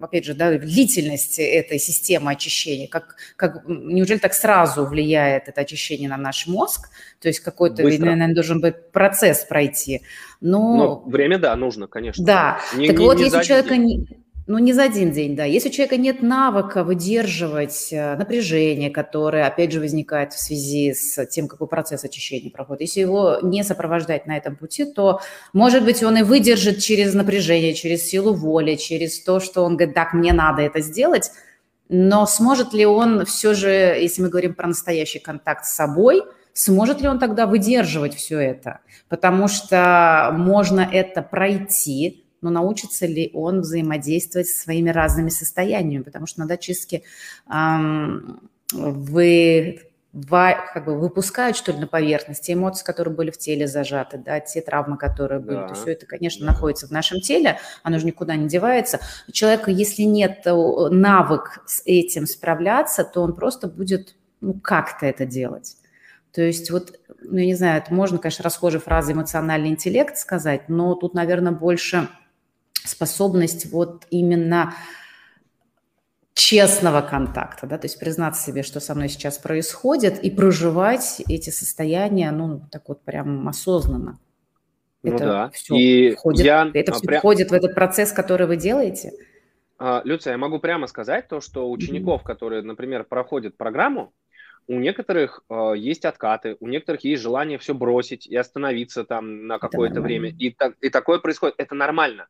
опять 0.00 0.24
же, 0.24 0.34
да, 0.34 0.56
длительность 0.58 1.38
этой 1.38 1.78
системы 1.78 2.32
очищения, 2.32 2.88
как, 2.88 3.16
как, 3.36 3.64
неужели 3.66 4.18
так 4.18 4.34
сразу 4.34 4.86
влияет 4.86 5.48
это 5.48 5.60
очищение 5.60 6.08
на 6.08 6.16
наш 6.16 6.46
мозг? 6.46 6.88
То 7.20 7.28
есть 7.28 7.40
какой-то, 7.40 7.82
наверное, 7.82 8.34
должен 8.34 8.60
быть 8.60 8.90
процесс 8.92 9.44
пройти. 9.44 10.02
Но, 10.40 10.76
Но 10.76 11.02
время, 11.06 11.38
да, 11.38 11.54
нужно, 11.56 11.86
конечно. 11.86 12.24
Да, 12.24 12.58
не, 12.76 12.88
так 12.88 12.98
не, 12.98 13.04
вот, 13.04 13.16
не 13.16 13.24
если 13.24 13.38
у 13.38 13.42
человека... 13.42 13.74
ну, 14.46 14.58
не 14.58 14.72
за 14.72 14.84
один 14.84 15.10
день, 15.10 15.34
да. 15.34 15.44
Если 15.44 15.68
у 15.68 15.72
человека 15.72 15.96
нет 15.96 16.22
навыка 16.22 16.84
выдерживать 16.84 17.88
э, 17.92 18.14
напряжение, 18.16 18.90
которое, 18.90 19.46
опять 19.46 19.72
же, 19.72 19.80
возникает 19.80 20.32
в 20.32 20.40
связи 20.40 20.94
с 20.94 21.26
тем, 21.26 21.48
какой 21.48 21.66
процесс 21.66 22.04
очищения 22.04 22.50
проходит, 22.50 22.82
если 22.82 23.00
его 23.00 23.38
не 23.42 23.64
сопровождать 23.64 24.26
на 24.26 24.36
этом 24.36 24.54
пути, 24.54 24.84
то, 24.84 25.20
может 25.52 25.84
быть, 25.84 26.02
он 26.02 26.18
и 26.18 26.22
выдержит 26.22 26.78
через 26.78 27.12
напряжение, 27.14 27.74
через 27.74 28.08
силу 28.08 28.34
воли, 28.34 28.76
через 28.76 29.20
то, 29.20 29.40
что 29.40 29.64
он 29.64 29.76
говорит, 29.76 29.94
так, 29.94 30.12
мне 30.12 30.32
надо 30.32 30.62
это 30.62 30.80
сделать, 30.80 31.32
но 31.88 32.26
сможет 32.26 32.72
ли 32.72 32.86
он 32.86 33.24
все 33.24 33.54
же, 33.54 33.68
если 33.68 34.22
мы 34.22 34.28
говорим 34.28 34.54
про 34.54 34.68
настоящий 34.68 35.18
контакт 35.18 35.64
с 35.64 35.74
собой– 35.74 36.22
сможет 36.56 37.00
ли 37.02 37.08
он 37.08 37.18
тогда 37.18 37.46
выдерживать 37.46 38.14
все 38.14 38.38
это? 38.38 38.80
Потому 39.08 39.46
что 39.46 40.30
можно 40.32 40.80
это 40.80 41.22
пройти, 41.22 42.25
но 42.40 42.50
научится 42.50 43.06
ли 43.06 43.30
он 43.34 43.60
взаимодействовать 43.60 44.48
со 44.48 44.60
своими 44.60 44.90
разными 44.90 45.30
состояниями? 45.30 46.02
Потому 46.02 46.26
что 46.26 46.40
на 46.40 46.46
дочистке 46.46 47.02
эм, 47.50 48.50
вы 48.72 49.80
как 50.22 50.86
бы 50.86 50.98
выпускают, 50.98 51.56
что 51.56 51.72
ли, 51.72 51.78
на 51.78 51.86
поверхность 51.86 52.42
те 52.44 52.54
эмоции, 52.54 52.84
которые 52.84 53.14
были 53.14 53.30
в 53.30 53.36
теле 53.36 53.66
зажаты, 53.66 54.16
да, 54.16 54.40
те 54.40 54.62
травмы, 54.62 54.96
которые 54.96 55.40
были. 55.40 55.56
Да. 55.56 55.68
То 55.68 55.74
все 55.74 55.92
это, 55.92 56.06
конечно, 56.06 56.46
да. 56.46 56.52
находится 56.52 56.86
в 56.86 56.90
нашем 56.90 57.20
теле, 57.20 57.58
оно 57.82 57.98
же 57.98 58.06
никуда 58.06 58.34
не 58.36 58.48
девается. 58.48 59.00
У 59.28 59.32
человека, 59.32 59.70
если 59.70 60.02
нет 60.02 60.40
э, 60.46 60.52
навык 60.52 61.62
с 61.66 61.82
этим 61.84 62.26
справляться, 62.26 63.04
то 63.04 63.20
он 63.20 63.34
просто 63.34 63.68
будет, 63.68 64.16
ну, 64.40 64.54
как-то 64.54 65.04
это 65.04 65.26
делать. 65.26 65.76
То 66.32 66.40
есть 66.40 66.70
вот, 66.70 66.98
ну, 67.20 67.38
я 67.38 67.46
не 67.46 67.54
знаю, 67.54 67.82
это 67.82 67.92
можно, 67.92 68.18
конечно, 68.18 68.42
расхожей 68.42 68.80
фразой 68.80 69.14
эмоциональный 69.14 69.68
интеллект 69.68 70.16
сказать, 70.16 70.68
но 70.68 70.94
тут, 70.94 71.12
наверное, 71.12 71.52
больше 71.52 72.08
способность 72.86 73.70
вот 73.70 74.06
именно 74.10 74.74
честного 76.34 77.00
контакта, 77.00 77.66
да, 77.66 77.78
то 77.78 77.86
есть 77.86 77.98
признаться 77.98 78.42
себе, 78.42 78.62
что 78.62 78.78
со 78.78 78.94
мной 78.94 79.08
сейчас 79.08 79.38
происходит, 79.38 80.22
и 80.22 80.30
проживать 80.30 81.22
эти 81.28 81.50
состояния, 81.50 82.30
ну, 82.30 82.60
так 82.70 82.88
вот 82.88 83.02
прям 83.02 83.48
осознанно. 83.48 84.18
Ну 85.02 85.14
это 85.14 85.24
да. 85.24 85.50
Все 85.50 85.74
и 85.74 86.14
входит, 86.14 86.44
я 86.44 86.70
это 86.72 86.92
все 86.92 87.06
прям... 87.06 87.20
входит 87.20 87.50
в 87.50 87.54
этот 87.54 87.74
процесс, 87.74 88.12
который 88.12 88.46
вы 88.46 88.56
делаете? 88.56 89.12
А, 89.78 90.02
Люция, 90.04 90.32
я 90.32 90.38
могу 90.38 90.58
прямо 90.58 90.86
сказать 90.86 91.28
то, 91.28 91.40
что 91.40 91.70
учеников, 91.70 92.22
mm-hmm. 92.22 92.26
которые, 92.26 92.62
например, 92.62 93.04
проходят 93.04 93.56
программу, 93.56 94.12
у 94.68 94.78
некоторых 94.80 95.42
э, 95.48 95.74
есть 95.76 96.04
откаты, 96.04 96.56
у 96.60 96.66
некоторых 96.66 97.04
есть 97.04 97.22
желание 97.22 97.56
все 97.58 97.72
бросить 97.72 98.26
и 98.26 98.34
остановиться 98.34 99.04
там 99.04 99.46
на 99.46 99.58
какое-то 99.58 100.00
время. 100.00 100.30
И, 100.30 100.50
так, 100.50 100.74
и 100.80 100.90
такое 100.90 101.18
происходит. 101.18 101.54
Это 101.58 101.74
нормально. 101.74 102.26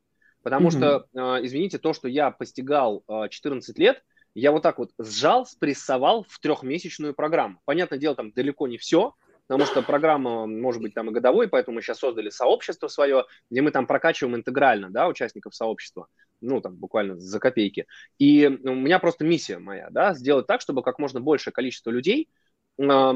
Потому 0.47 0.69
mm-hmm. 0.69 0.71
что, 0.71 1.07
э, 1.13 1.45
извините, 1.45 1.79
то, 1.79 1.93
что 1.93 2.07
я 2.07 2.31
постигал 2.31 3.03
э, 3.09 3.29
14 3.31 3.77
лет, 3.81 4.05
я 4.33 4.53
вот 4.53 4.63
так 4.63 4.79
вот 4.79 4.93
сжал, 4.97 5.45
спрессовал 5.45 6.25
в 6.29 6.39
трехмесячную 6.39 7.15
программу. 7.15 7.59
Понятное 7.65 7.99
дело, 7.99 8.15
там 8.15 8.31
далеко 8.31 8.69
не 8.69 8.79
все, 8.79 9.17
потому 9.49 9.67
что 9.67 9.83
программа 9.83 10.47
может 10.47 10.81
быть 10.81 10.95
там 10.95 11.11
и 11.11 11.13
годовой, 11.13 11.49
поэтому 11.49 11.75
мы 11.75 11.83
сейчас 11.83 11.99
создали 11.99 12.31
сообщество 12.31 12.87
свое, 12.87 13.25
где 13.51 13.61
мы 13.61 13.73
там 13.73 13.89
прокачиваем 13.89 14.37
интегрально, 14.37 14.89
да, 14.89 15.09
участников 15.09 15.53
сообщества, 15.53 16.07
ну, 16.41 16.61
там, 16.61 16.77
буквально 16.77 17.19
за 17.19 17.41
копейки. 17.41 17.87
И 18.19 18.47
у 18.47 18.75
меня 18.77 19.01
просто 19.01 19.25
миссия 19.25 19.59
моя, 19.59 19.89
да, 19.91 20.15
сделать 20.15 20.47
так, 20.47 20.61
чтобы 20.61 20.85
как 20.85 21.01
можно 21.01 21.21
большее 21.21 21.53
количество 21.53 21.91
людей 21.91 22.31
э, 22.79 23.13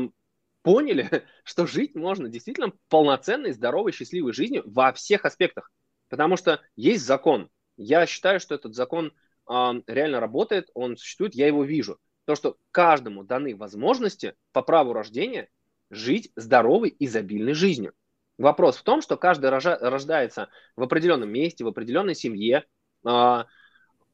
поняли, 0.62 1.09
что 1.45 1.69
жить 1.69 1.95
можно 1.95 2.29
действительно 2.29 2.73
полноценной, 2.88 3.53
здоровой, 3.53 3.93
счастливой 3.93 4.33
жизнью 4.33 4.64
во 4.66 4.93
всех 4.93 5.25
аспектах. 5.25 5.71
Потому 6.11 6.37
что 6.37 6.61
есть 6.77 7.07
закон. 7.07 7.49
Я 7.77 8.05
считаю, 8.05 8.40
что 8.40 8.55
этот 8.55 8.75
закон 8.75 9.12
э, 9.49 9.73
реально 9.87 10.20
работает, 10.20 10.68
он 10.75 10.99
существует, 10.99 11.35
я 11.35 11.46
его 11.46 11.64
вижу. 11.64 11.99
То, 12.27 12.35
что 12.35 12.59
каждому 12.73 13.25
даны 13.25 13.57
возможности 13.57 14.35
по 14.53 14.61
праву 14.61 14.92
рождения 14.92 15.49
жить 15.88 16.31
здоровой, 16.37 16.94
изобильной 16.99 17.55
жизнью. 17.55 17.94
Вопрос 18.37 18.77
в 18.77 18.83
том, 18.83 19.03
что 19.03 19.16
каждый 19.16 19.51
рождается 19.51 20.49
в 20.77 20.83
определенном 20.83 21.31
месте, 21.31 21.64
в 21.64 21.68
определенной 21.68 22.14
семье. 22.14 22.64
Э, 23.09 23.44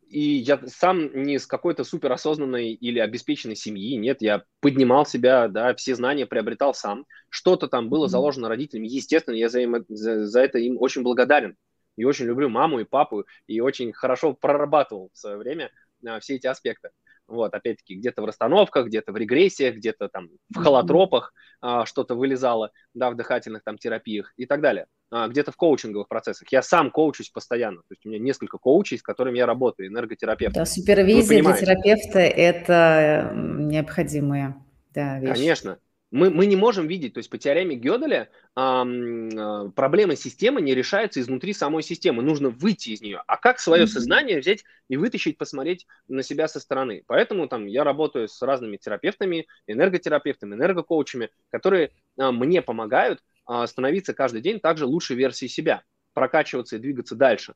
и 0.08 0.20
я 0.20 0.60
сам 0.66 1.24
не 1.24 1.34
из 1.34 1.46
какой-то 1.46 1.82
суперосознанной 1.82 2.72
или 2.72 2.98
обеспеченной 2.98 3.56
семьи, 3.56 3.96
нет, 3.96 4.20
я 4.20 4.44
поднимал 4.60 5.04
себя, 5.04 5.48
да, 5.48 5.74
все 5.74 5.96
знания 5.96 6.26
приобретал 6.26 6.74
сам. 6.74 7.06
Что-то 7.30 7.68
там 7.68 7.88
было 7.88 8.06
заложено 8.06 8.48
родителями, 8.48 8.86
естественно, 8.86 9.34
я 9.34 9.48
за, 9.48 9.60
им, 9.60 9.84
за, 9.88 10.26
за 10.26 10.40
это 10.42 10.58
им 10.58 10.76
очень 10.78 11.02
благодарен 11.02 11.56
и 11.96 12.04
очень 12.04 12.26
люблю 12.26 12.48
маму 12.48 12.80
и 12.80 12.84
папу, 12.84 13.24
и 13.46 13.60
очень 13.60 13.92
хорошо 13.92 14.34
прорабатывал 14.34 15.10
в 15.12 15.18
свое 15.18 15.36
время 15.36 15.70
а, 16.06 16.20
все 16.20 16.36
эти 16.36 16.46
аспекты. 16.46 16.90
Вот, 17.28 17.52
опять-таки, 17.54 17.96
где-то 17.96 18.22
в 18.22 18.24
расстановках, 18.24 18.86
где-то 18.86 19.12
в 19.12 19.16
регрессиях, 19.16 19.74
где-то 19.74 20.08
там 20.08 20.28
в 20.54 20.58
холотропах 20.58 21.32
а, 21.60 21.84
что-то 21.84 22.14
вылезало, 22.14 22.70
да, 22.94 23.10
в 23.10 23.16
дыхательных 23.16 23.64
там 23.64 23.78
терапиях 23.78 24.32
и 24.36 24.46
так 24.46 24.60
далее. 24.60 24.86
А, 25.10 25.26
где-то 25.26 25.50
в 25.50 25.56
коучинговых 25.56 26.08
процессах. 26.08 26.46
Я 26.52 26.62
сам 26.62 26.90
коучусь 26.90 27.30
постоянно. 27.30 27.78
То 27.78 27.92
есть 27.92 28.06
у 28.06 28.08
меня 28.08 28.20
несколько 28.20 28.58
коучей, 28.58 28.98
с 28.98 29.02
которыми 29.02 29.38
я 29.38 29.46
работаю, 29.46 29.88
энерготерапевт. 29.88 30.54
Да, 30.54 30.64
супервизия 30.64 31.42
для 31.42 31.56
терапевта– 31.56 32.18
это 32.20 33.32
необходимые 33.34 34.54
да, 34.94 35.18
вещи. 35.18 35.34
Конечно. 35.34 35.78
Мы, 36.12 36.30
мы 36.30 36.46
не 36.46 36.54
можем 36.54 36.86
видеть, 36.86 37.14
то 37.14 37.18
есть 37.18 37.28
по 37.28 37.36
теореме 37.36 37.74
Гёделя 37.74 38.28
э, 38.54 39.70
проблемы 39.74 40.14
системы 40.14 40.60
не 40.60 40.72
решаются 40.72 41.20
изнутри 41.20 41.52
самой 41.52 41.82
системы, 41.82 42.22
нужно 42.22 42.50
выйти 42.50 42.90
из 42.90 43.00
нее. 43.00 43.22
А 43.26 43.36
как 43.36 43.58
свое 43.58 43.88
сознание 43.88 44.38
взять 44.38 44.64
и 44.88 44.96
вытащить, 44.96 45.36
посмотреть 45.36 45.86
на 46.06 46.22
себя 46.22 46.46
со 46.46 46.60
стороны? 46.60 47.02
Поэтому 47.08 47.48
там 47.48 47.66
я 47.66 47.82
работаю 47.82 48.28
с 48.28 48.40
разными 48.40 48.76
терапевтами, 48.76 49.48
энерготерапевтами, 49.66 50.54
энергокоучами, 50.54 51.30
которые 51.50 51.90
э, 52.16 52.30
мне 52.30 52.62
помогают 52.62 53.24
э, 53.48 53.66
становиться 53.66 54.14
каждый 54.14 54.42
день 54.42 54.60
также 54.60 54.86
лучшей 54.86 55.16
версией 55.16 55.50
себя, 55.50 55.82
прокачиваться 56.14 56.76
и 56.76 56.78
двигаться 56.78 57.16
дальше. 57.16 57.54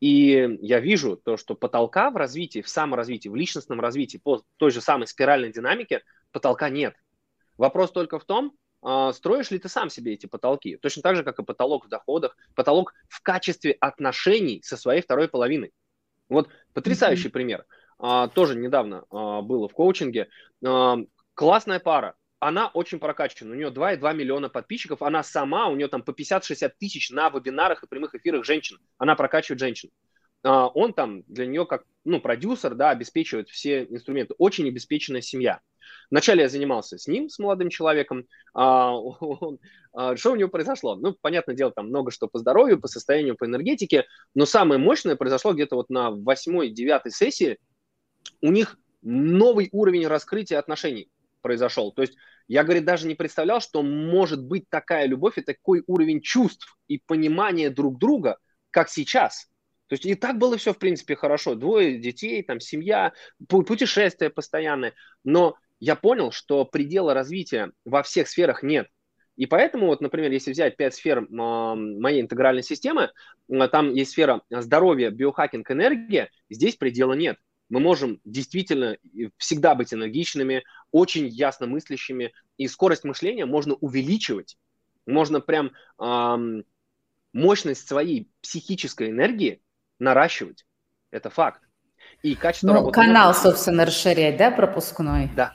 И 0.00 0.58
я 0.60 0.80
вижу 0.80 1.16
то, 1.16 1.36
что 1.36 1.54
потолка 1.54 2.10
в 2.10 2.16
развитии, 2.16 2.62
в 2.62 2.68
саморазвитии, 2.68 3.28
в 3.28 3.36
личностном 3.36 3.80
развитии, 3.80 4.18
по 4.18 4.42
той 4.56 4.70
же 4.72 4.80
самой 4.80 5.06
спиральной 5.06 5.52
динамике, 5.52 6.02
потолка 6.32 6.68
нет. 6.68 6.96
Вопрос 7.58 7.92
только 7.92 8.18
в 8.18 8.24
том, 8.24 8.52
а, 8.82 9.12
строишь 9.12 9.50
ли 9.50 9.58
ты 9.58 9.68
сам 9.68 9.90
себе 9.90 10.14
эти 10.14 10.26
потолки. 10.26 10.76
Точно 10.76 11.02
так 11.02 11.16
же, 11.16 11.24
как 11.24 11.38
и 11.38 11.44
потолок 11.44 11.86
в 11.86 11.88
доходах, 11.88 12.36
потолок 12.54 12.94
в 13.08 13.22
качестве 13.22 13.72
отношений 13.80 14.62
со 14.62 14.76
своей 14.76 15.02
второй 15.02 15.28
половиной. 15.28 15.72
Вот 16.28 16.48
потрясающий 16.72 17.28
mm-hmm. 17.28 17.32
пример. 17.32 17.66
А, 17.98 18.28
тоже 18.28 18.56
недавно 18.56 19.04
а, 19.10 19.42
было 19.42 19.68
в 19.68 19.72
коучинге. 19.72 20.28
Классная 21.34 21.80
пара. 21.80 22.14
Она 22.38 22.68
очень 22.68 22.98
прокачана. 22.98 23.52
У 23.52 23.54
нее 23.54 23.68
2,2 23.68 24.14
миллиона 24.14 24.48
подписчиков. 24.48 25.02
Она 25.02 25.22
сама, 25.22 25.68
у 25.68 25.76
нее 25.76 25.88
там 25.88 26.02
по 26.02 26.10
50-60 26.12 26.72
тысяч 26.78 27.10
на 27.10 27.28
вебинарах 27.30 27.82
и 27.82 27.86
прямых 27.86 28.14
эфирах 28.14 28.44
женщин. 28.44 28.78
Она 28.98 29.16
прокачивает 29.16 29.60
женщин. 29.60 29.90
Он 30.42 30.92
там 30.92 31.22
для 31.26 31.46
нее 31.46 31.66
как 31.66 31.84
ну, 32.06 32.20
продюсер, 32.20 32.74
да, 32.74 32.90
обеспечивает 32.90 33.48
все 33.48 33.82
инструменты. 33.84 34.34
Очень 34.38 34.68
обеспеченная 34.68 35.20
семья. 35.20 35.60
Вначале 36.10 36.42
я 36.42 36.48
занимался 36.48 36.98
с 36.98 37.08
ним, 37.08 37.28
с 37.28 37.38
молодым 37.38 37.68
человеком. 37.68 38.26
А, 38.54 38.96
он, 38.96 39.58
а, 39.92 40.16
что 40.16 40.32
у 40.32 40.36
него 40.36 40.48
произошло? 40.48 40.94
Ну, 40.94 41.16
понятное 41.20 41.56
дело, 41.56 41.72
там 41.72 41.88
много 41.88 42.10
что 42.10 42.28
по 42.28 42.38
здоровью, 42.38 42.80
по 42.80 42.88
состоянию, 42.88 43.36
по 43.36 43.44
энергетике, 43.44 44.06
но 44.34 44.46
самое 44.46 44.80
мощное 44.80 45.16
произошло 45.16 45.52
где-то 45.52 45.76
вот 45.76 45.90
на 45.90 46.10
восьмой-девятой 46.12 47.10
сессии. 47.10 47.58
У 48.40 48.50
них 48.52 48.78
новый 49.02 49.68
уровень 49.72 50.06
раскрытия 50.06 50.58
отношений 50.58 51.10
произошел. 51.42 51.92
То 51.92 52.02
есть 52.02 52.14
я, 52.48 52.62
говорит, 52.62 52.84
даже 52.84 53.08
не 53.08 53.14
представлял, 53.16 53.60
что 53.60 53.82
может 53.82 54.42
быть 54.42 54.68
такая 54.68 55.06
любовь 55.06 55.38
и 55.38 55.42
такой 55.42 55.82
уровень 55.86 56.20
чувств 56.20 56.78
и 56.86 56.98
понимания 56.98 57.70
друг 57.70 57.98
друга, 57.98 58.38
как 58.70 58.88
сейчас. 58.88 59.48
То 59.88 59.94
есть 59.94 60.06
и 60.06 60.14
так 60.14 60.38
было 60.38 60.56
все, 60.56 60.72
в 60.72 60.78
принципе, 60.78 61.14
хорошо. 61.14 61.54
Двое 61.54 61.98
детей, 61.98 62.42
там, 62.42 62.60
семья, 62.60 63.12
путешествия 63.48 64.30
постоянные. 64.30 64.94
Но 65.24 65.56
я 65.78 65.94
понял, 65.94 66.32
что 66.32 66.64
предела 66.64 67.14
развития 67.14 67.72
во 67.84 68.02
всех 68.02 68.28
сферах 68.28 68.62
нет. 68.62 68.88
И 69.36 69.44
поэтому, 69.46 69.86
вот, 69.86 70.00
например, 70.00 70.32
если 70.32 70.50
взять 70.50 70.76
пять 70.76 70.94
сфер 70.94 71.18
э, 71.18 71.26
моей 71.28 72.22
интегральной 72.22 72.62
системы, 72.62 73.10
э, 73.48 73.68
там 73.68 73.92
есть 73.92 74.12
сфера 74.12 74.40
здоровья, 74.50 75.10
биохакинг, 75.10 75.70
энергия, 75.70 76.30
здесь 76.48 76.76
предела 76.76 77.12
нет. 77.12 77.36
Мы 77.68 77.80
можем 77.80 78.20
действительно 78.24 78.96
всегда 79.36 79.74
быть 79.74 79.92
энергичными, 79.92 80.64
очень 80.90 81.26
ясно 81.26 81.66
мыслящими, 81.66 82.32
и 82.56 82.66
скорость 82.66 83.04
мышления 83.04 83.44
можно 83.44 83.74
увеличивать. 83.74 84.56
Можно 85.04 85.40
прям 85.40 85.72
э, 86.00 86.62
мощность 87.34 87.86
своей 87.86 88.30
психической 88.40 89.10
энергии 89.10 89.60
наращивать. 89.98 90.64
Это 91.10 91.30
факт. 91.30 91.62
И 92.22 92.34
качество 92.34 92.68
ну, 92.68 92.74
работы... 92.74 92.94
Канал, 92.94 93.34
собственно, 93.34 93.84
расширять, 93.84 94.36
да, 94.36 94.50
пропускной? 94.50 95.30
Да, 95.34 95.54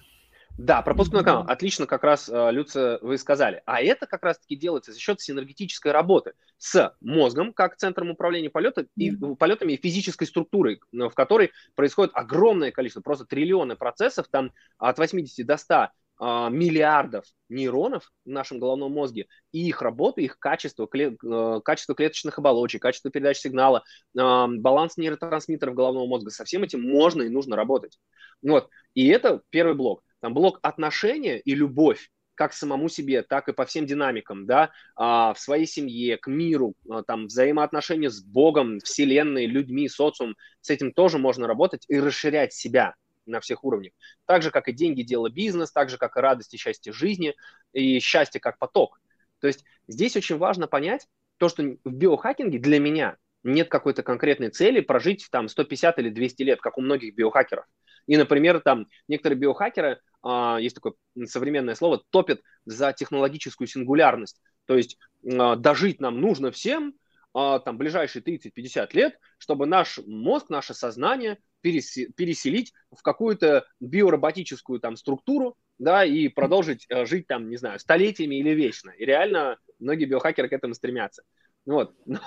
да, 0.57 0.81
пропускной 0.81 1.23
канал. 1.23 1.45
Отлично, 1.47 1.87
как 1.87 2.03
раз, 2.03 2.29
э, 2.29 2.51
Люция, 2.51 2.99
вы 3.01 3.17
сказали. 3.17 3.63
А 3.65 3.81
это 3.81 4.05
как 4.05 4.23
раз-таки 4.23 4.55
делается 4.55 4.91
за 4.91 4.99
счет 4.99 5.19
синергетической 5.19 5.91
работы 5.91 6.33
с 6.57 6.95
мозгом, 7.01 7.53
как 7.53 7.77
центром 7.77 8.11
управления 8.11 8.49
полета, 8.49 8.85
и, 8.95 9.11
полетами 9.39 9.73
и 9.73 9.81
физической 9.81 10.25
структурой, 10.25 10.81
в 10.91 11.11
которой 11.11 11.51
происходит 11.75 12.11
огромное 12.13 12.71
количество, 12.71 13.01
просто 13.01 13.25
триллионы 13.25 13.75
процессов, 13.75 14.27
там 14.29 14.51
от 14.77 14.99
80 14.99 15.45
до 15.45 15.57
100 15.57 15.87
а, 16.23 16.49
миллиардов 16.49 17.25
нейронов 17.49 18.11
в 18.25 18.29
нашем 18.29 18.59
головном 18.59 18.91
мозге, 18.91 19.25
и 19.51 19.67
их 19.67 19.81
работа, 19.81 20.21
их 20.21 20.37
качество, 20.37 20.85
кле, 20.85 21.17
э, 21.25 21.61
качество 21.65 21.95
клеточных 21.95 22.37
оболочек, 22.37 22.79
качество 22.79 23.09
передачи 23.09 23.39
сигнала, 23.39 23.83
а, 24.15 24.47
баланс 24.47 24.97
нейротрансмиттеров 24.97 25.73
головного 25.73 26.05
мозга, 26.05 26.29
со 26.29 26.45
всем 26.45 26.61
этим 26.61 26.83
можно 26.83 27.23
и 27.23 27.29
нужно 27.29 27.55
работать. 27.55 27.97
Вот. 28.43 28.69
И 28.93 29.07
это 29.07 29.41
первый 29.49 29.73
блок. 29.73 30.03
Там 30.19 30.35
блок 30.35 30.59
отношения 30.61 31.39
и 31.39 31.55
любовь. 31.55 32.11
как 32.35 32.53
самому 32.53 32.89
себе, 32.89 33.21
так 33.21 33.49
и 33.49 33.53
по 33.53 33.65
всем 33.65 33.85
динамикам, 33.85 34.47
да, 34.47 34.71
а, 34.95 35.33
в 35.33 35.39
своей 35.39 35.67
семье, 35.67 36.17
к 36.17 36.27
миру, 36.27 36.73
а, 36.89 37.03
там, 37.03 37.27
взаимоотношения 37.27 38.09
с 38.09 38.23
Богом, 38.23 38.79
Вселенной, 38.79 39.45
людьми, 39.45 39.87
социумом, 39.89 40.35
с 40.61 40.69
этим 40.71 40.91
тоже 40.91 41.17
можно 41.19 41.47
работать 41.47 41.85
и 41.87 41.99
расширять 41.99 42.53
себя 42.53 42.95
на 43.25 43.39
всех 43.39 43.63
уровнях. 43.63 43.93
Так 44.25 44.41
же, 44.41 44.51
как 44.51 44.67
и 44.67 44.73
деньги, 44.73 45.01
дело 45.01 45.29
бизнес, 45.29 45.71
так 45.71 45.89
же, 45.89 45.97
как 45.97 46.17
и 46.17 46.19
радость 46.19 46.53
и 46.53 46.57
счастье 46.57 46.93
жизни, 46.93 47.35
и 47.73 47.99
счастье 47.99 48.39
как 48.39 48.57
поток. 48.57 49.01
То 49.39 49.47
есть 49.47 49.63
здесь 49.87 50.15
очень 50.15 50.37
важно 50.37 50.67
понять 50.67 51.07
то, 51.37 51.49
что 51.49 51.63
в 51.63 51.91
биохакинге 51.91 52.59
для 52.59 52.79
меня 52.79 53.17
нет 53.43 53.69
какой-то 53.69 54.03
конкретной 54.03 54.49
цели 54.49 54.81
прожить 54.81 55.27
там 55.31 55.47
150 55.47 55.99
или 55.99 56.09
200 56.09 56.43
лет, 56.43 56.61
как 56.61 56.77
у 56.77 56.81
многих 56.81 57.15
биохакеров. 57.15 57.65
И, 58.07 58.17
например, 58.17 58.59
там 58.61 58.87
некоторые 59.07 59.39
биохакеры, 59.39 59.99
а, 60.21 60.57
есть 60.59 60.75
такое 60.75 60.93
современное 61.25 61.75
слово, 61.75 62.03
топят 62.09 62.41
за 62.65 62.93
технологическую 62.93 63.67
сингулярность. 63.67 64.41
То 64.65 64.75
есть 64.75 64.97
а, 65.25 65.55
дожить 65.55 65.99
нам 65.99 66.21
нужно 66.21 66.51
всем, 66.51 66.93
а, 67.33 67.59
там, 67.59 67.77
ближайшие 67.77 68.21
30-50 68.21 68.93
лет, 68.93 69.17
чтобы 69.37 69.65
наш 69.65 69.99
мозг, 70.05 70.49
наше 70.49 70.73
сознание 70.73 71.39
переселить 71.61 72.73
в 72.91 73.01
какую-то 73.01 73.65
биороботическую 73.79 74.79
там 74.79 74.95
структуру, 74.95 75.57
да, 75.79 76.05
и 76.05 76.27
продолжить 76.27 76.85
э, 76.89 77.05
жить 77.05 77.27
там, 77.27 77.49
не 77.49 77.57
знаю, 77.57 77.79
столетиями 77.79 78.35
или 78.35 78.51
вечно. 78.51 78.91
И 78.91 79.05
реально 79.05 79.57
многие 79.79 80.05
биохакеры 80.05 80.49
к 80.49 80.53
этому 80.53 80.73
стремятся. 80.73 81.23
Вот. 81.65 81.95
Но 82.05 82.19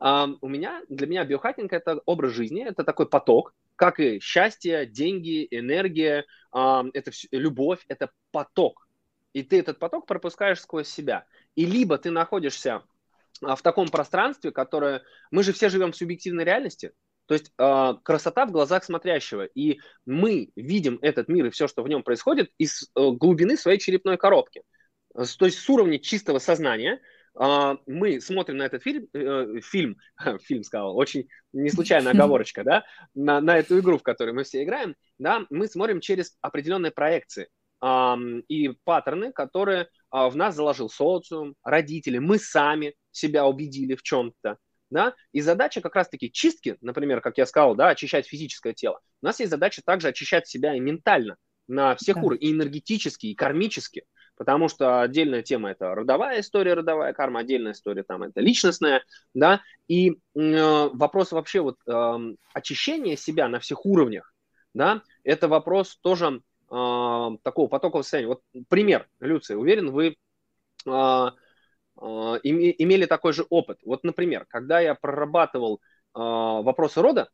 а, 0.00 0.28
у 0.40 0.48
меня, 0.48 0.82
для 0.88 1.06
меня 1.06 1.24
биохакинг– 1.24 1.72
это 1.74 2.00
образ 2.06 2.32
жизни, 2.32 2.64
это 2.64 2.84
такой 2.84 3.08
поток, 3.08 3.54
как 3.76 4.00
и 4.00 4.20
счастье, 4.20 4.86
деньги, 4.86 5.46
энергия, 5.50 6.26
а, 6.52 6.84
это 6.92 7.10
все, 7.10 7.28
любовь, 7.30 7.84
это 7.88 8.10
поток. 8.30 8.88
И 9.32 9.42
ты 9.42 9.58
этот 9.58 9.78
поток 9.78 10.06
пропускаешь 10.06 10.60
сквозь 10.60 10.88
себя. 10.88 11.24
И 11.54 11.64
либо 11.64 11.98
ты 11.98 12.10
находишься 12.10 12.82
а, 13.42 13.56
в 13.56 13.62
таком 13.62 13.88
пространстве, 13.88 14.52
которое... 14.52 15.02
Мы 15.30 15.42
же 15.42 15.52
все 15.52 15.68
живем 15.68 15.92
в 15.92 15.96
субъективной 15.96 16.44
реальности, 16.44 16.92
то 17.32 17.34
есть 17.34 17.52
э, 17.56 17.94
красота 18.02 18.44
в 18.44 18.52
глазах 18.52 18.84
смотрящего. 18.84 19.44
И 19.44 19.80
мы 20.04 20.50
видим 20.54 20.98
этот 21.00 21.28
мир 21.28 21.46
и 21.46 21.50
все, 21.50 21.66
что 21.66 21.82
в 21.82 21.88
нем 21.88 22.02
происходит, 22.02 22.50
из 22.58 22.90
э, 22.94 23.10
глубины 23.10 23.56
своей 23.56 23.78
черепной 23.78 24.18
коробки. 24.18 24.62
То 25.14 25.46
есть 25.46 25.58
с 25.58 25.68
уровня 25.70 25.98
чистого 25.98 26.38
сознания– 26.38 27.00
а, 27.34 27.78
мы 27.86 28.20
смотрим 28.20 28.58
на 28.58 28.64
этот 28.64 28.82
фильм, 28.82 29.08
э, 29.14 29.60
фильм, 29.62 29.96
фильм 30.42 30.62
сказал, 30.62 30.94
очень 30.94 31.28
не 31.54 31.70
случайная 31.70 32.12
оговорочка, 32.12 32.62
да, 32.64 32.84
на, 33.14 33.40
на 33.40 33.56
эту 33.56 33.78
игру, 33.78 33.96
в 33.96 34.02
которой 34.02 34.34
мы 34.34 34.44
все 34.44 34.62
играем, 34.62 34.94
да, 35.16 35.46
мы 35.48 35.66
смотрим 35.66 36.00
через 36.00 36.36
определенные 36.40 36.92
проекции 36.92 37.48
и 38.48 38.68
паттерны, 38.84 39.32
которые 39.32 39.88
а, 40.10 40.28
в 40.28 40.36
нас 40.36 40.54
заложил 40.54 40.90
социум, 40.90 41.56
родители, 41.64 42.18
мы 42.18 42.38
сами 42.38 42.94
себя 43.10 43.46
убедили 43.46 43.96
в 43.96 44.02
чем-то, 44.02 44.58
да, 44.92 45.14
и 45.32 45.40
задача 45.40 45.80
как 45.80 45.96
раз-таки 45.96 46.30
чистки, 46.30 46.76
например, 46.82 47.20
как 47.22 47.38
я 47.38 47.46
сказал, 47.46 47.74
да, 47.74 47.88
очищать 47.88 48.26
физическое 48.26 48.74
тело, 48.74 49.00
у 49.22 49.26
нас 49.26 49.40
есть 49.40 49.50
задача 49.50 49.82
также 49.84 50.08
очищать 50.08 50.46
себя 50.46 50.74
и 50.74 50.80
ментально 50.80 51.36
на 51.66 51.96
всех 51.96 52.16
да. 52.16 52.22
уровнях, 52.22 52.42
и 52.42 52.52
энергетически, 52.52 53.26
и 53.26 53.34
кармически, 53.34 54.04
потому 54.36 54.68
что 54.68 55.00
отдельная 55.00 55.42
тема 55.42 55.70
это 55.70 55.94
родовая 55.94 56.40
история, 56.40 56.74
родовая 56.74 57.14
карма, 57.14 57.40
отдельная 57.40 57.72
история 57.72 58.02
там 58.02 58.22
это 58.22 58.40
личностная, 58.40 59.02
да, 59.32 59.62
и 59.88 60.10
э, 60.10 60.14
вопрос 60.92 61.32
вообще 61.32 61.60
вот 61.60 61.78
э, 61.86 62.18
очищения 62.52 63.16
себя 63.16 63.48
на 63.48 63.60
всех 63.60 63.86
уровнях, 63.86 64.34
да, 64.74 65.02
это 65.24 65.48
вопрос 65.48 65.96
тоже 66.02 66.42
э, 66.70 67.28
такого 67.42 67.68
потокового 67.68 68.02
состояния. 68.02 68.28
Вот 68.28 68.42
пример, 68.68 69.08
Люция, 69.20 69.56
уверен, 69.56 69.90
вы 69.90 70.16
э, 70.86 71.26
имели 72.02 73.06
такой 73.06 73.32
же 73.32 73.46
опыт. 73.48 73.78
Вот, 73.84 74.04
например, 74.04 74.46
когда 74.48 74.80
я 74.80 74.94
прорабатывал 74.94 75.76
э, 75.76 76.18
вопросы 76.18 77.00
рода, 77.00 77.28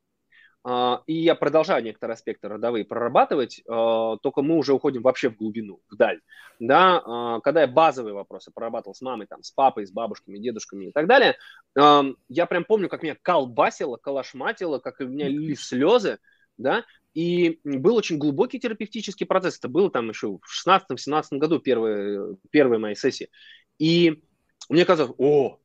а, 0.65 1.03
и 1.07 1.15
я 1.15 1.35
продолжаю 1.35 1.83
некоторые 1.85 2.15
аспекты 2.15 2.49
родовые 2.49 2.85
прорабатывать, 2.85 3.63
только 3.65 4.43
мы 4.43 4.57
уже 4.57 4.75
уходим 4.75 5.03
вообще 5.03 5.31
в 5.31 5.37
глубину, 5.37 5.81
вдаль. 5.89 6.21
Да, 6.59 7.41
когда 7.45 7.63
я 7.63 7.69
базовые 7.69 8.13
вопросы 8.13 8.51
прорабатывал 8.53 8.95
с 8.95 9.01
мамой, 9.01 9.29
там, 9.29 9.43
с 9.45 9.53
папой, 9.53 9.87
с 9.87 9.93
бабушками, 9.93 10.39
дедушками 10.39 10.87
и 10.87 10.93
так 10.93 11.07
далее, 11.07 11.37
я 11.77 12.47
прям 12.47 12.65
помню, 12.65 12.89
как 12.89 13.05
меня 13.05 13.17
колбасило, 13.23 13.97
калашматило, 13.97 14.81
как 14.81 14.97
у 14.99 15.05
меня 15.05 15.29
лились 15.29 15.61
слезы, 15.61 16.19
да, 16.59 16.85
и 17.15 17.61
был 17.65 17.97
очень 17.97 18.19
глубокий 18.19 18.61
терапевтический 18.61 19.27
процесс. 19.27 19.59
Это 19.59 19.69
было 19.69 19.91
там 19.91 20.09
еще 20.09 20.39
в 20.41 20.69
16-17 20.69 21.39
году 21.39 21.59
первые, 21.59 22.37
первые 22.51 22.79
мои 22.79 22.95
сессии. 22.95 23.31
И 23.79 24.23
мне 24.69 24.85
казалось, 24.85 25.15
о, 25.19 25.59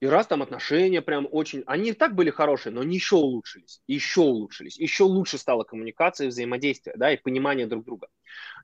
и 0.00 0.06
раз 0.06 0.26
там 0.26 0.42
отношения 0.42 1.00
прям 1.00 1.26
очень... 1.30 1.62
Они 1.66 1.90
и 1.90 1.94
так 1.94 2.14
были 2.14 2.30
хорошие, 2.30 2.72
но 2.72 2.82
они 2.82 2.96
еще 2.96 3.16
улучшились, 3.16 3.82
еще 3.86 4.20
улучшились, 4.20 4.76
еще 4.76 5.04
лучше 5.04 5.38
стала 5.38 5.64
коммуникация, 5.64 6.28
взаимодействие, 6.28 6.94
да, 6.96 7.12
и 7.12 7.16
понимание 7.16 7.66
друг 7.66 7.84
друга. 7.84 8.08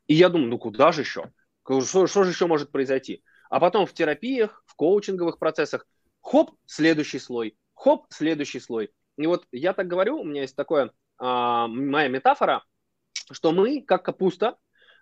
И 0.06 0.14
я 0.14 0.28
думаю, 0.28 0.50
ну 0.50 0.58
куда 0.58 0.92
же 0.92 1.02
еще? 1.02 1.32
Что, 1.64 2.06
что 2.06 2.24
же 2.24 2.30
еще 2.30 2.46
может 2.46 2.70
произойти? 2.70 3.22
А 3.48 3.60
потом 3.60 3.86
в 3.86 3.92
терапиях, 3.94 4.62
в 4.66 4.74
коучинговых 4.74 5.38
процессах, 5.38 5.86
хоп, 6.20 6.52
следующий 6.66 7.18
слой, 7.18 7.56
хоп, 7.74 8.06
следующий 8.10 8.60
слой. 8.60 8.90
И 9.16 9.26
вот 9.26 9.46
я 9.52 9.72
так 9.72 9.86
говорю, 9.86 10.20
у 10.20 10.24
меня 10.24 10.42
есть 10.42 10.56
такое, 10.56 10.92
а, 11.18 11.66
моя 11.66 12.08
метафора, 12.08 12.64
что 13.30 13.52
мы, 13.52 13.82
как 13.82 14.04
капуста, 14.04 14.56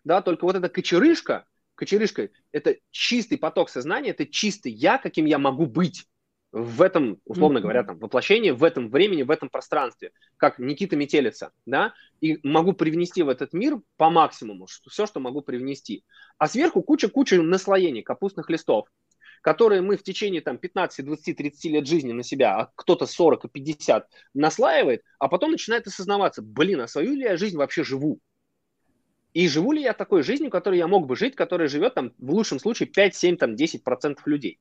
да, 0.04 0.22
только 0.22 0.44
вот 0.44 0.56
эта 0.56 0.68
кочерышка, 0.68 1.46
кочерышка– 1.80 2.28
это 2.52 2.76
чистый 2.90 3.38
поток 3.38 3.70
сознания, 3.70 4.10
это 4.10 4.26
чистый 4.26 4.70
я, 4.70 4.98
каким 4.98 5.24
я 5.24 5.38
могу 5.38 5.64
быть 5.64 6.06
в 6.52 6.82
этом, 6.82 7.20
условно 7.24 7.60
говоря, 7.60 7.84
там, 7.84 7.98
воплощении, 7.98 8.50
в 8.50 8.64
этом 8.64 8.90
времени, 8.90 9.22
в 9.22 9.30
этом 9.30 9.48
пространстве, 9.48 10.12
как 10.36 10.58
Никита 10.58 10.96
Метелица, 10.96 11.52
да, 11.64 11.94
и 12.20 12.38
могу 12.42 12.74
привнести 12.74 13.22
в 13.22 13.28
этот 13.30 13.54
мир 13.54 13.80
по 13.96 14.10
максимуму 14.10 14.66
что, 14.66 14.90
все, 14.90 15.06
что 15.06 15.20
могу 15.20 15.40
привнести. 15.40 16.04
А 16.38 16.48
сверху 16.48 16.82
куча-куча 16.82 17.40
наслоений, 17.40 18.02
капустных 18.02 18.50
листов, 18.50 18.88
которые 19.40 19.80
мы 19.80 19.96
в 19.96 20.02
течение 20.02 20.42
там 20.42 20.58
15, 20.58 21.04
20, 21.06 21.36
30 21.36 21.64
лет 21.72 21.86
жизни 21.86 22.12
на 22.12 22.22
себя, 22.22 22.56
а 22.56 22.72
кто-то 22.74 23.06
40 23.06 23.46
и 23.46 23.48
50 23.48 24.08
наслаивает, 24.34 25.02
а 25.18 25.28
потом 25.28 25.52
начинает 25.52 25.86
осознаваться, 25.86 26.42
блин, 26.42 26.80
а 26.80 26.88
свою 26.88 27.14
ли 27.14 27.22
я 27.22 27.38
жизнь 27.38 27.56
вообще 27.56 27.84
живу? 27.84 28.20
И 29.32 29.48
живу 29.48 29.72
ли 29.72 29.82
я 29.82 29.92
такой 29.92 30.22
жизнью, 30.22 30.50
которой 30.50 30.78
я 30.78 30.88
мог 30.88 31.06
бы 31.06 31.16
жить, 31.16 31.36
которая 31.36 31.68
живет 31.68 31.94
там 31.94 32.12
в 32.18 32.32
лучшем 32.32 32.58
случае 32.58 32.88
5, 32.88 33.14
7, 33.14 33.36
там 33.36 33.56
10 33.56 33.84
процентов 33.84 34.26
людей? 34.26 34.58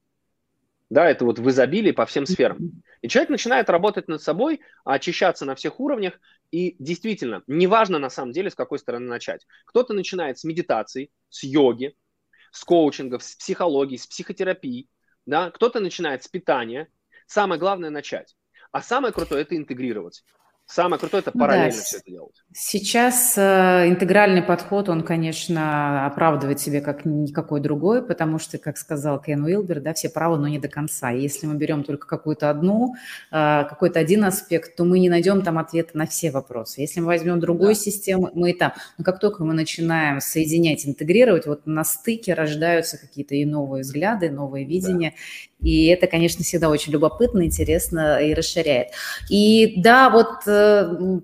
Да, 0.90 1.08
это 1.08 1.24
вот 1.24 1.38
в 1.38 1.50
изобилии 1.50 1.92
по 1.92 2.06
всем 2.06 2.26
сферам. 2.26 2.82
И 3.02 3.08
человек 3.08 3.30
начинает 3.30 3.70
работать 3.70 4.08
над 4.08 4.22
собой, 4.22 4.62
очищаться 4.84 5.46
на 5.46 5.56
всех 5.56 5.80
уровнях. 5.80 6.20
И 6.52 6.76
действительно, 6.80 7.44
неважно 7.46 8.00
на 8.00 8.10
самом 8.10 8.32
деле, 8.32 8.50
с 8.50 8.56
какой 8.56 8.80
стороны 8.80 9.08
начать. 9.08 9.46
Кто-то 9.66 9.94
начинает 9.94 10.40
с 10.40 10.44
медитации, 10.44 11.12
с 11.30 11.44
йоги, 11.44 11.96
с 12.52 12.64
коучинга, 12.64 13.20
с 13.20 13.36
психологии, 13.36 13.98
с 13.98 14.08
психотерапии. 14.08 14.90
Да? 15.28 15.52
Кто-то 15.52 15.80
начинает 15.80 16.24
с 16.24 16.28
питания. 16.28 16.88
Самое 17.28 17.60
главное 17.60 17.92
начать. 17.92 18.36
А 18.72 18.82
самое 18.82 19.14
крутое– 19.14 19.42
это 19.44 19.56
интегрировать. 19.56 20.24
Самое 20.72 21.00
крутое– 21.00 21.22
это 21.26 21.32
параллельно 21.32 21.72
да. 21.72 21.82
все 21.82 21.98
это 21.98 22.12
делать. 22.12 22.44
Сейчас 22.54 23.36
э, 23.40 23.88
интегральный 23.88 24.44
подход, 24.44 24.88
он, 24.88 25.02
конечно, 25.02 26.06
оправдывает 26.06 26.60
себе 26.60 26.80
как 26.80 27.06
никакой 27.06 27.60
другой, 27.60 28.06
потому 28.06 28.38
что, 28.38 28.60
как 28.60 28.78
сказал 28.78 29.20
Кен 29.20 29.44
Уилбер, 29.44 29.82
да, 29.82 29.96
все 29.96 30.10
правы, 30.10 30.38
но 30.38 30.48
не 30.48 30.60
до 30.60 30.68
конца. 30.68 31.10
Если 31.10 31.48
мы 31.48 31.56
берем 31.56 31.84
только 31.84 32.06
какую-то 32.06 32.52
одну, 32.52 32.94
э, 33.32 33.64
какой-то 33.68 34.00
один 34.00 34.24
аспект, 34.26 34.76
то 34.76 34.84
мы 34.84 35.00
не 35.00 35.10
найдем 35.10 35.42
там 35.42 35.58
ответа 35.58 35.98
на 35.98 36.06
все 36.06 36.30
вопросы. 36.30 36.82
Если 36.82 37.00
мы 37.00 37.08
возьмем 37.08 37.40
другую 37.40 37.74
да. 37.74 37.80
систему, 37.80 38.30
мы 38.36 38.52
и 38.52 38.54
там. 38.54 38.74
Но 39.00 39.04
как 39.04 39.20
только 39.20 39.44
мы 39.44 39.56
начинаем 39.56 40.22
соединять, 40.22 40.86
интегрировать, 40.86 41.48
вот 41.48 41.66
на 41.66 41.84
стыке 41.84 42.36
рождаются 42.36 43.00
какие-то 43.00 43.34
и 43.34 43.44
новые 43.44 43.82
взгляды, 43.82 44.30
новые 44.30 44.66
видения. 44.66 45.16
И 45.62 45.88
это, 45.88 46.08
конечно, 46.08 46.44
всегда 46.44 46.70
очень 46.70 46.94
любопытно, 46.94 47.44
интересно 47.44 48.20
и 48.20 48.34
расширяет. 48.34 48.90
И 49.30 49.82
да, 49.82 50.10
вот, 50.10 50.48
э, 50.48 51.20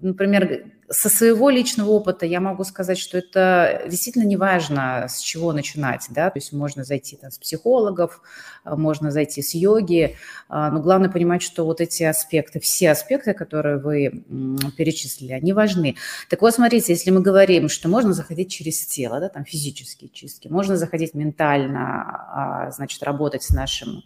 например, 0.00 0.64
со 0.92 1.08
своего 1.08 1.48
личного 1.50 1.90
опыта 1.90 2.26
я 2.26 2.40
могу 2.40 2.64
сказать, 2.64 2.98
что 2.98 3.18
это 3.18 3.82
действительно 3.88 4.24
не 4.24 4.36
важно, 4.36 5.06
с 5.08 5.20
чего 5.20 5.52
начинать, 5.52 6.06
да, 6.10 6.30
то 6.30 6.38
есть 6.38 6.52
можно 6.52 6.84
зайти 6.84 7.16
там, 7.16 7.30
с 7.30 7.38
психологов, 7.38 8.20
а, 8.62 8.76
можно 8.76 9.10
зайти 9.10 9.42
с 9.42 9.54
йоги, 9.54 10.16
а, 10.48 10.70
но 10.70 10.80
главное 10.80 11.08
понимать, 11.08 11.42
что 11.42 11.64
вот 11.64 11.80
эти 11.80 12.02
аспекты, 12.02 12.60
все 12.60 12.90
аспекты, 12.90 13.32
которые 13.32 13.78
вы 13.78 14.24
перечислили, 14.76 15.32
они 15.32 15.52
важны. 15.52 15.96
Так 16.28 16.42
вот, 16.42 16.54
смотрите, 16.54 16.92
если 16.92 17.10
мы 17.10 17.22
говорим, 17.22 17.68
что 17.68 17.88
можно 17.88 18.12
заходить 18.12 18.50
через 18.50 18.86
тело, 18.86 19.18
да, 19.18 19.28
там 19.28 19.44
физические 19.44 20.10
чистки, 20.10 20.48
можно 20.48 20.76
заходить 20.76 21.14
ментально, 21.14 22.02
а, 22.30 22.70
значит, 22.70 23.02
работать 23.02 23.42
с 23.42 23.50
нашим 23.50 24.02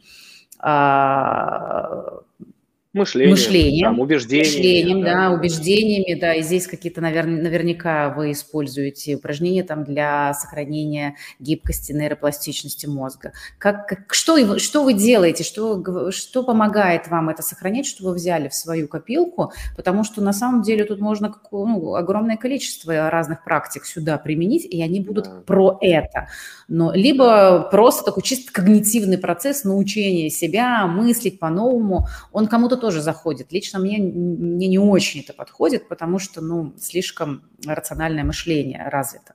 Мышлением, 2.97 3.30
мышлением, 3.30 3.84
там, 3.84 4.01
убеждениями, 4.01 4.57
мышлением, 4.57 5.03
да, 5.03 5.12
да, 5.12 5.30
убеждениями, 5.30 6.18
да, 6.18 6.34
и 6.34 6.42
здесь 6.42 6.66
какие-то, 6.66 7.03
наверное, 7.03 7.42
наверняка 7.42 8.09
вы 8.09 8.32
используете 8.32 9.16
упражнения 9.16 9.62
там 9.64 9.84
для 9.84 10.32
сохранения 10.32 11.16
гибкости, 11.38 11.92
нейропластичности 11.92 12.86
мозга. 12.86 13.32
Как, 13.59 13.86
как, 13.86 14.14
что, 14.14 14.59
что 14.59 14.82
вы 14.82 14.94
делаете, 14.94 15.44
что, 15.44 16.11
что 16.11 16.42
помогает 16.42 17.09
вам 17.09 17.28
это 17.28 17.42
сохранять, 17.42 17.86
что 17.86 18.05
вы 18.05 18.14
взяли 18.14 18.49
в 18.49 18.55
свою 18.55 18.88
копилку, 18.88 19.53
потому 19.76 20.03
что 20.03 20.22
на 20.22 20.32
самом 20.32 20.62
деле 20.62 20.84
тут 20.84 20.99
можно 20.99 21.34
ну, 21.53 21.94
огромное 21.94 22.38
количество 22.38 23.11
разных 23.11 23.44
практик 23.44 23.84
сюда 23.84 24.16
применить, 24.16 24.64
и 24.64 24.82
они 24.82 25.01
будут 25.01 25.24
да. 25.24 25.42
про 25.47 25.76
это. 25.82 26.28
Но 26.68 26.92
либо 26.94 27.68
просто 27.70 28.05
такой 28.05 28.22
чисто 28.22 28.53
когнитивный 28.53 29.18
процесс 29.18 29.64
научения 29.64 30.30
себя 30.30 30.86
мыслить 30.86 31.38
по-новому, 31.38 32.09
он 32.32 32.47
кому-то 32.47 32.76
тоже 32.87 33.03
заходит. 33.03 33.51
Лично 33.51 33.80
мне, 33.80 33.99
мне 33.99 34.68
не 34.68 34.78
очень 34.78 35.22
это 35.22 35.32
подходит, 35.32 35.89
потому 35.89 36.20
что, 36.20 36.41
ну, 36.41 36.72
слишком 36.78 37.43
рациональное 37.66 38.22
мышление 38.22 38.89
развито. 38.89 39.34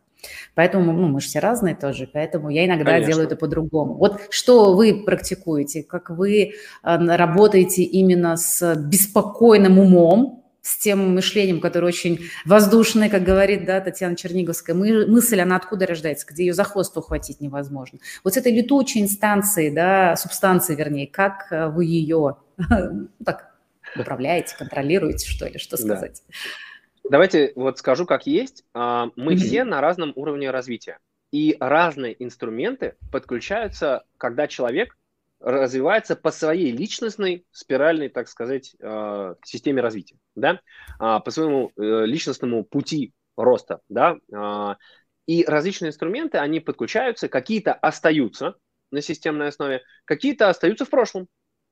Поэтому 0.56 0.94
ну, 0.94 1.08
мы 1.10 1.20
же 1.20 1.28
все 1.28 1.40
разные 1.40 1.76
тоже, 1.76 2.08
поэтому 2.08 2.50
я 2.50 2.66
иногда 2.66 2.92
Конечно. 2.92 3.12
делаю 3.12 3.28
это 3.28 3.36
по-другому. 3.36 3.96
Вот 3.96 4.22
что 4.30 4.74
вы 4.74 5.04
практикуете, 5.04 5.84
как 5.84 6.12
вы 6.12 6.32
э, 6.34 6.52
работаете 6.84 7.84
именно 7.84 8.38
с 8.38 8.74
беспокойным 8.76 9.80
умом, 9.80 10.42
с 10.62 10.78
тем 10.78 11.16
мышлением, 11.16 11.60
которое 11.60 11.88
очень 11.88 12.20
воздушное, 12.46 13.10
как 13.10 13.24
говорит 13.24 13.66
да, 13.66 13.82
Татьяна 13.82 14.16
Черниговская. 14.16 14.76
Мы, 14.76 15.08
мысль, 15.08 15.40
она 15.40 15.56
откуда 15.56 15.88
рождается, 15.88 16.28
где 16.30 16.46
ее 16.46 16.54
за 16.54 16.64
хвост 16.64 16.96
ухватить 16.96 17.42
невозможно. 17.42 18.00
Вот 18.24 18.36
с 18.36 18.38
этой 18.38 18.54
летучей 18.54 19.02
инстанцией, 19.02 19.72
да, 19.72 20.16
субстанции, 20.16 20.76
вернее, 20.76 21.08
как 21.08 21.48
э, 21.52 21.68
вы 21.68 21.86
ее 21.86 22.38
так, 23.26 23.56
управляете, 23.96 24.56
контролируете, 24.58 25.28
что 25.28 25.48
ли, 25.48 25.58
что 25.58 25.78
сказать? 25.78 26.24
Да. 26.28 27.10
Давайте 27.10 27.52
вот 27.56 27.80
скажу, 27.80 28.06
как 28.06 28.28
есть. 28.28 28.64
А, 28.74 29.10
мы 29.16 29.34
mm-hmm. 29.34 29.38
все 29.38 29.64
на 29.64 29.82
разном 29.82 30.14
уровне 30.16 30.52
развития. 30.52 31.00
И 31.32 31.58
разные 31.60 32.22
инструменты 32.24 32.96
подключаются, 33.12 34.04
когда 34.18 34.48
человек 34.48 34.98
развивается 35.40 36.16
по 36.16 36.32
своей 36.32 36.72
личностной 36.72 37.46
спиральной, 37.52 38.10
так 38.10 38.28
сказать, 38.28 38.76
э, 38.80 39.36
системе 39.44 39.82
развития, 39.82 40.18
да, 40.36 40.62
а, 41.00 41.20
по 41.20 41.32
своему 41.32 41.72
э, 41.76 42.06
личностному 42.06 42.64
пути 42.64 43.14
роста, 43.36 43.80
да, 43.90 44.18
а, 44.32 44.78
и 45.26 45.44
различные 45.46 45.90
инструменты, 45.90 46.38
они 46.38 46.60
подключаются, 46.60 47.28
какие-то 47.28 47.74
остаются 47.74 48.56
на 48.92 49.02
системной 49.02 49.48
основе, 49.48 49.82
какие-то 50.06 50.50
остаются 50.50 50.86
в 50.86 50.90
прошлом, 50.90 51.28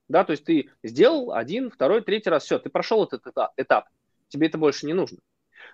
да, 0.09 0.23
то 0.23 0.31
есть 0.31 0.43
ты 0.43 0.69
сделал 0.83 1.31
один, 1.31 1.69
второй, 1.71 2.01
третий 2.01 2.29
раз, 2.29 2.43
все, 2.43 2.59
ты 2.59 2.69
прошел 2.69 3.05
этот 3.05 3.23
этап, 3.57 3.85
тебе 4.27 4.47
это 4.47 4.57
больше 4.57 4.85
не 4.85 4.93
нужно. 4.93 5.19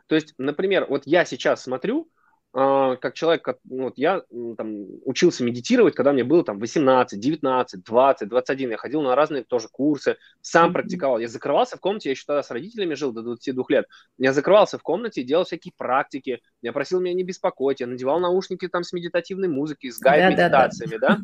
То 0.08 0.16
есть, 0.16 0.34
например, 0.38 0.86
вот 0.88 1.04
я 1.06 1.26
сейчас 1.26 1.64
смотрю, 1.64 2.10
а, 2.58 2.96
как 2.96 3.16
человек, 3.16 3.48
ну, 3.66 3.84
вот 3.84 3.98
я 3.98 4.22
там, 4.58 4.86
учился 5.04 5.44
медитировать, 5.44 5.94
когда 5.94 6.14
мне 6.14 6.24
было 6.24 6.42
там 6.42 6.58
18, 6.60 7.20
19, 7.20 7.84
20, 7.84 8.30
21, 8.30 8.72
я 8.72 8.78
ходил 8.78 9.02
на 9.02 9.14
разные 9.14 9.44
тоже 9.44 9.68
курсы, 9.70 10.16
сам 10.40 10.72
практиковал. 10.72 11.20
Я 11.20 11.28
закрывался 11.28 11.76
в 11.76 11.82
комнате, 11.82 12.10
я 12.10 12.12
еще 12.12 12.24
тогда 12.26 12.44
с 12.44 12.52
родителями 12.52 12.94
жил 12.94 13.12
до 13.12 13.24
22 13.24 13.66
лет, 13.70 13.88
я 14.18 14.32
закрывался 14.32 14.78
в 14.78 14.84
комнате, 14.84 15.24
делал 15.24 15.44
всякие 15.44 15.74
практики, 15.76 16.42
я 16.62 16.72
просил 16.72 17.02
меня 17.02 17.14
не 17.14 17.24
беспокоить, 17.24 17.82
я 17.82 17.88
надевал 17.88 18.22
наушники 18.22 18.70
там 18.70 18.84
с 18.84 18.94
медитативной 18.94 19.50
музыкой, 19.50 19.92
с 19.92 20.00
гайд-медитациями, 20.00 20.98
да, 20.98 21.10
да, 21.10 21.16
да. 21.18 21.22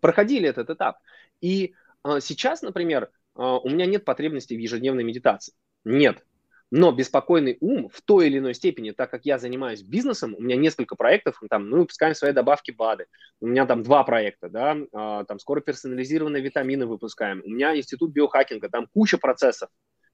Проходили 0.00 0.48
этот 0.48 0.70
этап. 0.70 0.96
И 1.42 1.74
сейчас, 2.20 2.62
например, 2.62 3.10
а, 3.34 3.58
у 3.58 3.68
меня 3.68 3.86
нет 3.86 4.04
потребности 4.04 4.54
в 4.54 4.58
ежедневной 4.58 5.04
медитации. 5.04 5.54
Нет, 5.84 6.24
но 6.70 6.92
беспокойный 6.92 7.56
ум 7.60 7.88
в 7.88 8.00
той 8.02 8.26
или 8.26 8.38
иной 8.38 8.54
степени, 8.54 8.90
так 8.90 9.10
как 9.10 9.24
я 9.24 9.38
занимаюсь 9.38 9.82
бизнесом, 9.82 10.34
у 10.36 10.42
меня 10.42 10.56
несколько 10.56 10.96
проектов, 10.96 11.40
там, 11.48 11.68
мы 11.68 11.78
выпускаем 11.78 12.14
свои 12.14 12.32
добавки 12.32 12.70
БАДы, 12.70 13.06
у 13.40 13.46
меня 13.46 13.66
там 13.66 13.82
два 13.82 14.02
проекта, 14.04 14.48
да, 14.48 14.76
а, 14.92 15.24
там 15.24 15.38
скоро 15.38 15.60
персонализированные 15.60 16.42
витамины 16.42 16.86
выпускаем, 16.86 17.42
у 17.44 17.50
меня 17.50 17.76
институт 17.76 18.12
биохакинга, 18.12 18.68
там 18.68 18.86
куча 18.92 19.18
процессов, 19.18 19.68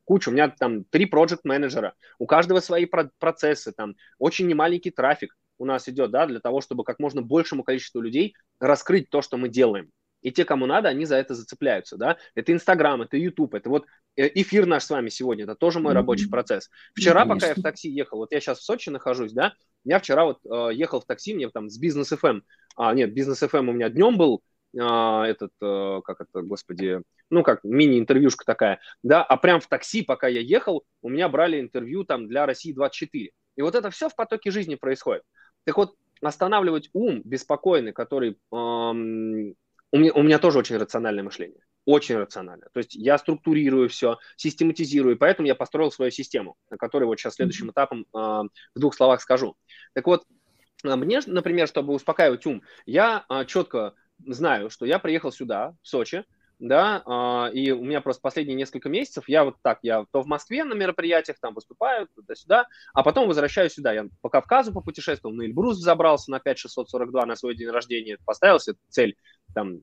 куча, 0.04 0.28
у 0.28 0.32
меня 0.32 0.48
там 0.48 0.84
три 0.84 1.06
проект 1.06 1.44
менеджера. 1.44 1.94
У 2.18 2.26
каждого 2.26 2.60
свои 2.60 2.84
процессы, 2.84 3.72
там 3.72 3.94
очень 4.18 4.48
немаленький 4.48 4.90
трафик 4.90 5.36
у 5.58 5.64
нас 5.64 5.88
идет, 5.88 6.10
да, 6.10 6.26
для 6.26 6.40
того, 6.40 6.60
чтобы 6.60 6.84
как 6.84 6.98
можно 6.98 7.22
большему 7.22 7.62
количеству 7.62 8.00
людей 8.00 8.34
раскрыть 8.58 9.10
то, 9.10 9.22
что 9.22 9.36
мы 9.36 9.48
делаем. 9.48 9.90
И 10.22 10.30
те, 10.30 10.44
кому 10.44 10.66
надо, 10.66 10.88
они 10.88 11.04
за 11.04 11.16
это 11.16 11.34
зацепляются, 11.34 11.96
да. 11.96 12.16
Это 12.34 12.52
Инстаграм, 12.52 13.00
это 13.02 13.16
Ютуб, 13.16 13.54
это 13.54 13.70
вот 13.70 13.86
э, 14.16 14.28
эфир 14.34 14.66
наш 14.66 14.84
с 14.84 14.90
вами 14.90 15.08
сегодня, 15.08 15.44
это 15.44 15.54
тоже 15.54 15.80
мой 15.80 15.94
рабочий 15.94 16.28
процесс. 16.28 16.70
Вчера, 16.94 17.22
Конечно. 17.22 17.34
пока 17.34 17.46
я 17.48 17.54
в 17.54 17.62
такси 17.62 17.88
ехал, 17.88 18.18
вот 18.18 18.32
я 18.32 18.40
сейчас 18.40 18.58
в 18.58 18.64
Сочи 18.64 18.90
нахожусь, 18.90 19.32
да, 19.32 19.54
я 19.84 19.98
вчера 19.98 20.24
вот 20.24 20.38
э, 20.44 20.74
ехал 20.74 21.00
в 21.00 21.06
такси, 21.06 21.34
мне 21.34 21.48
там 21.48 21.70
с 21.70 21.78
Бизнес 21.78 22.12
FM, 22.12 22.28
эм, 22.28 22.44
а, 22.76 22.94
нет, 22.94 23.14
Бизнес 23.14 23.42
FM 23.42 23.60
эм 23.60 23.68
у 23.70 23.72
меня 23.72 23.88
днем 23.88 24.18
был, 24.18 24.42
а, 24.78 25.26
этот, 25.26 25.52
э, 25.62 26.00
как 26.04 26.20
это, 26.20 26.42
господи, 26.42 27.00
ну, 27.30 27.42
как 27.42 27.64
мини-интервьюшка 27.64 28.44
такая, 28.44 28.80
да, 29.02 29.22
а 29.22 29.36
прям 29.36 29.60
в 29.60 29.66
такси, 29.66 30.02
пока 30.02 30.28
я 30.28 30.40
ехал, 30.40 30.84
у 31.02 31.08
меня 31.08 31.28
брали 31.28 31.60
интервью 31.60 32.04
там 32.04 32.28
для 32.28 32.46
России 32.46 32.72
24. 32.72 33.30
И 33.56 33.62
вот 33.62 33.74
это 33.74 33.90
все 33.90 34.08
в 34.08 34.14
потоке 34.14 34.50
жизни 34.50 34.74
происходит. 34.76 35.22
Так 35.64 35.76
вот, 35.76 35.94
останавливать 36.22 36.90
ум 36.92 37.22
беспокойный, 37.24 37.92
который 37.92 38.38
эм, 38.52 39.54
у 39.92 39.98
меня, 39.98 40.12
у 40.12 40.22
меня 40.22 40.38
тоже 40.38 40.58
очень 40.58 40.76
рациональное 40.76 41.24
мышление. 41.24 41.62
Очень 41.84 42.16
рационально. 42.16 42.66
То 42.72 42.78
есть 42.78 42.94
я 42.94 43.18
структурирую 43.18 43.88
все, 43.88 44.18
систематизирую, 44.36 45.18
поэтому 45.18 45.48
я 45.48 45.54
построил 45.54 45.90
свою 45.90 46.10
систему, 46.10 46.56
на 46.70 46.76
которой 46.76 47.04
вот 47.04 47.18
сейчас 47.18 47.34
следующим 47.34 47.70
этапом 47.70 48.02
э, 48.02 48.18
в 48.18 48.78
двух 48.78 48.94
словах 48.94 49.20
скажу. 49.20 49.56
Так 49.94 50.06
вот, 50.06 50.24
а, 50.84 50.96
мне, 50.96 51.20
например, 51.26 51.66
чтобы 51.66 51.94
успокаивать 51.94 52.46
ум, 52.46 52.62
я 52.86 53.24
э, 53.28 53.44
четко 53.46 53.94
знаю, 54.26 54.70
что 54.70 54.86
я 54.86 54.98
приехал 54.98 55.32
сюда, 55.32 55.74
в 55.82 55.88
Сочи, 55.88 56.24
да, 56.60 57.02
а, 57.06 57.50
и 57.52 57.70
у 57.70 57.82
меня 57.82 58.02
просто 58.02 58.20
последние 58.20 58.54
несколько 58.54 58.88
месяцев, 58.90 59.24
я 59.28 59.44
вот 59.44 59.56
так, 59.62 59.78
я 59.82 60.04
то 60.12 60.20
в 60.20 60.26
Москве 60.26 60.62
на 60.62 60.74
мероприятиях 60.74 61.38
там 61.40 61.54
выступаю, 61.54 62.06
туда-сюда, 62.14 62.66
а 62.92 63.02
потом 63.02 63.26
возвращаюсь 63.26 63.72
сюда, 63.72 63.92
я 63.94 64.06
по 64.20 64.28
Кавказу 64.28 64.72
попутешествовал, 64.72 65.34
на 65.34 65.42
Эльбрус 65.42 65.78
забрался 65.78 66.30
на 66.30 66.38
5642 66.38 67.26
на 67.26 67.34
свой 67.34 67.56
день 67.56 67.68
рождения, 67.68 68.18
поставил 68.24 68.60
себе 68.60 68.76
цель 68.90 69.16
там 69.54 69.80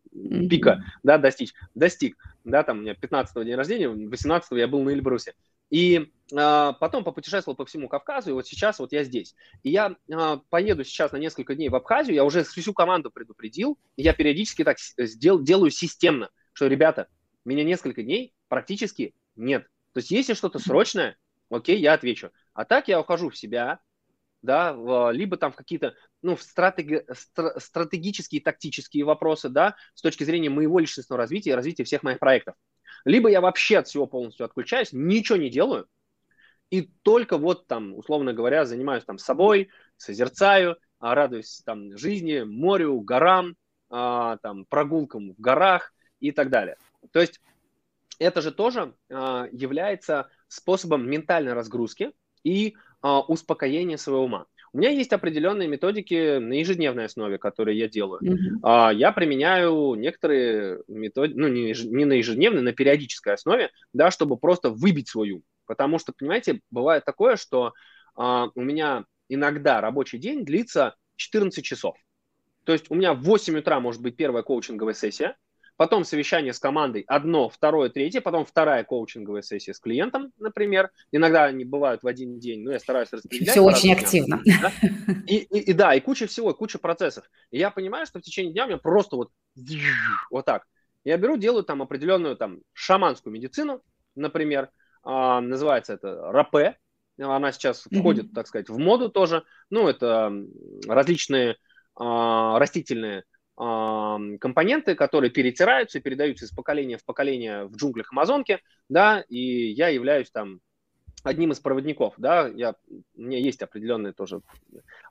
пика, 0.49 0.83
да, 1.03 1.17
достичь, 1.17 1.53
достиг, 1.73 2.15
да, 2.43 2.63
там 2.63 2.77
у 2.77 2.81
меня 2.81 2.93
15 2.93 3.43
день 3.43 3.55
рождения, 3.55 3.89
18 3.89 4.51
я 4.51 4.67
был 4.67 4.83
на 4.83 4.91
Эльбрусе, 4.91 5.33
и 5.71 6.11
э, 6.31 6.73
потом 6.79 7.03
попутешествовал 7.03 7.55
по 7.57 7.65
всему 7.65 7.89
Кавказу, 7.89 8.29
и 8.29 8.33
вот 8.33 8.47
сейчас 8.47 8.79
вот 8.79 8.93
я 8.93 9.03
здесь. 9.03 9.35
И 9.63 9.71
я 9.71 9.95
э, 10.07 10.37
поеду 10.49 10.85
сейчас 10.85 11.11
на 11.11 11.17
несколько 11.17 11.55
дней 11.55 11.69
в 11.69 11.75
Абхазию, 11.75 12.15
я 12.15 12.23
уже 12.23 12.43
всю 12.43 12.71
команду 12.73 13.09
предупредил, 13.09 13.77
я 13.97 14.13
периодически 14.13 14.63
так 14.63 14.77
сдел, 14.79 15.41
делаю 15.41 15.71
системно 15.71 16.29
что, 16.57 16.65
ребята, 16.65 17.07
меня 17.45 17.63
несколько 17.63 18.01
дней 18.01 18.33
практически 18.47 19.13
нет. 19.35 19.67
То 19.93 19.99
есть, 19.99 20.09
если 20.09 20.33
что-то 20.33 20.57
срочное, 20.57 21.15
окей, 21.51 21.79
я 21.79 21.93
отвечу. 21.93 22.31
А 22.55 22.65
так 22.65 22.87
я 22.87 22.99
ухожу 22.99 23.29
в 23.29 23.37
себя, 23.37 23.79
да, 24.41 24.71
либо 25.11 25.37
там 25.37 25.51
в 25.51 25.55
какие-то, 25.55 25.93
ну, 26.23 26.35
в 26.35 26.41
стратеги, 26.41 27.05
стратегические, 27.57 28.41
тактические 28.41 29.05
вопросы, 29.05 29.49
да, 29.49 29.75
с 29.93 30.01
точки 30.01 30.23
зрения 30.23 30.49
моего 30.49 30.79
личностного 30.79 31.21
развития 31.21 31.51
и 31.51 31.53
развития 31.53 31.83
всех 31.83 32.01
моих 32.01 32.17
проектов. 32.17 32.55
Либо 33.05 33.29
я 33.29 33.39
вообще 33.39 33.77
от 33.77 33.87
всего 33.87 34.07
полностью 34.07 34.43
отключаюсь, 34.43 34.89
ничего 34.91 35.37
не 35.37 35.51
делаю, 35.51 35.87
и 36.71 36.89
только 37.03 37.37
вот 37.37 37.67
там, 37.67 37.93
условно 37.93 38.33
говоря, 38.33 38.65
занимаюсь 38.65 39.05
там 39.05 39.19
собой, 39.19 39.69
созерцаю, 39.95 40.77
а, 40.97 41.13
радуюсь 41.13 41.61
там 41.63 41.95
жизни, 41.95 42.41
морю, 42.41 42.99
горам, 43.01 43.55
а, 43.91 44.37
там, 44.37 44.65
прогулкам 44.65 45.35
в 45.35 45.39
горах, 45.39 45.93
и 46.19 46.31
так 46.31 46.49
далее. 46.49 46.77
То 47.11 47.19
есть 47.19 47.39
это 48.19 48.41
же 48.41 48.51
тоже 48.51 48.93
э, 49.09 49.47
является 49.51 50.29
способом 50.47 51.09
ментальной 51.09 51.53
разгрузки 51.53 52.11
и 52.43 52.75
э, 53.03 53.07
успокоения 53.07 53.97
своего 53.97 54.25
ума. 54.25 54.45
У 54.73 54.79
меня 54.79 54.89
есть 54.89 55.13
определенные 55.13 55.67
методики 55.67 56.37
на 56.37 56.53
ежедневной 56.53 57.05
основе, 57.05 57.37
которые 57.37 57.79
я 57.79 57.87
делаю. 57.87 58.21
Mm-hmm. 58.21 58.95
Я 58.95 59.11
применяю 59.13 59.95
некоторые 59.95 60.83
методики, 60.87 61.37
ну, 61.37 61.47
не, 61.47 61.73
не 61.73 62.05
на 62.05 62.13
ежедневной, 62.13 62.61
на 62.61 62.73
периодической 62.73 63.33
основе, 63.33 63.71
да, 63.93 64.11
чтобы 64.11 64.37
просто 64.37 64.69
выбить 64.69 65.07
свою. 65.07 65.41
Потому 65.67 65.99
что, 65.99 66.13
понимаете, 66.17 66.61
бывает 66.69 67.05
такое, 67.05 67.35
что 67.35 67.73
а, 68.15 68.49
у 68.55 68.61
меня 68.61 69.05
иногда 69.29 69.79
рабочий 69.81 70.17
день 70.17 70.43
длится 70.43 70.95
14 71.17 71.63
часов. 71.63 71.95
То 72.63 72.73
есть 72.73 72.85
у 72.89 72.95
меня 72.95 73.13
в 73.13 73.21
8 73.21 73.59
утра 73.59 73.79
может 73.79 74.01
быть 74.01 74.15
первая 74.15 74.43
коучинговая 74.43 74.93
сессия, 74.93 75.37
потом 75.77 76.03
совещание 76.03 76.53
с 76.53 76.59
командой, 76.59 77.05
одно, 77.07 77.49
второе, 77.49 77.89
третье, 77.89 78.19
потом 78.19 78.45
вторая 78.45 78.83
коучинговая 78.83 79.41
сессия 79.41 79.73
с 79.73 79.79
клиентом, 79.79 80.33
например. 80.37 80.91
Иногда 81.11 81.45
они 81.45 81.63
бывают 81.63 82.03
в 82.03 82.07
один 82.07 82.39
день, 82.39 82.63
но 82.63 82.71
я 82.71 82.79
стараюсь 82.79 83.13
распределять. 83.13 83.51
Все 83.51 83.61
очень 83.61 83.93
активно. 83.93 84.41
Да? 84.61 84.71
И, 85.27 85.37
и, 85.37 85.59
и 85.59 85.73
да, 85.73 85.93
и 85.93 86.01
куча 86.01 86.27
всего, 86.27 86.53
куча 86.53 86.79
процессов. 86.79 87.29
И 87.51 87.57
я 87.57 87.71
понимаю, 87.71 88.05
что 88.05 88.19
в 88.19 88.23
течение 88.23 88.53
дня 88.53 88.65
у 88.65 88.67
меня 88.67 88.77
просто 88.77 89.15
вот 89.15 89.29
вот 90.31 90.45
так. 90.45 90.65
Я 91.03 91.17
беру, 91.17 91.37
делаю 91.37 91.63
там 91.63 91.81
определенную 91.81 92.35
там 92.35 92.59
шаманскую 92.73 93.33
медицину, 93.33 93.81
например, 94.15 94.69
а, 95.03 95.39
называется 95.39 95.93
это 95.93 96.31
рапе, 96.31 96.77
она 97.19 97.51
сейчас 97.51 97.87
входит, 97.91 98.25
mm-hmm. 98.25 98.33
так 98.33 98.47
сказать, 98.47 98.69
в 98.69 98.77
моду 98.77 99.09
тоже. 99.09 99.43
Ну, 99.69 99.87
это 99.87 100.31
различные 100.87 101.57
а, 101.95 102.59
растительные 102.59 103.23
компоненты, 103.57 104.93
которые 104.93 105.31
перетираются 105.31 105.97
и 105.97 106.01
передаются 106.01 106.45
из 106.45 106.51
поколения 106.51 106.97
в 106.97 107.03
поколение 107.03 107.65
в 107.65 107.75
джунглях 107.75 108.11
Амазонки, 108.11 108.59
да, 108.87 109.23
и 109.29 109.71
я 109.71 109.87
являюсь 109.87 110.29
там 110.29 110.61
одним 111.23 111.51
из 111.51 111.59
проводников, 111.59 112.13
да, 112.17 112.47
я, 112.47 112.75
у 113.15 113.21
меня 113.21 113.39
есть 113.39 113.61
определенные 113.61 114.13
тоже, 114.13 114.41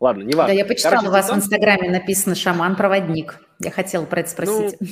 ладно, 0.01 0.22
не 0.22 0.34
важно. 0.34 0.55
Да, 0.55 0.59
я 0.59 0.64
почитала, 0.64 0.94
Короче, 0.94 1.09
у 1.09 1.12
вас 1.12 1.30
в 1.30 1.34
Инстаграме 1.34 1.90
написано 1.90 2.34
«шаман-проводник», 2.34 3.40
я 3.59 3.70
хотела 3.70 4.07
про 4.07 4.20
это 4.20 4.30
спросить. 4.30 4.76
Ну, 4.80 4.86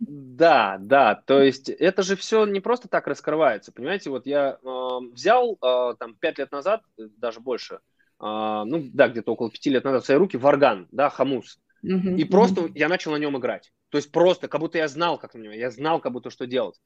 да, 0.00 0.76
да, 0.80 1.14
то 1.14 1.40
есть 1.40 1.68
это 1.68 2.02
же 2.02 2.16
все 2.16 2.44
не 2.44 2.60
просто 2.60 2.88
так 2.88 3.06
раскрывается, 3.06 3.72
понимаете, 3.72 4.10
вот 4.10 4.26
я 4.26 4.58
э, 4.62 4.98
взял 5.12 5.56
э, 5.62 5.94
там 5.98 6.14
пять 6.16 6.38
лет 6.38 6.50
назад, 6.50 6.82
даже 6.98 7.40
больше, 7.40 7.76
э, 7.76 7.78
ну 8.20 8.90
да, 8.92 9.08
где-то 9.08 9.32
около 9.32 9.50
пяти 9.50 9.70
лет 9.70 9.84
назад 9.84 10.02
в 10.02 10.06
свои 10.06 10.18
руки 10.18 10.36
варган, 10.36 10.88
да, 10.90 11.08
хамус, 11.08 11.60
mm-hmm. 11.84 12.16
и 12.16 12.24
просто 12.24 12.62
mm-hmm. 12.62 12.72
я 12.74 12.88
начал 12.88 13.12
на 13.12 13.16
нем 13.16 13.36
играть, 13.38 13.72
то 13.90 13.98
есть 13.98 14.10
просто, 14.10 14.48
как 14.48 14.60
будто 14.60 14.78
я 14.78 14.88
знал, 14.88 15.18
как 15.18 15.34
на 15.34 15.38
нем, 15.38 15.52
я 15.52 15.70
знал, 15.70 16.00
как 16.00 16.12
будто 16.12 16.30
что 16.30 16.46
делать. 16.46 16.80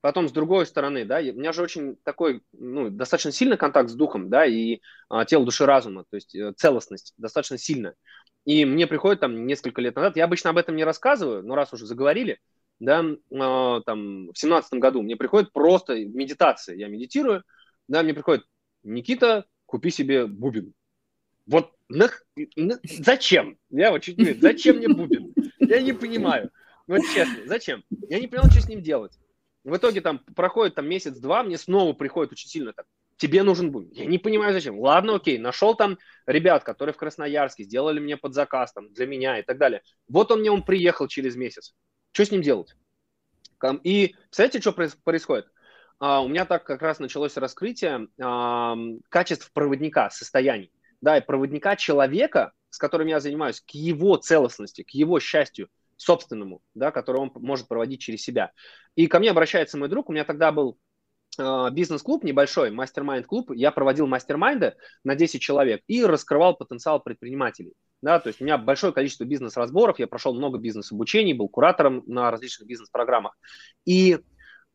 Потом, 0.00 0.28
с 0.28 0.32
другой 0.32 0.64
стороны, 0.66 1.04
да, 1.04 1.18
у 1.18 1.38
меня 1.38 1.52
же 1.52 1.60
очень 1.60 1.96
такой, 2.04 2.42
ну, 2.52 2.88
достаточно 2.88 3.32
сильный 3.32 3.56
контакт 3.56 3.90
с 3.90 3.94
духом, 3.94 4.30
да, 4.30 4.46
и 4.46 4.80
а, 5.08 5.24
тело, 5.24 5.44
души, 5.44 5.66
разума, 5.66 6.04
то 6.08 6.14
есть 6.14 6.36
э, 6.36 6.52
целостность 6.56 7.14
достаточно 7.16 7.58
сильная. 7.58 7.96
И 8.44 8.64
мне 8.64 8.86
приходит 8.86 9.20
там 9.20 9.46
несколько 9.46 9.80
лет 9.80 9.96
назад, 9.96 10.16
я 10.16 10.24
обычно 10.24 10.50
об 10.50 10.56
этом 10.56 10.76
не 10.76 10.84
рассказываю, 10.84 11.42
но 11.42 11.56
раз 11.56 11.72
уже 11.72 11.84
заговорили, 11.84 12.38
да, 12.78 13.02
э, 13.02 13.80
там, 13.84 14.28
в 14.28 14.38
семнадцатом 14.38 14.78
году 14.78 15.02
мне 15.02 15.16
приходит 15.16 15.52
просто 15.52 15.96
медитация, 15.96 16.76
я 16.76 16.86
медитирую, 16.86 17.42
да, 17.88 18.04
мне 18.04 18.14
приходит, 18.14 18.44
Никита, 18.84 19.46
купи 19.66 19.90
себе 19.90 20.26
бубен. 20.26 20.74
Вот 21.48 21.72
нах, 21.88 22.22
нах, 22.56 22.78
зачем? 22.84 23.58
Я 23.70 23.90
вот 23.90 24.02
чуть 24.02 24.18
не 24.18 24.34
зачем 24.34 24.76
мне 24.76 24.88
бубен? 24.88 25.32
Я 25.58 25.80
не 25.80 25.94
понимаю. 25.94 26.50
Вот 26.86 27.00
честно, 27.14 27.46
зачем? 27.46 27.82
Я 28.08 28.20
не 28.20 28.28
понял, 28.28 28.50
что 28.50 28.60
с 28.60 28.68
ним 28.68 28.82
делать. 28.82 29.18
В 29.64 29.76
итоге 29.76 30.00
там 30.00 30.18
проходит 30.36 30.74
там 30.74 30.88
месяц-два, 30.88 31.42
мне 31.42 31.58
снова 31.58 31.92
приходит 31.92 32.32
очень 32.32 32.48
сильно 32.48 32.72
так, 32.72 32.86
тебе 33.16 33.42
нужен 33.42 33.70
бубен. 33.70 33.90
Я 33.92 34.06
не 34.06 34.18
понимаю, 34.18 34.52
зачем. 34.52 34.78
Ладно, 34.78 35.16
окей, 35.16 35.38
нашел 35.38 35.74
там 35.74 35.98
ребят, 36.26 36.64
которые 36.64 36.94
в 36.94 36.96
Красноярске 36.96 37.64
сделали 37.64 37.98
мне 37.98 38.16
под 38.16 38.34
заказ 38.34 38.72
там 38.72 38.92
для 38.92 39.06
меня 39.06 39.38
и 39.38 39.42
так 39.42 39.58
далее. 39.58 39.82
Вот 40.08 40.30
он 40.30 40.40
мне, 40.40 40.50
он 40.50 40.62
приехал 40.62 41.08
через 41.08 41.34
месяц. 41.36 41.74
Что 42.12 42.24
с 42.24 42.30
ним 42.30 42.42
делать? 42.42 42.74
И, 43.82 44.14
знаете, 44.30 44.60
что 44.60 44.72
происходит? 44.72 45.48
Uh, 46.00 46.24
у 46.24 46.28
меня 46.28 46.44
так 46.44 46.62
как 46.62 46.80
раз 46.80 47.00
началось 47.00 47.36
раскрытие 47.36 48.06
uh, 48.20 49.00
качеств 49.08 49.50
проводника, 49.52 50.10
состояний, 50.10 50.70
да, 51.00 51.18
и 51.18 51.24
проводника 51.24 51.76
человека, 51.76 52.52
с 52.70 52.78
которым 52.78 53.06
я 53.08 53.20
занимаюсь, 53.20 53.60
к 53.60 53.70
его 53.70 54.16
целостности, 54.16 54.82
к 54.82 54.90
его 54.90 55.20
счастью 55.20 55.68
собственному, 55.96 56.62
да, 56.74 56.90
который 56.90 57.20
он 57.20 57.32
может 57.34 57.68
проводить 57.68 58.00
через 58.00 58.22
себя. 58.22 58.52
И 58.94 59.06
ко 59.06 59.18
мне 59.18 59.30
обращается 59.30 59.78
мой 59.78 59.88
друг, 59.88 60.08
у 60.08 60.12
меня 60.12 60.24
тогда 60.24 60.52
был 60.52 60.78
uh, 61.38 61.70
бизнес-клуб 61.70 62.24
небольшой, 62.24 62.70
мастер-майнд-клуб, 62.70 63.50
я 63.54 63.70
проводил 63.70 64.06
мастер-майнды 64.06 64.76
на 65.04 65.14
10 65.14 65.40
человек 65.40 65.82
и 65.86 66.04
раскрывал 66.04 66.56
потенциал 66.56 67.00
предпринимателей. 67.00 67.74
Да, 68.00 68.20
то 68.20 68.28
есть 68.28 68.40
у 68.40 68.44
меня 68.44 68.58
большое 68.58 68.92
количество 68.92 69.24
бизнес-разборов, 69.24 69.98
я 69.98 70.06
прошел 70.06 70.32
много 70.32 70.58
бизнес-обучений, 70.58 71.32
был 71.32 71.48
куратором 71.48 72.04
на 72.06 72.30
различных 72.30 72.68
бизнес-программах. 72.68 73.36
И 73.84 74.18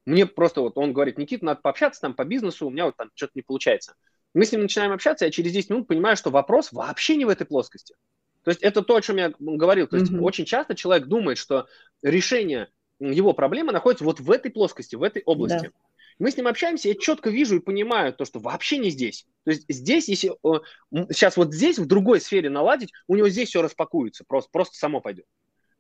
мне 0.06 0.26
просто 0.26 0.60
вот 0.60 0.78
он 0.78 0.92
говорит, 0.92 1.18
Никит, 1.18 1.42
надо 1.42 1.62
пообщаться 1.62 2.02
там 2.02 2.14
по 2.14 2.26
бизнесу, 2.26 2.68
у 2.68 2.70
меня 2.70 2.86
вот 2.86 2.98
там 2.98 3.10
что-то 3.16 3.32
не 3.36 3.42
получается. 3.42 3.96
Мы 4.34 4.46
с 4.46 4.52
ним 4.52 4.62
начинаем 4.62 4.92
общаться, 4.92 5.26
я 5.26 5.32
через 5.32 5.52
10 5.52 5.70
минут 5.70 5.88
понимаю, 5.88 6.18
что 6.18 6.32
вопрос 6.32 6.72
вообще 6.72 7.16
не 7.16 7.26
в 7.26 7.30
этой 7.30 7.46
плоскости. 7.46 7.96
То 8.44 8.52
есть 8.52 8.62
это 8.62 8.82
то, 8.82 8.96
о 8.96 9.02
чем 9.02 9.18
я 9.18 9.34
говорил. 9.40 9.88
То 9.88 9.98
есть 9.98 10.12
mm-hmm. 10.12 10.20
очень 10.20 10.46
часто 10.46 10.76
человек 10.76 11.08
думает, 11.08 11.38
что 11.38 11.68
решение 12.02 12.70
его 13.00 13.34
проблемы 13.34 13.72
находится 13.72 14.06
вот 14.06 14.20
в 14.20 14.32
этой 14.32 14.52
плоскости, 14.52 14.96
в 14.96 15.04
этой 15.04 15.24
области. 15.26 15.66
Да. 15.66 15.72
Мы 16.20 16.32
с 16.32 16.38
ним 16.38 16.48
общаемся, 16.48 16.90
я 16.90 16.96
четко 16.96 17.30
вижу 17.30 17.58
и 17.58 17.60
понимаю 17.60 18.14
то, 18.14 18.26
что 18.26 18.40
вообще 18.40 18.78
не 18.78 18.90
здесь. 18.92 19.26
То 19.46 19.52
есть 19.52 19.66
здесь, 19.68 20.08
если 20.08 20.34
сейчас 21.10 21.38
вот 21.38 21.54
здесь, 21.54 21.80
в 21.80 21.88
другой 21.88 22.22
сфере 22.22 22.50
наладить, 22.50 22.92
у 23.08 23.16
него 23.16 23.30
здесь 23.30 23.50
все 23.50 23.62
распакуется, 23.62 24.24
просто, 24.28 24.50
просто 24.52 24.78
само 24.78 25.02
пойдет. 25.02 25.26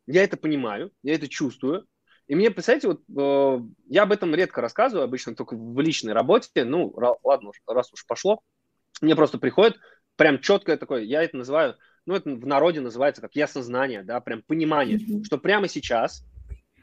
Я 0.07 0.23
это 0.23 0.37
понимаю, 0.37 0.91
я 1.03 1.13
это 1.15 1.27
чувствую. 1.27 1.85
И 2.33 2.35
мне, 2.35 2.49
представляете, 2.49 2.87
вот 2.87 3.01
э, 3.15 3.61
я 3.89 4.03
об 4.03 4.11
этом 4.11 4.33
редко 4.33 4.59
рассказываю, 4.59 5.03
обычно 5.03 5.35
только 5.35 5.55
в 5.55 5.79
личной 5.79 6.13
работе. 6.13 6.65
Ну, 6.65 6.91
ладно, 7.23 7.51
раз 7.67 7.93
уж 7.93 8.07
пошло. 8.07 8.39
Мне 9.01 9.15
просто 9.15 9.37
приходит 9.37 9.77
прям 10.15 10.39
четкое 10.39 10.77
такое, 10.77 11.03
я 11.03 11.21
это 11.21 11.37
называю, 11.37 11.75
ну, 12.07 12.15
это 12.15 12.31
в 12.31 12.47
народе 12.47 12.81
называется 12.81 13.21
как 13.21 13.35
яснознание, 13.35 14.01
да, 14.01 14.19
прям 14.19 14.41
понимание, 14.41 14.97
mm-hmm. 14.97 15.25
что 15.25 15.37
прямо 15.37 15.67
сейчас 15.67 16.25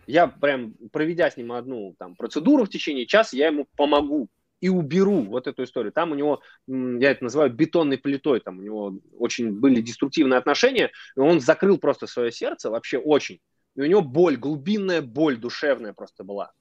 я 0.07 0.29
прям, 0.29 0.75
проведя 0.93 1.29
с 1.29 1.37
ним 1.37 1.51
одну 1.51 1.97
там, 1.99 2.15
процедуру 2.15 2.65
в 2.65 2.71
течение 2.71 3.07
часа, 3.07 3.37
я 3.37 3.49
ему 3.49 3.67
помогу 3.77 4.29
и 4.61 4.69
уберу 4.69 5.23
вот 5.23 5.49
эту 5.49 5.65
историю. 5.65 5.91
Там 5.91 6.13
у 6.13 6.15
него, 6.15 6.43
я 6.69 7.11
это 7.11 7.25
называю 7.25 7.53
бетонной 7.53 7.99
плитой, 7.99 8.39
там 8.39 8.61
у 8.61 8.63
него 8.63 9.01
очень 9.19 9.51
были 9.51 9.81
деструктивные 9.81 10.39
отношения, 10.39 10.93
и 11.17 11.21
он 11.21 11.41
закрыл 11.41 11.77
просто 11.79 12.07
свое 12.07 12.31
сердце, 12.31 12.71
вообще 12.71 12.99
очень. 12.99 13.41
И 13.75 13.81
у 13.81 13.87
него 13.87 14.03
боль, 14.03 14.37
глубинная 14.37 15.03
боль 15.03 15.37
душевная 15.37 15.93
просто 15.93 16.25
была. 16.25 16.53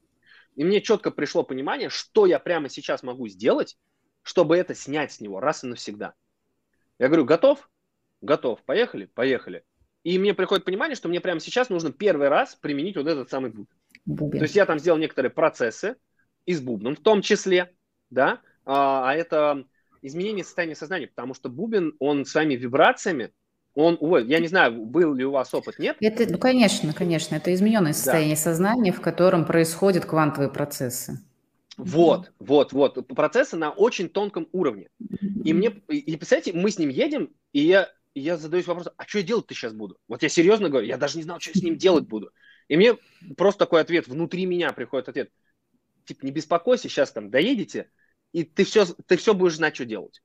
И 0.55 0.63
мне 0.63 0.81
четко 0.81 1.11
пришло 1.11 1.43
понимание, 1.43 1.89
что 1.89 2.25
я 2.25 2.39
прямо 2.39 2.69
сейчас 2.69 3.03
могу 3.03 3.27
сделать, 3.27 3.77
чтобы 4.23 4.57
это 4.57 4.75
снять 4.75 5.11
с 5.11 5.21
него 5.21 5.39
раз 5.39 5.63
и 5.63 5.67
навсегда. 5.67 6.13
Я 6.97 7.07
говорю, 7.07 7.25
готов? 7.25 7.69
Готов. 8.21 8.61
Поехали? 8.63 9.05
Поехали. 9.05 9.63
И 10.03 10.17
мне 10.17 10.33
приходит 10.33 10.65
понимание, 10.65 10.95
что 10.95 11.09
мне 11.09 11.21
прямо 11.21 11.39
сейчас 11.39 11.69
нужно 11.69 11.91
первый 11.91 12.29
раз 12.29 12.55
применить 12.55 12.95
вот 12.95 13.07
этот 13.07 13.29
самый 13.29 13.51
бубен. 13.51 13.67
бубен. 14.05 14.39
То 14.39 14.45
есть 14.45 14.55
я 14.55 14.65
там 14.65 14.79
сделал 14.79 14.97
некоторые 14.97 15.31
процессы 15.31 15.95
и 16.45 16.53
с 16.53 16.61
бубном 16.61 16.95
в 16.95 17.01
том 17.01 17.21
числе, 17.21 17.73
да, 18.09 18.41
а, 18.65 19.09
а 19.09 19.15
это 19.15 19.65
изменение 20.01 20.43
состояния 20.43 20.75
сознания, 20.75 21.07
потому 21.07 21.33
что 21.33 21.49
бубен, 21.49 21.95
он 21.99 22.25
своими 22.25 22.55
вибрациями, 22.55 23.33
он, 23.75 23.97
я 24.27 24.39
не 24.39 24.47
знаю, 24.47 24.85
был 24.85 25.13
ли 25.13 25.23
у 25.25 25.31
вас 25.31 25.53
опыт, 25.53 25.79
нет? 25.79 25.97
Это, 25.99 26.31
ну, 26.31 26.37
конечно, 26.37 26.93
конечно, 26.93 27.35
это 27.35 27.53
измененное 27.53 27.93
состояние 27.93 28.35
да. 28.35 28.41
сознания, 28.41 28.91
в 28.91 29.01
котором 29.01 29.45
происходят 29.45 30.05
квантовые 30.05 30.49
процессы. 30.49 31.19
Вот, 31.77 32.33
вот, 32.39 32.73
вот. 32.73 33.07
Процессы 33.07 33.55
на 33.55 33.71
очень 33.71 34.09
тонком 34.09 34.49
уровне. 34.51 34.89
И 35.45 35.53
мне, 35.53 35.69
и 35.87 36.17
представляете, 36.17 36.53
мы 36.53 36.71
с 36.71 36.77
ним 36.77 36.89
едем, 36.89 37.29
и 37.53 37.61
я 37.61 37.89
я 38.15 38.37
задаюсь 38.37 38.67
вопросом, 38.67 38.93
а 38.97 39.05
что 39.07 39.19
я 39.19 39.23
делать-то 39.23 39.53
сейчас 39.53 39.73
буду? 39.73 39.97
Вот 40.07 40.23
я 40.23 40.29
серьезно 40.29 40.69
говорю, 40.69 40.87
я 40.87 40.97
даже 40.97 41.17
не 41.17 41.23
знал, 41.23 41.39
что 41.39 41.57
с 41.57 41.61
ним 41.61 41.77
делать 41.77 42.07
буду. 42.07 42.31
И 42.67 42.75
мне 42.75 42.97
просто 43.37 43.59
такой 43.59 43.81
ответ, 43.81 44.07
внутри 44.07 44.45
меня 44.45 44.73
приходит 44.73 45.09
ответ, 45.09 45.31
типа, 46.05 46.25
не 46.25 46.31
беспокойся, 46.31 46.89
сейчас 46.89 47.11
там 47.11 47.29
доедете, 47.29 47.89
и 48.31 48.43
ты 48.43 48.63
все, 48.63 48.85
ты 48.85 49.17
все 49.17 49.33
будешь 49.33 49.55
знать, 49.55 49.75
что 49.75 49.85
делать. 49.85 50.21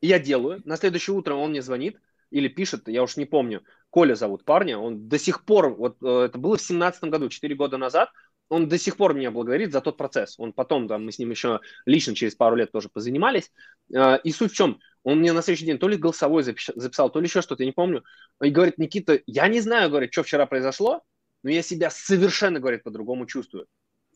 И 0.00 0.08
я 0.08 0.18
делаю. 0.18 0.60
На 0.64 0.76
следующее 0.76 1.16
утро 1.16 1.34
он 1.34 1.50
мне 1.50 1.62
звонит 1.62 1.98
или 2.30 2.48
пишет, 2.48 2.88
я 2.88 3.02
уж 3.02 3.16
не 3.16 3.24
помню, 3.24 3.62
Коля 3.90 4.14
зовут 4.14 4.44
парня, 4.44 4.78
он 4.78 5.08
до 5.08 5.18
сих 5.18 5.44
пор, 5.44 5.74
вот 5.74 5.96
э, 6.02 6.26
это 6.26 6.38
было 6.38 6.56
в 6.56 6.62
семнадцатом 6.62 7.10
году, 7.10 7.28
4 7.28 7.54
года 7.54 7.78
назад, 7.78 8.10
он 8.48 8.68
до 8.68 8.78
сих 8.78 8.96
пор 8.96 9.14
меня 9.14 9.30
благодарит 9.30 9.72
за 9.72 9.80
тот 9.80 9.96
процесс. 9.96 10.36
Он 10.38 10.52
потом, 10.52 10.86
там, 10.86 11.04
мы 11.04 11.12
с 11.12 11.18
ним 11.18 11.30
еще 11.30 11.60
лично 11.84 12.14
через 12.14 12.34
пару 12.34 12.54
лет 12.56 12.70
тоже 12.70 12.88
позанимались. 12.88 13.50
Э, 13.94 14.18
и 14.22 14.32
суть 14.32 14.52
в 14.52 14.56
чем? 14.56 14.78
Он 15.02 15.18
мне 15.18 15.32
на 15.32 15.42
следующий 15.42 15.66
день 15.66 15.78
то 15.78 15.88
ли 15.88 15.96
голосовой 15.96 16.42
записал, 16.42 17.10
то 17.10 17.20
ли 17.20 17.26
еще 17.26 17.42
что-то, 17.42 17.62
я 17.62 17.66
не 17.66 17.72
помню. 17.72 18.04
И 18.42 18.50
говорит, 18.50 18.78
Никита, 18.78 19.20
я 19.26 19.48
не 19.48 19.60
знаю, 19.60 19.90
говорит, 19.90 20.12
что 20.12 20.22
вчера 20.22 20.46
произошло, 20.46 21.02
но 21.42 21.50
я 21.50 21.62
себя 21.62 21.90
совершенно, 21.90 22.60
говорит, 22.60 22.82
по-другому 22.82 23.26
чувствую. 23.26 23.66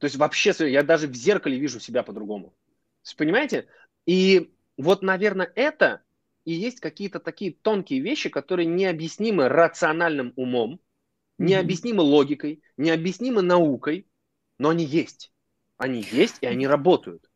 То 0.00 0.06
есть 0.06 0.16
вообще, 0.16 0.52
я 0.70 0.82
даже 0.82 1.06
в 1.06 1.14
зеркале 1.14 1.58
вижу 1.58 1.78
себя 1.78 2.02
по-другому. 2.02 2.54
Понимаете? 3.16 3.66
И 4.06 4.52
вот, 4.76 5.02
наверное, 5.02 5.50
это 5.54 6.02
и 6.50 6.54
есть 6.54 6.80
какие-то 6.80 7.20
такие 7.20 7.52
тонкие 7.52 8.00
вещи, 8.00 8.28
которые 8.28 8.66
необъяснимы 8.66 9.48
рациональным 9.48 10.32
умом, 10.34 10.80
необъяснимы 11.38 12.02
логикой, 12.02 12.62
необъяснимы 12.76 13.40
наукой, 13.40 14.08
но 14.58 14.70
они 14.70 14.84
есть. 14.84 15.32
Они 15.76 16.02
есть, 16.10 16.38
и 16.40 16.46
они 16.46 16.66
работают. 16.66 17.29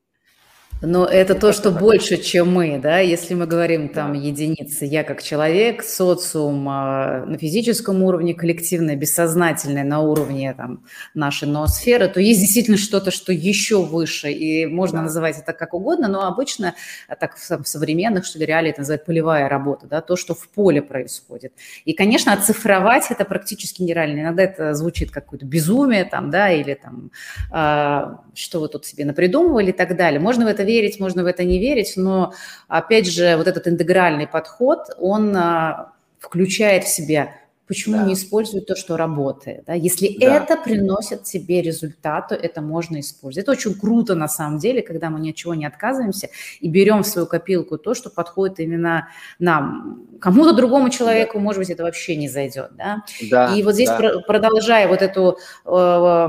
Но 0.87 1.05
это 1.05 1.35
то, 1.35 1.53
что 1.53 1.71
больше, 1.71 2.17
чем 2.17 2.53
мы, 2.53 2.79
да, 2.79 3.01
если 3.01 3.35
мы 3.35 3.47
говорим 3.47 3.89
там 3.89 4.13
единицы, 4.13 4.85
я 4.85 5.05
как 5.05 5.23
человек, 5.23 5.83
социум 5.83 6.69
э, 6.69 7.25
на 7.27 7.39
физическом 7.39 8.03
уровне, 8.03 8.35
коллективное, 8.35 8.97
бессознательное 8.97 9.85
на 9.85 10.01
уровне 10.01 10.55
там 10.55 10.85
нашей 11.15 11.49
ноосферы, 11.49 12.09
то 12.09 12.21
есть 12.21 12.41
действительно 12.41 12.77
что-то, 12.77 13.11
что 13.11 13.33
еще 13.33 13.83
выше, 13.83 14.31
и 14.31 14.67
можно 14.67 14.99
да. 14.99 15.05
называть 15.05 15.39
это 15.39 15.53
как 15.53 15.75
угодно, 15.75 16.09
но 16.09 16.27
обычно 16.27 16.75
так 17.21 17.37
в 17.37 17.67
современных, 17.67 18.25
что 18.25 18.39
ли, 18.39 18.47
реалиях 18.47 18.75
это 18.75 18.83
называют 18.83 19.05
полевая 19.05 19.49
работа, 19.49 19.87
да, 19.87 20.01
то, 20.01 20.17
что 20.17 20.35
в 20.35 20.49
поле 20.49 20.83
происходит. 20.83 21.53
И, 21.85 21.93
конечно, 21.93 22.33
оцифровать 22.33 23.11
это 23.11 23.25
практически 23.25 23.83
нереально. 23.83 24.21
Иногда 24.21 24.43
это 24.43 24.75
звучит 24.75 25.11
как 25.11 25.25
какое-то 25.25 25.47
безумие 25.47 26.05
там, 26.05 26.31
да, 26.31 26.51
или 26.51 26.75
там, 26.75 27.11
э, 27.53 28.17
что 28.35 28.61
вы 28.61 28.69
тут 28.69 28.85
себе 28.87 29.05
напридумывали 29.05 29.71
и 29.71 29.73
так 29.73 29.97
далее. 29.97 30.21
Можно 30.21 30.45
в 30.45 30.49
это 30.49 30.63
верить, 30.63 30.74
можно 31.01 31.23
в 31.23 31.27
это 31.27 31.45
не 31.45 31.59
верить, 31.59 31.95
но, 31.97 32.33
опять 32.69 33.07
же, 33.07 33.37
вот 33.37 33.47
этот 33.47 33.69
интегральный 33.69 34.27
подход, 34.27 34.89
он 34.99 35.37
э, 35.37 35.87
включает 36.19 36.85
в 36.85 36.89
себя 36.89 37.33
Почему 37.67 37.97
да. 37.97 38.05
не 38.05 38.13
использовать 38.13 38.67
то, 38.67 38.77
что 38.77 38.97
работает? 38.99 39.65
Да? 39.67 39.73
Если 39.73 40.19
да. 40.19 40.37
это 40.37 40.57
приносит 40.57 41.23
тебе 41.23 41.63
результат, 41.63 42.29
то 42.29 42.35
это 42.35 42.61
можно 42.61 43.01
использовать. 43.01 43.45
Это 43.45 43.53
очень 43.53 43.75
круто 43.75 44.15
на 44.15 44.29
самом 44.29 44.59
деле, 44.59 44.83
когда 44.83 45.09
мы 45.09 45.19
ни 45.21 45.31
от 45.31 45.37
чего 45.37 45.55
не 45.55 45.65
отказываемся 45.65 46.29
и 46.61 46.69
берем 46.69 47.03
в 47.03 47.07
свою 47.07 47.27
копилку 47.27 47.79
то, 47.79 47.95
что 47.95 48.11
подходит 48.11 48.61
именно 48.61 49.09
нам. 49.39 50.07
Кому-то 50.21 50.53
другому 50.53 50.91
человеку, 50.91 51.39
да. 51.39 51.45
может 51.45 51.61
быть, 51.61 51.71
это 51.71 51.85
вообще 51.85 52.17
не 52.17 52.29
зайдет. 52.29 52.73
Да? 52.77 53.03
Да, 53.31 53.55
и 53.55 53.63
вот 53.63 53.75
здесь, 53.75 53.89
да. 53.89 54.21
продолжая 54.27 54.87
вот 54.87 55.01
эту, 55.01 55.39
э, 55.65 56.27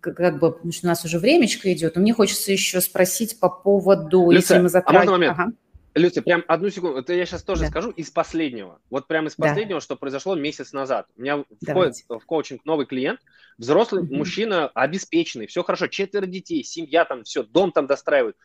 как 0.00 0.38
бы, 0.38 0.52
потому 0.52 0.72
что 0.72 0.86
у 0.86 0.88
нас 0.88 1.04
уже 1.04 1.18
времечко 1.18 1.70
идет, 1.72 1.96
но 1.96 2.00
мне 2.00 2.14
хочется 2.14 2.52
еще 2.52 2.80
спросить 2.80 3.38
по 3.38 3.50
поводу... 3.50 4.30
Люция, 4.30 4.56
если 4.56 4.62
мы 4.62 4.68
затрагиваем... 4.70 5.08
а 5.08 5.12
можно 5.12 5.12
момент? 5.12 5.38
Ага. 5.38 5.52
Люся, 5.94 6.22
прям 6.22 6.42
одну 6.48 6.70
секунду, 6.70 6.98
это 6.98 7.12
я 7.12 7.26
сейчас 7.26 7.42
тоже 7.42 7.62
да. 7.62 7.68
скажу 7.68 7.90
из 7.90 8.10
последнего. 8.10 8.80
Вот 8.88 9.06
прям 9.06 9.26
из 9.26 9.34
последнего, 9.34 9.78
да. 9.78 9.84
что 9.84 9.96
произошло 9.96 10.34
месяц 10.34 10.72
назад. 10.72 11.06
У 11.16 11.22
меня 11.22 11.44
входит 11.66 11.96
в 12.08 12.20
коучинг 12.20 12.64
новый 12.64 12.86
клиент, 12.86 13.20
взрослый 13.58 14.02
mm-hmm. 14.02 14.16
мужчина, 14.16 14.68
обеспеченный, 14.68 15.46
все 15.46 15.62
хорошо, 15.62 15.88
четверо 15.88 16.24
детей, 16.24 16.64
семья 16.64 17.04
там, 17.04 17.24
все, 17.24 17.42
дом 17.42 17.72
там 17.72 17.86
достраивают. 17.86 18.36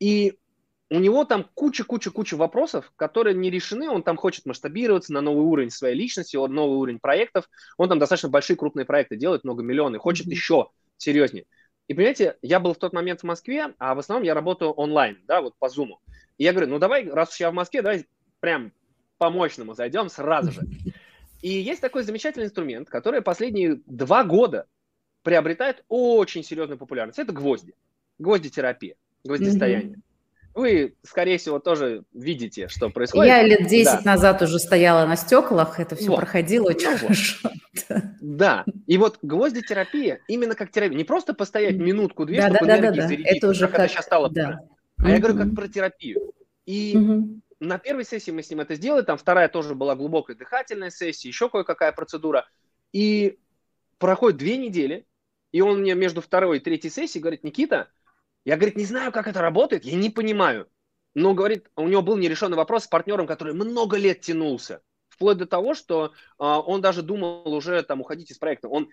И 0.00 0.36
у 0.90 0.98
него 0.98 1.24
там 1.24 1.48
куча-куча-куча 1.54 2.36
вопросов, 2.36 2.92
которые 2.96 3.36
не 3.36 3.50
решены. 3.50 3.88
Он 3.88 4.02
там 4.02 4.16
хочет 4.16 4.44
масштабироваться 4.46 5.12
на 5.12 5.20
новый 5.20 5.44
уровень 5.44 5.70
своей 5.70 5.94
личности, 5.94 6.36
он 6.36 6.54
новый 6.54 6.76
уровень 6.76 6.98
проектов. 6.98 7.48
Он 7.76 7.88
там 7.88 8.00
достаточно 8.00 8.28
большие 8.28 8.56
крупные 8.56 8.84
проекты 8.84 9.16
делает, 9.16 9.44
много 9.44 9.62
миллионов, 9.62 10.02
хочет 10.02 10.26
mm-hmm. 10.26 10.30
еще 10.30 10.70
серьезнее. 10.96 11.44
И 11.88 11.94
понимаете, 11.94 12.36
я 12.42 12.58
был 12.58 12.74
в 12.74 12.78
тот 12.78 12.92
момент 12.92 13.20
в 13.20 13.24
Москве, 13.24 13.74
а 13.78 13.94
в 13.94 14.00
основном 14.00 14.24
я 14.24 14.34
работаю 14.34 14.72
онлайн, 14.72 15.18
да, 15.26 15.40
вот 15.40 15.54
по 15.58 15.66
Zoom. 15.66 15.90
И 16.38 16.44
я 16.44 16.52
говорю, 16.52 16.68
ну 16.68 16.78
давай, 16.78 17.08
раз 17.08 17.30
уж 17.30 17.40
я 17.40 17.50
в 17.50 17.54
Москве, 17.54 17.82
давай 17.82 18.06
прям 18.40 18.72
по 19.18 19.30
мощному 19.30 19.74
зайдем 19.74 20.08
сразу 20.08 20.52
же. 20.52 20.62
И 21.42 21.48
есть 21.48 21.80
такой 21.80 22.02
замечательный 22.02 22.46
инструмент, 22.46 22.88
который 22.88 23.22
последние 23.22 23.80
два 23.86 24.24
года 24.24 24.66
приобретает 25.22 25.84
очень 25.88 26.44
серьезную 26.44 26.78
популярность. 26.78 27.18
Это 27.18 27.32
гвозди. 27.32 27.74
Гвоздитерапия, 28.18 28.96
гвоздистояние. 29.24 29.96
Mm-hmm. 29.96 30.02
Вы, 30.54 30.94
скорее 31.02 31.36
всего, 31.36 31.58
тоже 31.58 32.04
видите, 32.14 32.68
что 32.68 32.88
происходит. 32.88 33.30
Я 33.30 33.42
лет 33.42 33.66
10 33.66 33.84
да. 33.84 34.12
назад 34.12 34.40
уже 34.40 34.58
стояла 34.58 35.04
на 35.04 35.14
стеклах, 35.16 35.78
это 35.78 35.96
все 35.96 36.08
вот. 36.08 36.16
проходило 36.16 36.68
очень 36.68 36.92
ну, 36.92 36.98
хорошо. 36.98 37.50
Вот. 37.90 38.02
Да, 38.22 38.64
и 38.86 38.96
вот 38.96 39.18
гвоздитерапия, 39.20 40.20
именно 40.28 40.54
как 40.54 40.70
терапия, 40.70 40.96
не 40.96 41.04
просто 41.04 41.34
постоять 41.34 41.76
минутку-две, 41.76 42.40
да, 42.40 42.48
чтобы 42.48 42.66
да, 42.66 42.78
да, 42.78 42.90
да, 42.90 43.06
да. 43.06 43.14
это 43.22 43.48
уже 43.48 43.66
как, 43.66 43.72
как 43.72 43.80
это 43.80 43.92
сейчас 43.92 44.06
стало 44.06 44.30
да. 44.30 44.60
А 44.98 45.10
я 45.10 45.18
говорю, 45.18 45.36
как 45.36 45.54
про 45.54 45.68
терапию. 45.68 46.32
И 46.64 46.96
на 47.60 47.78
первой 47.78 48.04
сессии 48.04 48.30
мы 48.30 48.42
с 48.42 48.50
ним 48.50 48.60
это 48.60 48.74
сделали, 48.74 49.02
там 49.02 49.16
вторая 49.16 49.48
тоже 49.48 49.74
была 49.74 49.94
глубокая 49.94 50.36
дыхательная 50.36 50.90
сессия, 50.90 51.28
еще 51.28 51.48
кое-какая 51.48 51.92
процедура. 51.92 52.46
И 52.92 53.38
проходит 53.98 54.38
две 54.38 54.56
недели, 54.56 55.06
и 55.52 55.60
он 55.60 55.80
мне 55.80 55.94
между 55.94 56.20
второй 56.20 56.58
и 56.58 56.60
третьей 56.60 56.90
сессией 56.90 57.22
говорит, 57.22 57.44
Никита, 57.44 57.88
я, 58.44 58.56
говорит, 58.56 58.76
не 58.76 58.84
знаю, 58.84 59.10
как 59.12 59.26
это 59.26 59.40
работает, 59.40 59.84
я 59.84 59.96
не 59.96 60.10
понимаю. 60.10 60.68
Но, 61.14 61.34
говорит, 61.34 61.70
у 61.76 61.88
него 61.88 62.02
был 62.02 62.16
нерешенный 62.16 62.56
вопрос 62.56 62.84
с 62.84 62.88
партнером, 62.88 63.26
который 63.26 63.54
много 63.54 63.96
лет 63.96 64.20
тянулся. 64.20 64.82
Вплоть 65.08 65.38
до 65.38 65.46
того, 65.46 65.74
что 65.74 66.06
э, 66.06 66.10
он 66.38 66.82
даже 66.82 67.02
думал 67.02 67.52
уже 67.54 67.82
там 67.82 68.02
уходить 68.02 68.30
из 68.30 68.38
проекта. 68.38 68.68
Он 68.68 68.90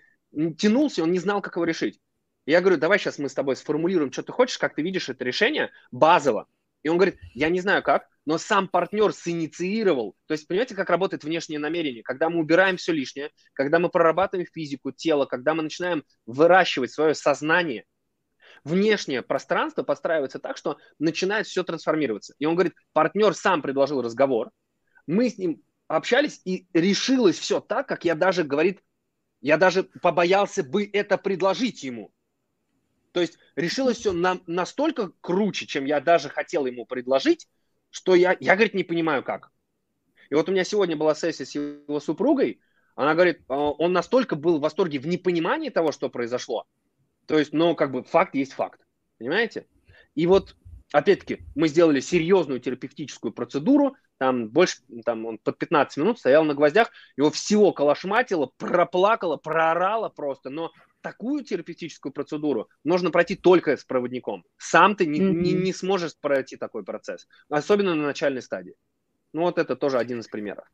тянулся, 0.56 1.02
он 1.02 1.12
не 1.12 1.18
знал, 1.18 1.42
как 1.42 1.56
его 1.56 1.64
решить. 1.66 2.00
Я 2.46 2.60
говорю, 2.60 2.76
давай 2.76 2.98
сейчас 2.98 3.18
мы 3.18 3.28
с 3.28 3.34
тобой 3.34 3.56
сформулируем, 3.56 4.12
что 4.12 4.22
ты 4.22 4.32
хочешь, 4.32 4.58
как 4.58 4.74
ты 4.74 4.82
видишь 4.82 5.08
это 5.08 5.24
решение 5.24 5.70
базово. 5.90 6.46
И 6.82 6.88
он 6.88 6.98
говорит, 6.98 7.18
я 7.32 7.48
не 7.48 7.60
знаю 7.60 7.82
как, 7.82 8.06
но 8.26 8.36
сам 8.36 8.68
партнер 8.68 9.12
синициировал. 9.14 10.14
То 10.26 10.32
есть, 10.32 10.46
понимаете, 10.46 10.74
как 10.74 10.90
работает 10.90 11.24
внешнее 11.24 11.58
намерение? 11.58 12.02
Когда 12.02 12.28
мы 12.28 12.40
убираем 12.40 12.76
все 12.76 12.92
лишнее, 12.92 13.30
когда 13.54 13.78
мы 13.78 13.88
прорабатываем 13.88 14.46
физику, 14.52 14.92
тело, 14.92 15.24
когда 15.24 15.54
мы 15.54 15.62
начинаем 15.62 16.04
выращивать 16.26 16.92
свое 16.92 17.14
сознание, 17.14 17.84
внешнее 18.64 19.22
пространство 19.22 19.82
подстраивается 19.82 20.38
так, 20.38 20.58
что 20.58 20.78
начинает 20.98 21.46
все 21.46 21.64
трансформироваться. 21.64 22.34
И 22.38 22.44
он 22.44 22.54
говорит, 22.54 22.74
партнер 22.92 23.34
сам 23.34 23.62
предложил 23.62 24.02
разговор, 24.02 24.50
мы 25.06 25.30
с 25.30 25.38
ним 25.38 25.62
общались, 25.88 26.40
и 26.44 26.66
решилось 26.72 27.38
все 27.38 27.60
так, 27.60 27.88
как 27.88 28.04
я 28.04 28.14
даже, 28.14 28.44
говорит, 28.44 28.80
я 29.40 29.58
даже 29.58 29.84
побоялся 29.84 30.62
бы 30.62 30.88
это 30.90 31.18
предложить 31.18 31.82
ему. 31.82 32.13
То 33.14 33.20
есть 33.20 33.38
решилось 33.54 33.98
все 33.98 34.10
на, 34.10 34.40
настолько 34.48 35.12
круче, 35.20 35.66
чем 35.66 35.84
я 35.84 36.00
даже 36.00 36.28
хотел 36.28 36.66
ему 36.66 36.84
предложить, 36.84 37.46
что 37.90 38.16
я, 38.16 38.36
я, 38.40 38.56
говорит, 38.56 38.74
не 38.74 38.82
понимаю 38.82 39.22
как. 39.22 39.52
И 40.30 40.34
вот 40.34 40.48
у 40.48 40.52
меня 40.52 40.64
сегодня 40.64 40.96
была 40.96 41.14
сессия 41.14 41.46
с 41.46 41.54
его 41.54 42.00
супругой, 42.00 42.60
она 42.96 43.14
говорит, 43.14 43.42
а, 43.46 43.70
он 43.70 43.92
настолько 43.92 44.34
был 44.34 44.58
в 44.58 44.62
восторге 44.62 44.98
в 44.98 45.06
непонимании 45.06 45.70
того, 45.70 45.92
что 45.92 46.10
произошло. 46.10 46.66
То 47.26 47.38
есть, 47.38 47.52
ну, 47.52 47.76
как 47.76 47.92
бы 47.92 48.02
факт 48.02 48.34
есть 48.34 48.52
факт. 48.52 48.80
Понимаете? 49.18 49.68
И 50.16 50.26
вот, 50.26 50.56
опять-таки, 50.94 51.44
мы 51.56 51.66
сделали 51.66 51.98
серьезную 51.98 52.60
терапевтическую 52.60 53.32
процедуру, 53.32 53.96
там 54.18 54.48
больше, 54.48 54.76
там 55.04 55.26
он 55.26 55.38
под 55.38 55.58
15 55.58 55.96
минут 55.96 56.20
стоял 56.20 56.44
на 56.44 56.54
гвоздях, 56.54 56.90
его 57.16 57.32
всего 57.32 57.72
колошматило, 57.72 58.52
проплакало, 58.56 59.36
проорало 59.36 60.08
просто, 60.08 60.50
но 60.50 60.70
такую 61.00 61.42
терапевтическую 61.42 62.12
процедуру 62.12 62.68
нужно 62.84 63.10
пройти 63.10 63.34
только 63.34 63.76
с 63.76 63.84
проводником. 63.84 64.44
Сам 64.56 64.94
ты 64.94 65.06
не, 65.06 65.18
mm-hmm. 65.18 65.32
не, 65.32 65.52
не 65.52 65.72
сможешь 65.72 66.16
пройти 66.20 66.56
такой 66.56 66.84
процесс, 66.84 67.26
особенно 67.48 67.96
на 67.96 68.04
начальной 68.04 68.40
стадии. 68.40 68.76
Ну 69.32 69.42
вот 69.42 69.58
это 69.58 69.74
тоже 69.74 69.98
один 69.98 70.20
из 70.20 70.28
примеров. 70.28 70.64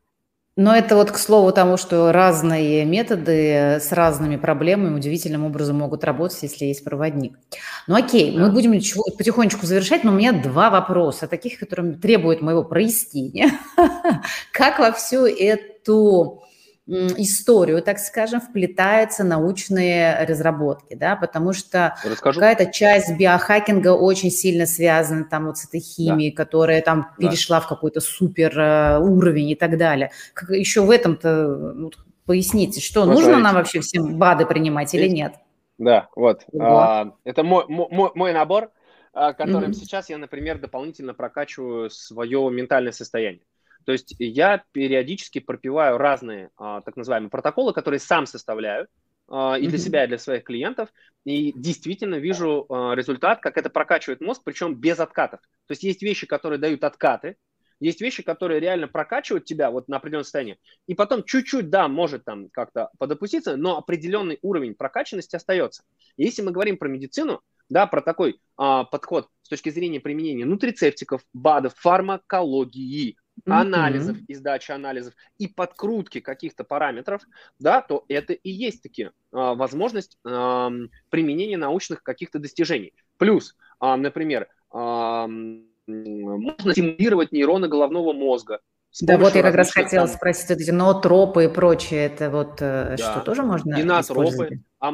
Но 0.57 0.75
это 0.75 0.97
вот 0.97 1.11
к 1.11 1.17
слову 1.17 1.53
тому, 1.53 1.77
что 1.77 2.11
разные 2.11 2.83
методы 2.83 3.79
с 3.79 3.91
разными 3.93 4.35
проблемами 4.35 4.95
удивительным 4.95 5.45
образом 5.45 5.77
могут 5.77 6.03
работать, 6.03 6.43
если 6.43 6.65
есть 6.65 6.83
проводник. 6.83 7.39
Ну 7.87 7.95
окей, 7.95 8.35
да. 8.35 8.41
мы 8.41 8.51
будем 8.51 8.73
потихонечку 8.73 9.65
завершать, 9.65 10.03
но 10.03 10.11
у 10.11 10.15
меня 10.15 10.33
два 10.33 10.69
вопроса, 10.69 11.27
таких, 11.27 11.57
которые 11.57 11.93
требуют 11.93 12.41
моего 12.41 12.65
прояснения. 12.65 13.51
Как 14.51 14.79
во 14.79 14.91
всю 14.91 15.25
эту 15.25 16.43
историю, 16.87 17.81
так 17.81 17.99
скажем, 17.99 18.41
вплетаются 18.41 19.23
научные 19.23 20.25
разработки, 20.25 20.95
да, 20.95 21.15
потому 21.15 21.53
что 21.53 21.95
какая-то 22.19 22.71
часть 22.71 23.15
биохакинга 23.17 23.89
очень 23.89 24.31
сильно 24.31 24.65
связана 24.65 25.25
там 25.25 25.45
вот 25.45 25.57
с 25.57 25.67
этой 25.67 25.79
химией, 25.79 26.31
да. 26.31 26.43
которая 26.43 26.81
там 26.81 27.11
да. 27.17 27.27
перешла 27.27 27.59
в 27.59 27.67
какой-то 27.67 28.01
супер 28.01 28.57
э, 28.59 28.99
уровень 28.99 29.49
и 29.51 29.55
так 29.55 29.77
далее. 29.77 30.11
Как 30.33 30.49
еще 30.49 30.81
в 30.81 30.89
этом-то 30.89 31.73
ну, 31.75 31.91
поясните, 32.25 32.81
что 32.81 33.05
вот 33.05 33.13
нужно 33.13 33.37
нам 33.37 33.55
вообще 33.55 33.79
всем 33.81 34.17
БАДы 34.17 34.45
принимать 34.45 34.93
или 34.93 35.07
нет? 35.07 35.35
Да, 35.77 36.09
вот. 36.15 36.45
А, 36.59 37.13
это 37.23 37.43
мой, 37.43 37.65
мой, 37.67 38.11
мой 38.13 38.33
набор, 38.33 38.71
а, 39.13 39.33
которым 39.33 39.71
mm-hmm. 39.71 39.75
сейчас 39.75 40.09
я, 40.09 40.17
например, 40.17 40.59
дополнительно 40.59 41.13
прокачиваю 41.13 41.89
свое 41.89 42.49
ментальное 42.51 42.91
состояние. 42.91 43.41
То 43.85 43.91
есть 43.91 44.15
я 44.19 44.63
периодически 44.71 45.39
пропиваю 45.39 45.97
разные 45.97 46.49
а, 46.57 46.81
так 46.81 46.95
называемые 46.95 47.29
протоколы, 47.29 47.73
которые 47.73 47.99
сам 47.99 48.25
составляю, 48.25 48.87
а, 49.27 49.57
и 49.57 49.67
для 49.67 49.77
себя, 49.77 50.03
и 50.03 50.07
для 50.07 50.17
своих 50.17 50.43
клиентов, 50.43 50.89
и 51.23 51.53
действительно 51.55 52.15
вижу 52.15 52.65
а, 52.69 52.93
результат, 52.93 53.39
как 53.39 53.57
это 53.57 53.69
прокачивает 53.69 54.19
мозг, 54.19 54.41
причем 54.43 54.75
без 54.75 54.99
откатов. 54.99 55.39
То 55.67 55.71
есть 55.71 55.83
есть 55.83 56.01
вещи, 56.01 56.27
которые 56.27 56.59
дают 56.59 56.83
откаты, 56.83 57.37
есть 57.79 58.01
вещи, 58.01 58.23
которые 58.23 58.59
реально 58.59 58.87
прокачивают 58.87 59.45
тебя 59.45 59.71
вот 59.71 59.87
на 59.87 59.97
определенное 59.97 60.23
состояние, 60.23 60.57
и 60.85 60.95
потом 60.95 61.23
чуть-чуть, 61.23 61.69
да, 61.69 61.87
может 61.87 62.25
там 62.25 62.49
как-то 62.49 62.89
подопуститься, 62.99 63.55
но 63.55 63.77
определенный 63.77 64.37
уровень 64.41 64.75
прокачанности 64.75 65.37
остается. 65.37 65.83
Если 66.17 66.41
мы 66.41 66.51
говорим 66.51 66.77
про 66.77 66.89
медицину, 66.89 67.41
да, 67.69 67.87
про 67.87 68.01
такой 68.01 68.39
а, 68.57 68.83
подход 68.83 69.29
с 69.43 69.49
точки 69.49 69.69
зрения 69.69 70.01
применения 70.01 70.45
нутрицептиков, 70.45 71.21
БАДов, 71.33 71.73
фармакологии, 71.77 73.15
анализов 73.45 74.17
mm-hmm. 74.17 74.25
и 74.27 74.35
сдачи 74.35 74.71
анализов 74.71 75.13
и 75.37 75.47
подкрутки 75.47 76.19
каких-то 76.19 76.63
параметров, 76.63 77.21
да, 77.59 77.81
то 77.81 78.05
это 78.07 78.33
и 78.33 78.49
есть 78.49 78.83
таки 78.83 79.03
э, 79.03 79.09
возможность 79.31 80.17
э, 80.25 80.69
применения 81.09 81.57
научных 81.57 82.03
каких-то 82.03 82.39
достижений. 82.39 82.93
Плюс, 83.17 83.55
э, 83.81 83.95
например, 83.95 84.47
можно 84.71 86.73
стимулировать 86.73 87.31
нейроны 87.31 87.67
головного 87.67 88.13
мозга. 88.13 88.59
Да, 89.01 89.17
вот 89.17 89.35
я 89.35 89.41
как 89.41 89.55
раз 89.55 89.71
хотела 89.71 90.05
там... 90.05 90.15
спросить, 90.15 90.51
эти 90.51 90.71
ноотропы 90.71 91.45
и 91.45 91.47
прочее, 91.47 92.05
это 92.05 92.29
вот 92.29 92.61
э, 92.61 92.95
да. 92.97 92.97
что 92.97 93.21
тоже 93.21 93.43
можно 93.43 93.77
И 93.77 93.83
ноотропы, 93.83 94.61
а, 94.79 94.93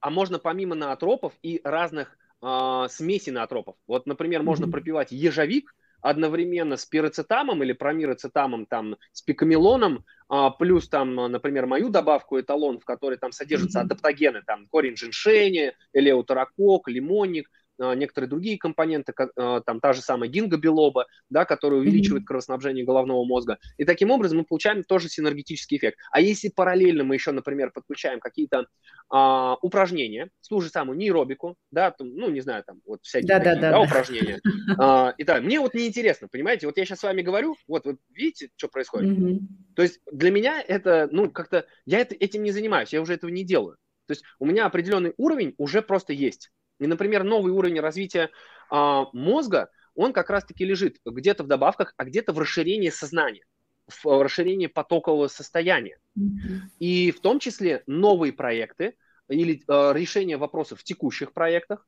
а 0.00 0.10
можно 0.10 0.38
помимо 0.38 0.74
ноотропов 0.74 1.32
и 1.42 1.60
разных 1.64 2.16
э, 2.42 2.86
смесей 2.90 3.32
ноотропов. 3.32 3.76
Вот, 3.86 4.06
например, 4.06 4.42
можно 4.42 4.66
mm-hmm. 4.66 4.70
пропивать 4.70 5.12
ежовик, 5.12 5.74
одновременно 6.00 6.76
с 6.76 6.84
пироцетамом 6.84 7.62
или 7.62 7.72
промироцетамом, 7.72 8.66
там, 8.66 8.96
с 9.12 9.22
пикамелоном, 9.22 10.04
а, 10.28 10.50
плюс 10.50 10.88
там, 10.88 11.14
например, 11.14 11.66
мою 11.66 11.88
добавку 11.88 12.38
эталон, 12.38 12.78
в 12.78 12.84
которой 12.84 13.18
там 13.18 13.32
содержатся 13.32 13.80
адаптогены, 13.80 14.42
там, 14.46 14.66
корень 14.68 14.96
женьшеня, 14.96 15.74
элеутерокок, 15.92 16.88
лимонник, 16.88 17.50
некоторые 17.78 18.28
другие 18.28 18.58
компоненты, 18.58 19.12
а, 19.36 19.60
там 19.60 19.80
та 19.80 19.92
же 19.92 20.00
самая 20.00 20.28
гингобилоба, 20.28 21.06
да, 21.30 21.44
которая 21.44 21.80
увеличивает 21.80 22.26
кровоснабжение 22.26 22.84
головного 22.84 23.24
мозга. 23.24 23.58
И 23.76 23.84
таким 23.84 24.10
образом 24.10 24.38
мы 24.38 24.44
получаем 24.44 24.84
тоже 24.84 25.08
синергетический 25.08 25.76
эффект. 25.76 25.98
А 26.10 26.20
если 26.20 26.48
параллельно 26.48 27.04
мы 27.04 27.14
еще, 27.14 27.32
например, 27.32 27.70
подключаем 27.70 28.20
какие-то 28.20 28.66
а, 29.10 29.56
упражнения, 29.62 30.30
ту 30.48 30.60
же 30.60 30.68
самую 30.68 30.98
нейробику, 30.98 31.56
да, 31.70 31.90
там, 31.90 32.14
ну, 32.14 32.30
не 32.30 32.40
знаю, 32.40 32.64
там 32.66 32.80
вот 32.86 33.00
всякие 33.02 33.28
да, 33.28 33.38
такие, 33.38 33.54
да, 33.54 33.60
да, 33.60 33.70
да, 33.72 33.80
упражнения. 33.80 34.40
А, 34.80 35.14
и 35.16 35.24
мне 35.40 35.60
вот 35.60 35.74
неинтересно, 35.74 36.28
понимаете, 36.28 36.66
вот 36.66 36.76
я 36.76 36.84
сейчас 36.84 37.00
с 37.00 37.02
вами 37.02 37.22
говорю, 37.22 37.56
вот 37.66 37.84
вы 37.84 37.98
видите, 38.12 38.50
что 38.56 38.68
происходит? 38.68 39.18
Mm-hmm. 39.18 39.38
То 39.74 39.82
есть 39.82 40.00
для 40.10 40.30
меня 40.30 40.62
это, 40.66 41.08
ну, 41.10 41.30
как-то, 41.30 41.66
я 41.86 42.00
это, 42.00 42.14
этим 42.14 42.42
не 42.42 42.50
занимаюсь, 42.50 42.92
я 42.92 43.00
уже 43.00 43.14
этого 43.14 43.30
не 43.30 43.44
делаю. 43.44 43.76
То 44.06 44.12
есть 44.12 44.24
у 44.38 44.46
меня 44.46 44.66
определенный 44.66 45.12
уровень 45.18 45.54
уже 45.58 45.82
просто 45.82 46.12
есть. 46.12 46.50
И, 46.78 46.86
например, 46.86 47.24
новый 47.24 47.52
уровень 47.52 47.80
развития 47.80 48.30
а, 48.70 49.06
мозга, 49.12 49.70
он 49.94 50.12
как 50.12 50.30
раз-таки 50.30 50.64
лежит 50.64 50.98
где-то 51.04 51.42
в 51.42 51.48
добавках, 51.48 51.94
а 51.96 52.04
где-то 52.04 52.32
в 52.32 52.38
расширении 52.38 52.90
сознания, 52.90 53.44
в 53.86 54.22
расширении 54.22 54.66
потокового 54.66 55.28
состояния. 55.28 55.98
Mm-hmm. 56.16 56.60
И 56.78 57.10
в 57.10 57.20
том 57.20 57.40
числе 57.40 57.82
новые 57.86 58.32
проекты 58.32 58.94
или 59.28 59.62
а, 59.66 59.92
решение 59.92 60.36
вопросов 60.36 60.80
в 60.80 60.84
текущих 60.84 61.32
проектах. 61.32 61.86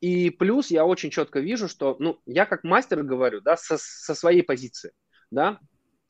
И 0.00 0.30
плюс 0.30 0.70
я 0.70 0.84
очень 0.84 1.10
четко 1.10 1.40
вижу, 1.40 1.68
что, 1.68 1.96
ну, 1.98 2.20
я 2.26 2.46
как 2.46 2.64
мастер 2.64 3.02
говорю, 3.02 3.40
да, 3.40 3.56
со, 3.56 3.76
со 3.78 4.14
своей 4.14 4.42
позиции, 4.42 4.92
да, 5.30 5.58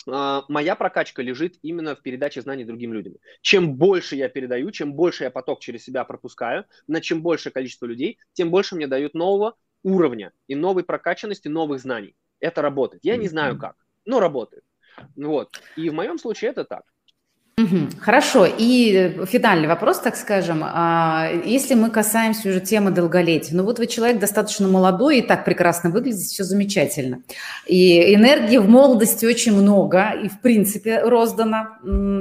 моя 0.07 0.77
прокачка 0.77 1.23
лежит 1.23 1.57
именно 1.63 1.95
в 1.97 2.03
передаче 2.03 2.41
знаний 2.41 2.65
другим 2.65 2.93
людям. 2.93 3.15
Чем 3.41 3.75
больше 3.75 4.17
я 4.17 4.29
передаю, 4.29 4.71
чем 4.71 4.95
больше 4.95 5.25
я 5.25 5.31
поток 5.31 5.61
через 5.61 5.85
себя 5.85 6.05
пропускаю, 6.05 6.65
на 6.87 7.01
чем 7.01 7.23
большее 7.23 7.53
количество 7.53 7.87
людей, 7.87 8.19
тем 8.33 8.51
больше 8.51 8.77
мне 8.77 8.87
дают 8.87 9.15
нового 9.15 9.57
уровня 9.83 10.33
и 10.47 10.55
новой 10.55 10.85
прокачанности, 10.85 11.49
новых 11.49 11.81
знаний. 11.81 12.17
Это 12.41 12.63
работает. 12.63 13.05
Я 13.05 13.17
не 13.17 13.29
знаю 13.29 13.59
как, 13.59 13.77
но 14.05 14.21
работает. 14.21 14.65
Вот. 15.17 15.51
И 15.77 15.91
в 15.91 15.95
моем 15.95 16.19
случае 16.19 16.51
это 16.51 16.65
так. 16.65 16.85
Хорошо. 18.01 18.47
И 18.47 19.25
финальный 19.25 19.67
вопрос, 19.67 20.01
так 20.01 20.15
скажем. 20.17 20.61
А, 20.63 21.31
если 21.43 21.73
мы 21.73 21.89
касаемся 21.89 22.51
уже 22.51 22.61
темы 22.61 22.91
долголетия, 22.91 23.57
ну 23.57 23.63
вот 23.63 23.79
вы 23.79 23.87
человек 23.87 24.19
достаточно 24.19 24.69
молодой 24.69 25.21
и 25.21 25.23
так 25.23 25.47
прекрасно 25.47 25.89
выглядите, 25.89 26.27
все 26.27 26.45
замечательно. 26.45 27.23
И 27.67 28.15
энергии 28.15 28.59
в 28.59 28.69
молодости 28.69 29.25
очень 29.25 29.55
много 29.55 30.11
и 30.11 30.29
в 30.29 30.43
принципе 30.43 31.01
роздано. 31.01 31.69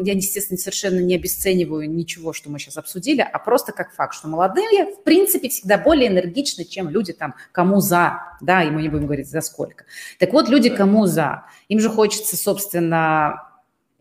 Я, 0.06 0.14
естественно, 0.14 0.58
совершенно 0.58 1.02
не 1.02 1.16
обесцениваю 1.16 1.92
ничего, 1.92 2.32
что 2.32 2.50
мы 2.50 2.58
сейчас 2.58 2.78
обсудили, 2.78 3.20
а 3.20 3.38
просто 3.38 3.74
как 3.74 3.94
факт, 3.94 4.16
что 4.16 4.30
молодые 4.30 4.86
в 4.86 5.04
принципе 5.04 5.50
всегда 5.50 5.78
более 5.78 6.08
энергичны, 6.08 6.64
чем 6.64 6.88
люди 6.88 7.12
там, 7.12 7.36
кому 7.52 7.82
за, 7.82 8.22
да, 8.40 8.64
и 8.64 8.70
мы 8.70 8.82
не 8.82 8.88
будем 8.88 9.08
говорить 9.08 9.28
за 9.28 9.42
сколько. 9.42 9.84
Так 10.18 10.32
вот, 10.32 10.48
люди 10.48 10.70
кому 10.70 11.08
за. 11.08 11.44
Им 11.68 11.82
же 11.82 11.90
хочется, 11.90 12.38
собственно, 12.38 13.42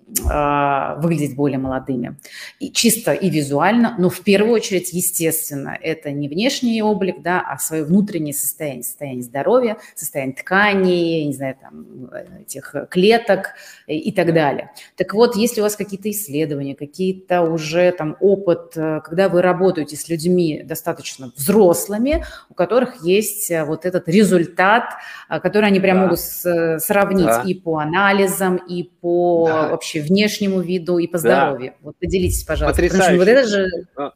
выглядеть 0.06 1.34
более 1.34 1.58
молодыми. 1.58 2.16
И 2.60 2.70
чисто 2.70 3.12
и 3.12 3.30
визуально, 3.30 3.94
но 3.98 4.10
в 4.10 4.20
первую 4.20 4.54
очередь, 4.54 4.92
естественно, 4.92 5.76
это 5.80 6.10
не 6.10 6.28
внешний 6.28 6.82
облик, 6.82 7.22
да, 7.22 7.40
а 7.40 7.58
свое 7.58 7.84
внутреннее 7.84 8.34
состояние, 8.34 8.82
состояние 8.82 9.22
здоровья, 9.22 9.76
состояние 9.94 10.36
тканей, 10.36 11.24
не 11.24 11.32
знаю, 11.32 11.56
там, 11.60 12.10
этих 12.40 12.74
клеток 12.90 13.54
и 13.86 14.12
так 14.12 14.32
далее. 14.34 14.70
Так 14.96 15.14
вот, 15.14 15.36
если 15.36 15.60
у 15.60 15.64
вас 15.64 15.76
какие-то 15.76 16.10
исследования, 16.10 16.74
какие-то 16.74 17.42
уже 17.42 17.90
там 17.92 18.16
опыт, 18.20 18.76
э, 18.76 19.00
когда 19.04 19.28
вы 19.28 19.42
работаете 19.42 19.96
с 19.96 20.08
людьми 20.08 20.62
достаточно 20.64 21.32
взрослыми, 21.36 22.24
у 22.48 22.54
которых 22.54 23.04
есть 23.04 23.50
э, 23.50 23.64
вот 23.64 23.84
этот 23.84 24.08
результат, 24.08 24.84
э, 25.28 25.40
который 25.40 25.66
они 25.66 25.80
прям 25.80 25.98
да. 25.98 26.02
могут 26.04 26.20
сравнить 26.20 27.26
да. 27.26 27.42
и 27.46 27.54
по 27.54 27.78
анализам, 27.78 28.56
и 28.56 28.84
по 28.84 29.46
да. 29.48 29.68
вообще 29.68 29.93
вообще 29.94 30.12
внешнему 30.12 30.60
виду 30.60 30.98
и 30.98 31.06
по 31.06 31.18
здоровью? 31.18 31.72
Да. 31.72 31.76
Вот 31.80 31.98
поделитесь, 31.98 32.44
пожалуйста. 32.44 32.82
Потрясающе. 32.82 33.18
вот 33.18 33.28
это 33.28 33.48
же... 33.48 33.68
А, 33.96 34.12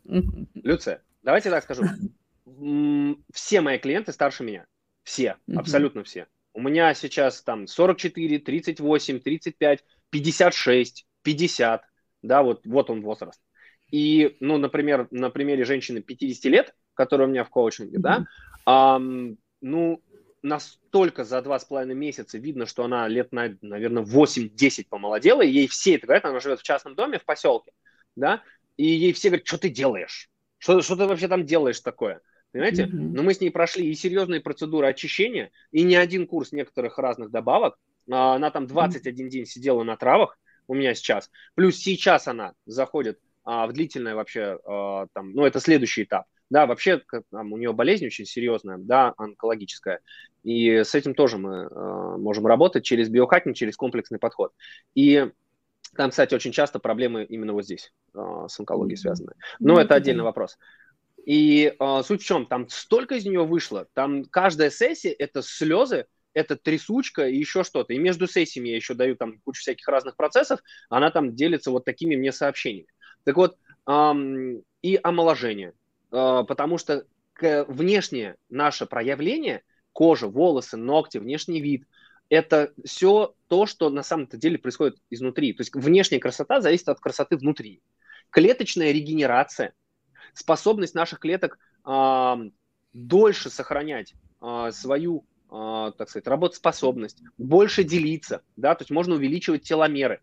Люция, 0.55 1.03
давайте 1.23 1.51
так 1.51 1.65
скажу. 1.65 1.85
Все 3.33 3.61
мои 3.61 3.79
клиенты 3.79 4.13
старше 4.13 4.43
меня. 4.43 4.67
Все, 5.05 5.37
абсолютно 5.55 6.05
все. 6.05 6.27
У 6.55 6.61
меня 6.61 6.93
сейчас 6.95 7.43
там 7.43 7.67
44, 7.67 8.39
38, 8.41 9.21
35, 9.21 9.85
56, 10.11 11.07
50. 11.23 11.83
Да, 12.23 12.43
вот, 12.43 12.67
вот 12.67 12.91
он 12.91 13.03
возраст. 13.03 13.41
И, 13.91 14.37
ну, 14.41 14.59
например, 14.59 15.07
на 15.11 15.31
примере 15.31 15.65
женщины 15.65 16.03
50 16.03 16.45
лет, 16.47 16.75
которая 16.95 17.29
у 17.29 17.31
меня 17.31 17.45
в 17.45 17.49
коучинге, 17.49 17.99
да, 17.99 18.27
эм, 18.67 19.39
ну, 19.61 20.03
настолько 20.43 21.25
за 21.25 21.43
два 21.43 21.59
с 21.59 21.65
половиной 21.65 21.95
месяца 21.95 22.39
видно, 22.39 22.67
что 22.67 22.85
она 22.85 23.09
лет, 23.09 23.33
на, 23.33 23.57
наверное, 23.61 24.05
8-10 24.05 24.87
помолодела, 24.89 25.43
и 25.43 25.51
ей 25.51 25.69
все 25.69 25.95
это 25.95 26.07
говорят, 26.07 26.25
она 26.25 26.41
живет 26.41 26.61
в 26.61 26.65
частном 26.65 26.95
доме 26.95 27.19
в 27.19 27.25
поселке, 27.25 27.73
да, 28.17 28.43
и 28.77 28.87
ей 28.87 29.13
все 29.13 29.29
говорят, 29.29 29.47
что 29.47 29.59
ты 29.59 29.69
делаешь? 29.69 30.31
Что, 30.59 30.81
что 30.83 30.97
ты 30.97 31.07
вообще 31.07 31.29
там 31.29 31.45
делаешь 31.45 31.81
такое? 31.81 32.21
Понимаете? 32.53 32.85
Mm-hmm. 32.85 32.91
Но 33.15 33.23
мы 33.23 33.35
с 33.35 33.41
ней 33.41 33.51
прошли 33.51 33.89
и 33.89 33.95
серьезные 33.95 34.41
процедуры 34.41 34.87
очищения, 34.87 35.51
и 35.71 35.83
не 35.83 35.97
один 35.97 36.27
курс 36.27 36.53
некоторых 36.53 36.99
разных 36.99 37.31
добавок. 37.31 37.79
А, 38.11 38.35
она 38.35 38.51
там 38.51 38.67
21 38.67 39.27
mm-hmm. 39.27 39.29
день 39.29 39.47
сидела 39.47 39.83
на 39.83 39.97
травах 39.97 40.39
у 40.67 40.75
меня 40.75 40.95
сейчас. 40.95 41.31
Плюс 41.55 41.77
сейчас 41.77 42.29
она 42.29 42.55
заходит 42.67 43.19
а, 43.45 43.67
в 43.67 43.73
длительное 43.73 44.15
вообще, 44.15 44.59
а, 44.65 45.07
там, 45.13 45.33
ну, 45.33 45.45
это 45.45 45.61
следующий 45.61 46.05
этап. 46.05 46.27
Да, 46.51 46.67
вообще 46.67 47.03
там, 47.31 47.53
у 47.53 47.59
нее 47.59 47.73
болезнь 47.73 48.07
очень 48.07 48.25
серьезная, 48.25 48.79
да, 48.79 49.13
онкологическая. 49.17 50.01
И 50.45 50.71
с 50.71 50.95
этим 50.95 51.15
тоже 51.15 51.37
мы 51.37 51.69
э, 51.71 52.17
можем 52.19 52.47
работать 52.47 52.85
через 52.85 53.09
биохакинг, 53.09 53.55
через 53.55 53.77
комплексный 53.77 54.19
подход. 54.19 54.53
И 54.95 55.31
там, 55.97 56.11
кстати, 56.11 56.35
очень 56.35 56.53
часто 56.53 56.79
проблемы 56.79 57.25
именно 57.25 57.53
вот 57.53 57.65
здесь 57.65 57.93
э, 58.15 58.47
с 58.49 58.59
онкологией 58.59 58.97
связаны. 58.97 59.33
Но 59.59 59.75
ну, 59.75 59.81
это 59.81 59.95
отдельный 59.95 60.25
вопрос. 60.25 60.59
И 61.25 61.75
э, 61.79 62.03
суть 62.05 62.23
в 62.23 62.25
чем? 62.25 62.47
Там 62.47 62.69
столько 62.71 63.17
из 63.17 63.27
нее 63.27 63.45
вышло. 63.45 63.87
Там 63.93 64.25
каждая 64.25 64.71
сессия– 64.71 65.11
это 65.19 65.43
слезы, 65.43 66.07
это 66.33 66.57
трясучка 66.57 67.29
и 67.29 67.37
еще 67.37 67.65
что-то. 67.65 67.93
И 67.93 67.99
между 67.99 68.27
сессиями 68.27 68.71
я 68.71 68.77
еще 68.77 68.95
даю 68.95 69.17
там 69.17 69.41
кучу 69.45 69.61
всяких 69.61 69.87
разных 69.89 70.17
процессов. 70.17 70.61
Она 70.89 71.11
там 71.11 71.35
делится 71.35 71.71
вот 71.71 71.85
такими 71.85 72.17
мне 72.17 72.33
сообщениями. 72.33 72.89
Так 73.25 73.37
вот, 73.37 73.59
эм, 73.87 74.63
и 74.81 74.99
омоложение. 75.03 75.75
А, 76.11 76.45
потому 76.45 76.79
что 76.79 77.07
внешнее 77.41 78.37
наше 78.49 78.87
проявление, 78.87 79.63
кожа, 79.93 80.27
волосы, 80.27 80.77
ногти, 80.77 81.19
внешний 81.19 81.61
вид, 81.61 81.87
это 82.29 82.73
все 82.85 83.35
то, 83.49 83.67
что 83.67 83.91
на 83.91 84.03
самом-то 84.03 84.37
деле 84.37 84.59
происходит 84.59 84.97
изнутри. 85.11 85.53
То 85.53 85.63
есть 85.63 85.75
внешняя 85.75 86.19
красота 86.19 86.61
зависит 86.61 86.89
от 86.89 87.01
красоты 87.01 87.37
внутри. 87.37 87.81
Клеточная 88.31 88.93
регенерация, 88.93 89.73
способность 90.35 90.95
наших 90.95 91.21
клеток 91.21 91.59
э, 91.87 92.35
дольше 92.93 93.51
сохранять 93.51 94.15
э, 94.43 94.71
свою, 94.73 95.25
э, 95.51 95.93
так 95.97 96.11
сказать, 96.11 96.27
работоспособность, 96.27 97.23
больше 97.39 97.85
делиться, 97.85 98.43
да, 98.57 98.75
то 98.75 98.83
есть 98.83 98.91
можно 98.91 99.15
увеличивать 99.15 99.63
теломеры 99.63 100.21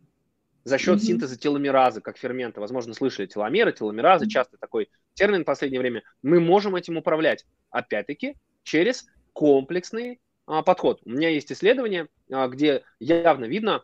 за 0.65 0.79
счет 0.79 0.97
mm-hmm. 0.97 1.05
синтеза 1.05 1.37
теломеразы, 1.37 2.01
как 2.01 2.17
фермента. 2.17 2.59
Возможно, 2.59 2.93
слышали 2.93 3.27
теломеры, 3.27 3.71
теломеразы, 3.71 4.27
часто 4.27 4.57
такой 4.57 4.89
термин 5.13 5.43
в 5.43 5.45
последнее 5.45 5.79
время. 5.79 6.03
Мы 6.23 6.39
можем 6.41 6.75
этим 6.75 6.97
управлять, 6.97 7.45
опять-таки, 7.69 8.35
через 8.63 9.05
комплексный 9.31 10.19
а, 10.47 10.63
подход. 10.63 11.01
У 11.05 11.11
меня 11.11 11.29
есть 11.29 11.51
исследование, 11.51 12.07
а, 12.31 12.47
где 12.47 12.83
явно 12.99 13.45
видно, 13.45 13.83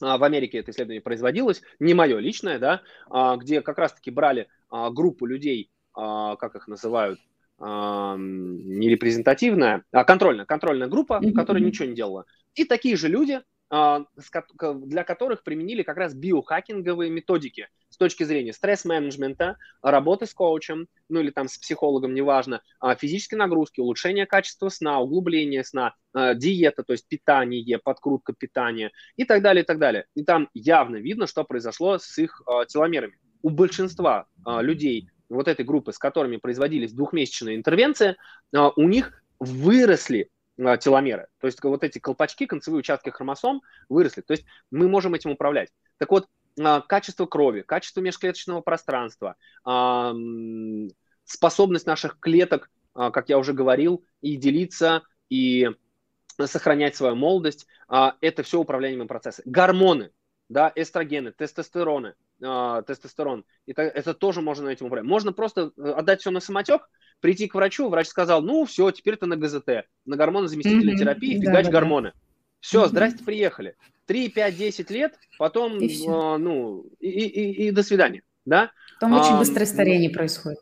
а, 0.00 0.18
в 0.18 0.24
Америке 0.24 0.58
это 0.58 0.72
исследование 0.72 1.00
производилось, 1.00 1.62
не 1.78 1.94
мое 1.94 2.18
личное, 2.18 2.58
да, 2.58 2.82
а, 3.08 3.36
где 3.36 3.62
как 3.62 3.78
раз-таки 3.78 4.10
брали 4.10 4.48
а, 4.68 4.90
группу 4.90 5.26
людей, 5.26 5.70
а, 5.94 6.34
как 6.36 6.56
их 6.56 6.66
называют, 6.66 7.20
а, 7.58 8.16
не 8.18 8.88
репрезентативная, 8.88 9.84
а 9.92 10.02
контрольная, 10.02 10.44
контрольная 10.44 10.88
группа, 10.88 11.20
mm-hmm. 11.22 11.32
которая 11.32 11.62
ничего 11.62 11.86
не 11.86 11.94
делала. 11.94 12.24
И 12.54 12.64
такие 12.64 12.96
же 12.96 13.06
люди 13.06 13.40
для 13.68 15.04
которых 15.04 15.42
применили 15.42 15.82
как 15.82 15.96
раз 15.96 16.14
биохакинговые 16.14 17.10
методики 17.10 17.68
с 17.88 17.96
точки 17.96 18.24
зрения 18.24 18.52
стресс-менеджмента, 18.52 19.56
работы 19.82 20.26
с 20.26 20.34
коучем, 20.34 20.86
ну 21.08 21.20
или 21.20 21.30
там 21.30 21.48
с 21.48 21.58
психологом, 21.58 22.14
неважно, 22.14 22.62
а, 22.78 22.94
физические 22.94 23.38
нагрузки, 23.38 23.80
улучшение 23.80 24.26
качества 24.26 24.68
сна, 24.68 25.00
углубление 25.00 25.64
сна, 25.64 25.94
а, 26.12 26.34
диета, 26.34 26.82
то 26.84 26.92
есть 26.92 27.08
питание, 27.08 27.78
подкрутка 27.78 28.34
питания 28.34 28.92
и 29.16 29.24
так 29.24 29.42
далее, 29.42 29.62
и 29.62 29.66
так 29.66 29.78
далее. 29.78 30.06
И 30.14 30.24
там 30.24 30.48
явно 30.54 30.96
видно, 30.96 31.26
что 31.26 31.42
произошло 31.44 31.98
с 31.98 32.18
их 32.18 32.42
а, 32.46 32.66
теломерами. 32.66 33.18
У 33.42 33.50
большинства 33.50 34.26
людей 34.44 35.08
вот 35.28 35.46
этой 35.46 35.64
группы, 35.64 35.92
с 35.92 35.98
которыми 35.98 36.36
производились 36.36 36.92
двухмесячные 36.92 37.56
интервенции, 37.56 38.16
у 38.52 38.88
них 38.88 39.22
выросли 39.38 40.30
теломеры. 40.56 41.28
То 41.38 41.46
есть 41.46 41.62
вот 41.62 41.84
эти 41.84 41.98
колпачки, 41.98 42.46
концевые 42.46 42.80
участки 42.80 43.10
хромосом 43.10 43.62
выросли. 43.88 44.22
То 44.22 44.32
есть 44.32 44.44
мы 44.70 44.88
можем 44.88 45.14
этим 45.14 45.30
управлять. 45.30 45.70
Так 45.98 46.10
вот, 46.10 46.28
а, 46.58 46.80
качество 46.80 47.26
крови, 47.26 47.62
качество 47.62 48.00
межклеточного 48.00 48.60
пространства, 48.62 49.36
способность 51.24 51.86
наших 51.86 52.18
клеток, 52.20 52.70
как 52.94 53.28
я 53.28 53.38
уже 53.38 53.52
говорил, 53.52 54.04
и 54.22 54.36
делиться, 54.36 55.02
и 55.28 55.68
сохранять 56.40 56.96
свою 56.96 57.16
молодость, 57.16 57.66
это 57.88 58.42
все 58.42 58.60
управляемые 58.60 59.08
процессы. 59.08 59.42
Гормоны, 59.44 60.12
да, 60.48 60.72
эстрогены, 60.74 61.32
тестостероны, 61.32 62.14
тестостерон, 62.38 63.44
это, 63.66 63.82
это 63.82 64.14
тоже 64.14 64.42
можно 64.42 64.68
этим 64.68 64.86
управлять. 64.86 65.08
Можно 65.08 65.32
просто 65.32 65.72
э, 65.76 65.90
отдать 65.90 66.20
все 66.20 66.30
на 66.30 66.40
самотек, 66.40 66.88
прийти 67.20 67.48
к 67.48 67.54
врачу, 67.54 67.88
врач 67.88 68.08
сказал, 68.08 68.42
ну 68.42 68.64
все, 68.64 68.90
теперь 68.90 69.16
ты 69.16 69.26
на 69.26 69.36
ГЗТ, 69.36 69.86
на 70.04 70.16
гормонозаместительной 70.16 70.94
mm-hmm. 70.94 70.98
терапии, 70.98 71.40
фигач 71.40 71.66
да, 71.66 71.72
гормоны. 71.72 72.12
Да. 72.14 72.20
Все, 72.60 72.84
mm-hmm. 72.84 72.88
здрасте, 72.88 73.24
приехали. 73.24 73.76
3, 74.06 74.28
5, 74.28 74.56
10 74.56 74.90
лет, 74.90 75.18
потом, 75.38 75.78
и 75.78 75.88
э, 75.88 76.36
ну, 76.36 76.86
и, 77.00 77.08
и, 77.08 77.68
и 77.68 77.70
до 77.72 77.82
свидания, 77.82 78.22
да? 78.44 78.70
Там 79.00 79.14
а, 79.14 79.20
очень 79.20 79.38
быстрое 79.38 79.66
старение 79.66 80.10
происходит. 80.10 80.60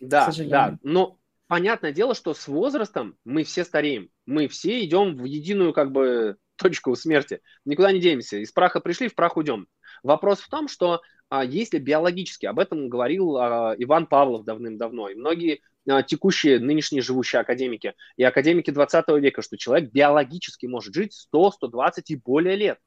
Да, 0.00 0.30
да, 0.48 0.78
но 0.82 1.18
понятное 1.48 1.92
дело, 1.92 2.14
что 2.14 2.34
с 2.34 2.46
возрастом 2.46 3.16
мы 3.24 3.42
все 3.44 3.64
стареем, 3.64 4.10
мы 4.26 4.48
все 4.48 4.84
идем 4.84 5.16
в 5.16 5.24
единую 5.24 5.72
как 5.72 5.90
бы 5.90 6.36
точку 6.56 6.94
смерти, 6.94 7.40
никуда 7.64 7.90
не 7.92 8.00
денемся, 8.00 8.36
из 8.36 8.52
праха 8.52 8.80
пришли, 8.80 9.08
в 9.08 9.14
прах 9.14 9.36
уйдем. 9.36 9.66
Вопрос 10.02 10.40
в 10.40 10.48
том, 10.48 10.68
что 10.68 11.00
а, 11.28 11.44
если 11.44 11.78
биологически, 11.78 12.46
об 12.46 12.58
этом 12.58 12.88
говорил 12.88 13.36
а, 13.36 13.74
Иван 13.78 14.06
Павлов 14.06 14.44
давным-давно, 14.44 15.08
и 15.10 15.14
многие 15.14 15.60
а, 15.88 16.02
текущие, 16.02 16.58
нынешние 16.58 17.02
живущие 17.02 17.40
академики 17.40 17.94
и 18.16 18.22
академики 18.22 18.70
20 18.70 19.08
века, 19.20 19.42
что 19.42 19.56
человек 19.56 19.90
биологически 19.90 20.66
может 20.66 20.94
жить 20.94 21.14
100, 21.14 21.52
120 21.52 22.10
и 22.10 22.16
более 22.16 22.56
лет. 22.56 22.78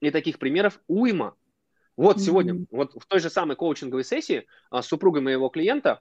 И 0.00 0.10
таких 0.10 0.38
примеров 0.38 0.80
уйма. 0.86 1.34
Вот 1.96 2.16
mm-hmm. 2.16 2.20
сегодня, 2.20 2.66
вот 2.70 2.92
в 2.94 3.06
той 3.06 3.20
же 3.20 3.30
самой 3.30 3.56
коучинговой 3.56 4.04
сессии 4.04 4.46
а, 4.70 4.82
с 4.82 4.86
супругой 4.86 5.22
моего 5.22 5.48
клиента, 5.48 6.00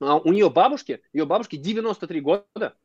а, 0.00 0.16
у 0.16 0.32
нее 0.32 0.50
бабушки, 0.50 1.00
ее 1.12 1.26
бабушке 1.26 1.56
93 1.56 2.20
года, 2.20 2.76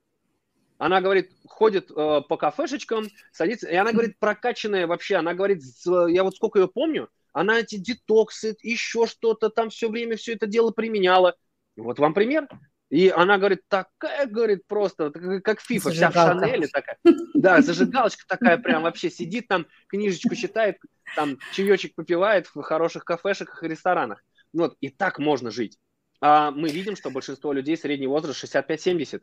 она 0.78 1.00
говорит, 1.00 1.32
ходит 1.48 1.89
э, 1.89 2.22
по 2.28 2.36
кафешечкам, 2.36 3.08
садится, 3.32 3.70
и 3.70 3.76
она 3.76 3.93
говорит, 3.93 4.20
прокачанная 4.20 4.88
вообще, 4.88 5.16
она 5.16 5.34
говорит, 5.34 5.64
я 5.86 6.22
вот 6.26 6.36
сколько 6.36 6.60
ее 6.60 6.68
помню, 6.68 7.08
она 7.36 7.60
эти 7.60 7.76
детоксы, 7.76 8.56
еще 8.62 9.08
что-то 9.08 9.50
там 9.50 9.70
все 9.70 9.90
время 9.90 10.16
все 10.16 10.34
это 10.34 10.48
дело 10.48 10.72
применяла. 10.72 11.36
Вот 11.76 12.00
вам 12.00 12.14
пример. 12.14 12.48
И 12.90 13.10
она 13.10 13.38
говорит, 13.38 13.60
такая, 13.68 14.26
говорит, 14.26 14.66
просто, 14.68 15.12
как 15.44 15.60
фифа, 15.60 15.90
вся 15.90 16.12
в 16.12 16.14
Шанеле 16.14 16.68
такая. 16.68 16.98
Да, 17.34 17.62
зажигалочка 17.62 18.24
такая 18.26 18.58
прям 18.58 18.84
вообще 18.84 19.10
сидит 19.10 19.50
там, 19.50 19.68
книжечку 19.88 20.34
читает, 20.34 20.78
там 21.18 21.38
чаечек 21.52 21.94
попивает 21.94 22.48
в 22.48 22.62
хороших 22.62 23.04
кафешах 23.04 23.62
и 23.62 23.68
ресторанах. 23.68 24.24
Вот, 24.54 24.78
и 24.80 24.90
так 24.90 25.20
можно 25.20 25.52
жить. 25.52 25.78
А 26.22 26.52
мы 26.52 26.70
видим, 26.70 26.96
что 26.96 27.10
большинство 27.10 27.52
людей 27.52 27.76
средний 27.76 28.08
возраст 28.08 28.42
65-70. 28.46 29.22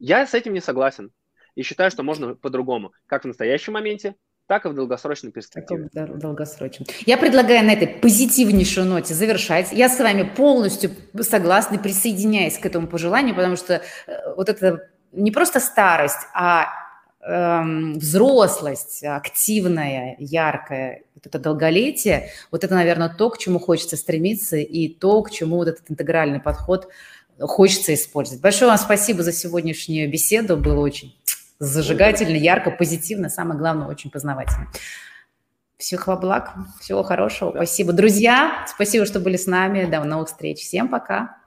Я 0.00 0.26
с 0.26 0.34
этим 0.34 0.52
не 0.52 0.60
согласен. 0.60 1.12
И 1.54 1.62
считаю, 1.62 1.92
что 1.92 2.02
можно 2.02 2.34
по-другому. 2.34 2.92
Как 3.06 3.22
в 3.22 3.28
настоящем 3.28 3.74
моменте, 3.74 4.16
так 4.52 4.66
и 4.66 4.68
в 4.68 4.74
долгосрочной 4.74 5.30
перспективе. 5.30 5.88
Так 5.94 6.10
в 6.10 6.18
долгосрочном. 6.18 6.86
Я 7.06 7.16
предлагаю 7.16 7.64
на 7.64 7.70
этой 7.70 7.88
позитивнейшей 7.88 8.84
ноте 8.84 9.14
завершать. 9.14 9.72
Я 9.72 9.88
с 9.88 9.98
вами 9.98 10.24
полностью 10.24 10.90
согласна, 11.22 11.78
присоединяюсь 11.78 12.58
к 12.58 12.66
этому 12.66 12.86
пожеланию, 12.86 13.34
потому 13.34 13.56
что 13.56 13.80
э, 14.06 14.34
вот 14.36 14.50
это 14.50 14.90
не 15.12 15.30
просто 15.30 15.58
старость, 15.58 16.26
а 16.34 16.66
эм, 17.22 17.94
взрослость, 17.94 19.02
активная, 19.02 20.16
яркая, 20.18 21.04
вот 21.14 21.26
это 21.26 21.38
долголетие, 21.38 22.28
вот 22.50 22.62
это, 22.62 22.74
наверное, 22.74 23.08
то, 23.08 23.30
к 23.30 23.38
чему 23.38 23.58
хочется 23.58 23.96
стремиться, 23.96 24.58
и 24.58 24.88
то, 24.90 25.22
к 25.22 25.30
чему 25.30 25.56
вот 25.56 25.68
этот 25.68 25.90
интегральный 25.90 26.40
подход 26.40 26.88
хочется 27.40 27.94
использовать. 27.94 28.42
Большое 28.42 28.68
вам 28.68 28.78
спасибо 28.78 29.22
за 29.22 29.32
сегодняшнюю 29.32 30.10
беседу, 30.10 30.58
было 30.58 30.80
очень 30.80 31.16
зажигательно, 31.66 32.36
ярко, 32.36 32.70
позитивно, 32.70 33.28
самое 33.28 33.58
главное, 33.58 33.86
очень 33.86 34.10
познавательно. 34.10 34.68
Всех 35.78 36.06
во 36.06 36.16
благ, 36.16 36.54
всего 36.80 37.02
хорошего, 37.02 37.52
да. 37.52 37.58
спасибо. 37.58 37.92
Друзья, 37.92 38.64
спасибо, 38.68 39.04
что 39.06 39.20
были 39.20 39.36
с 39.36 39.46
нами, 39.46 39.84
до 39.84 40.02
новых 40.04 40.28
встреч. 40.28 40.60
Всем 40.60 40.88
пока. 40.88 41.41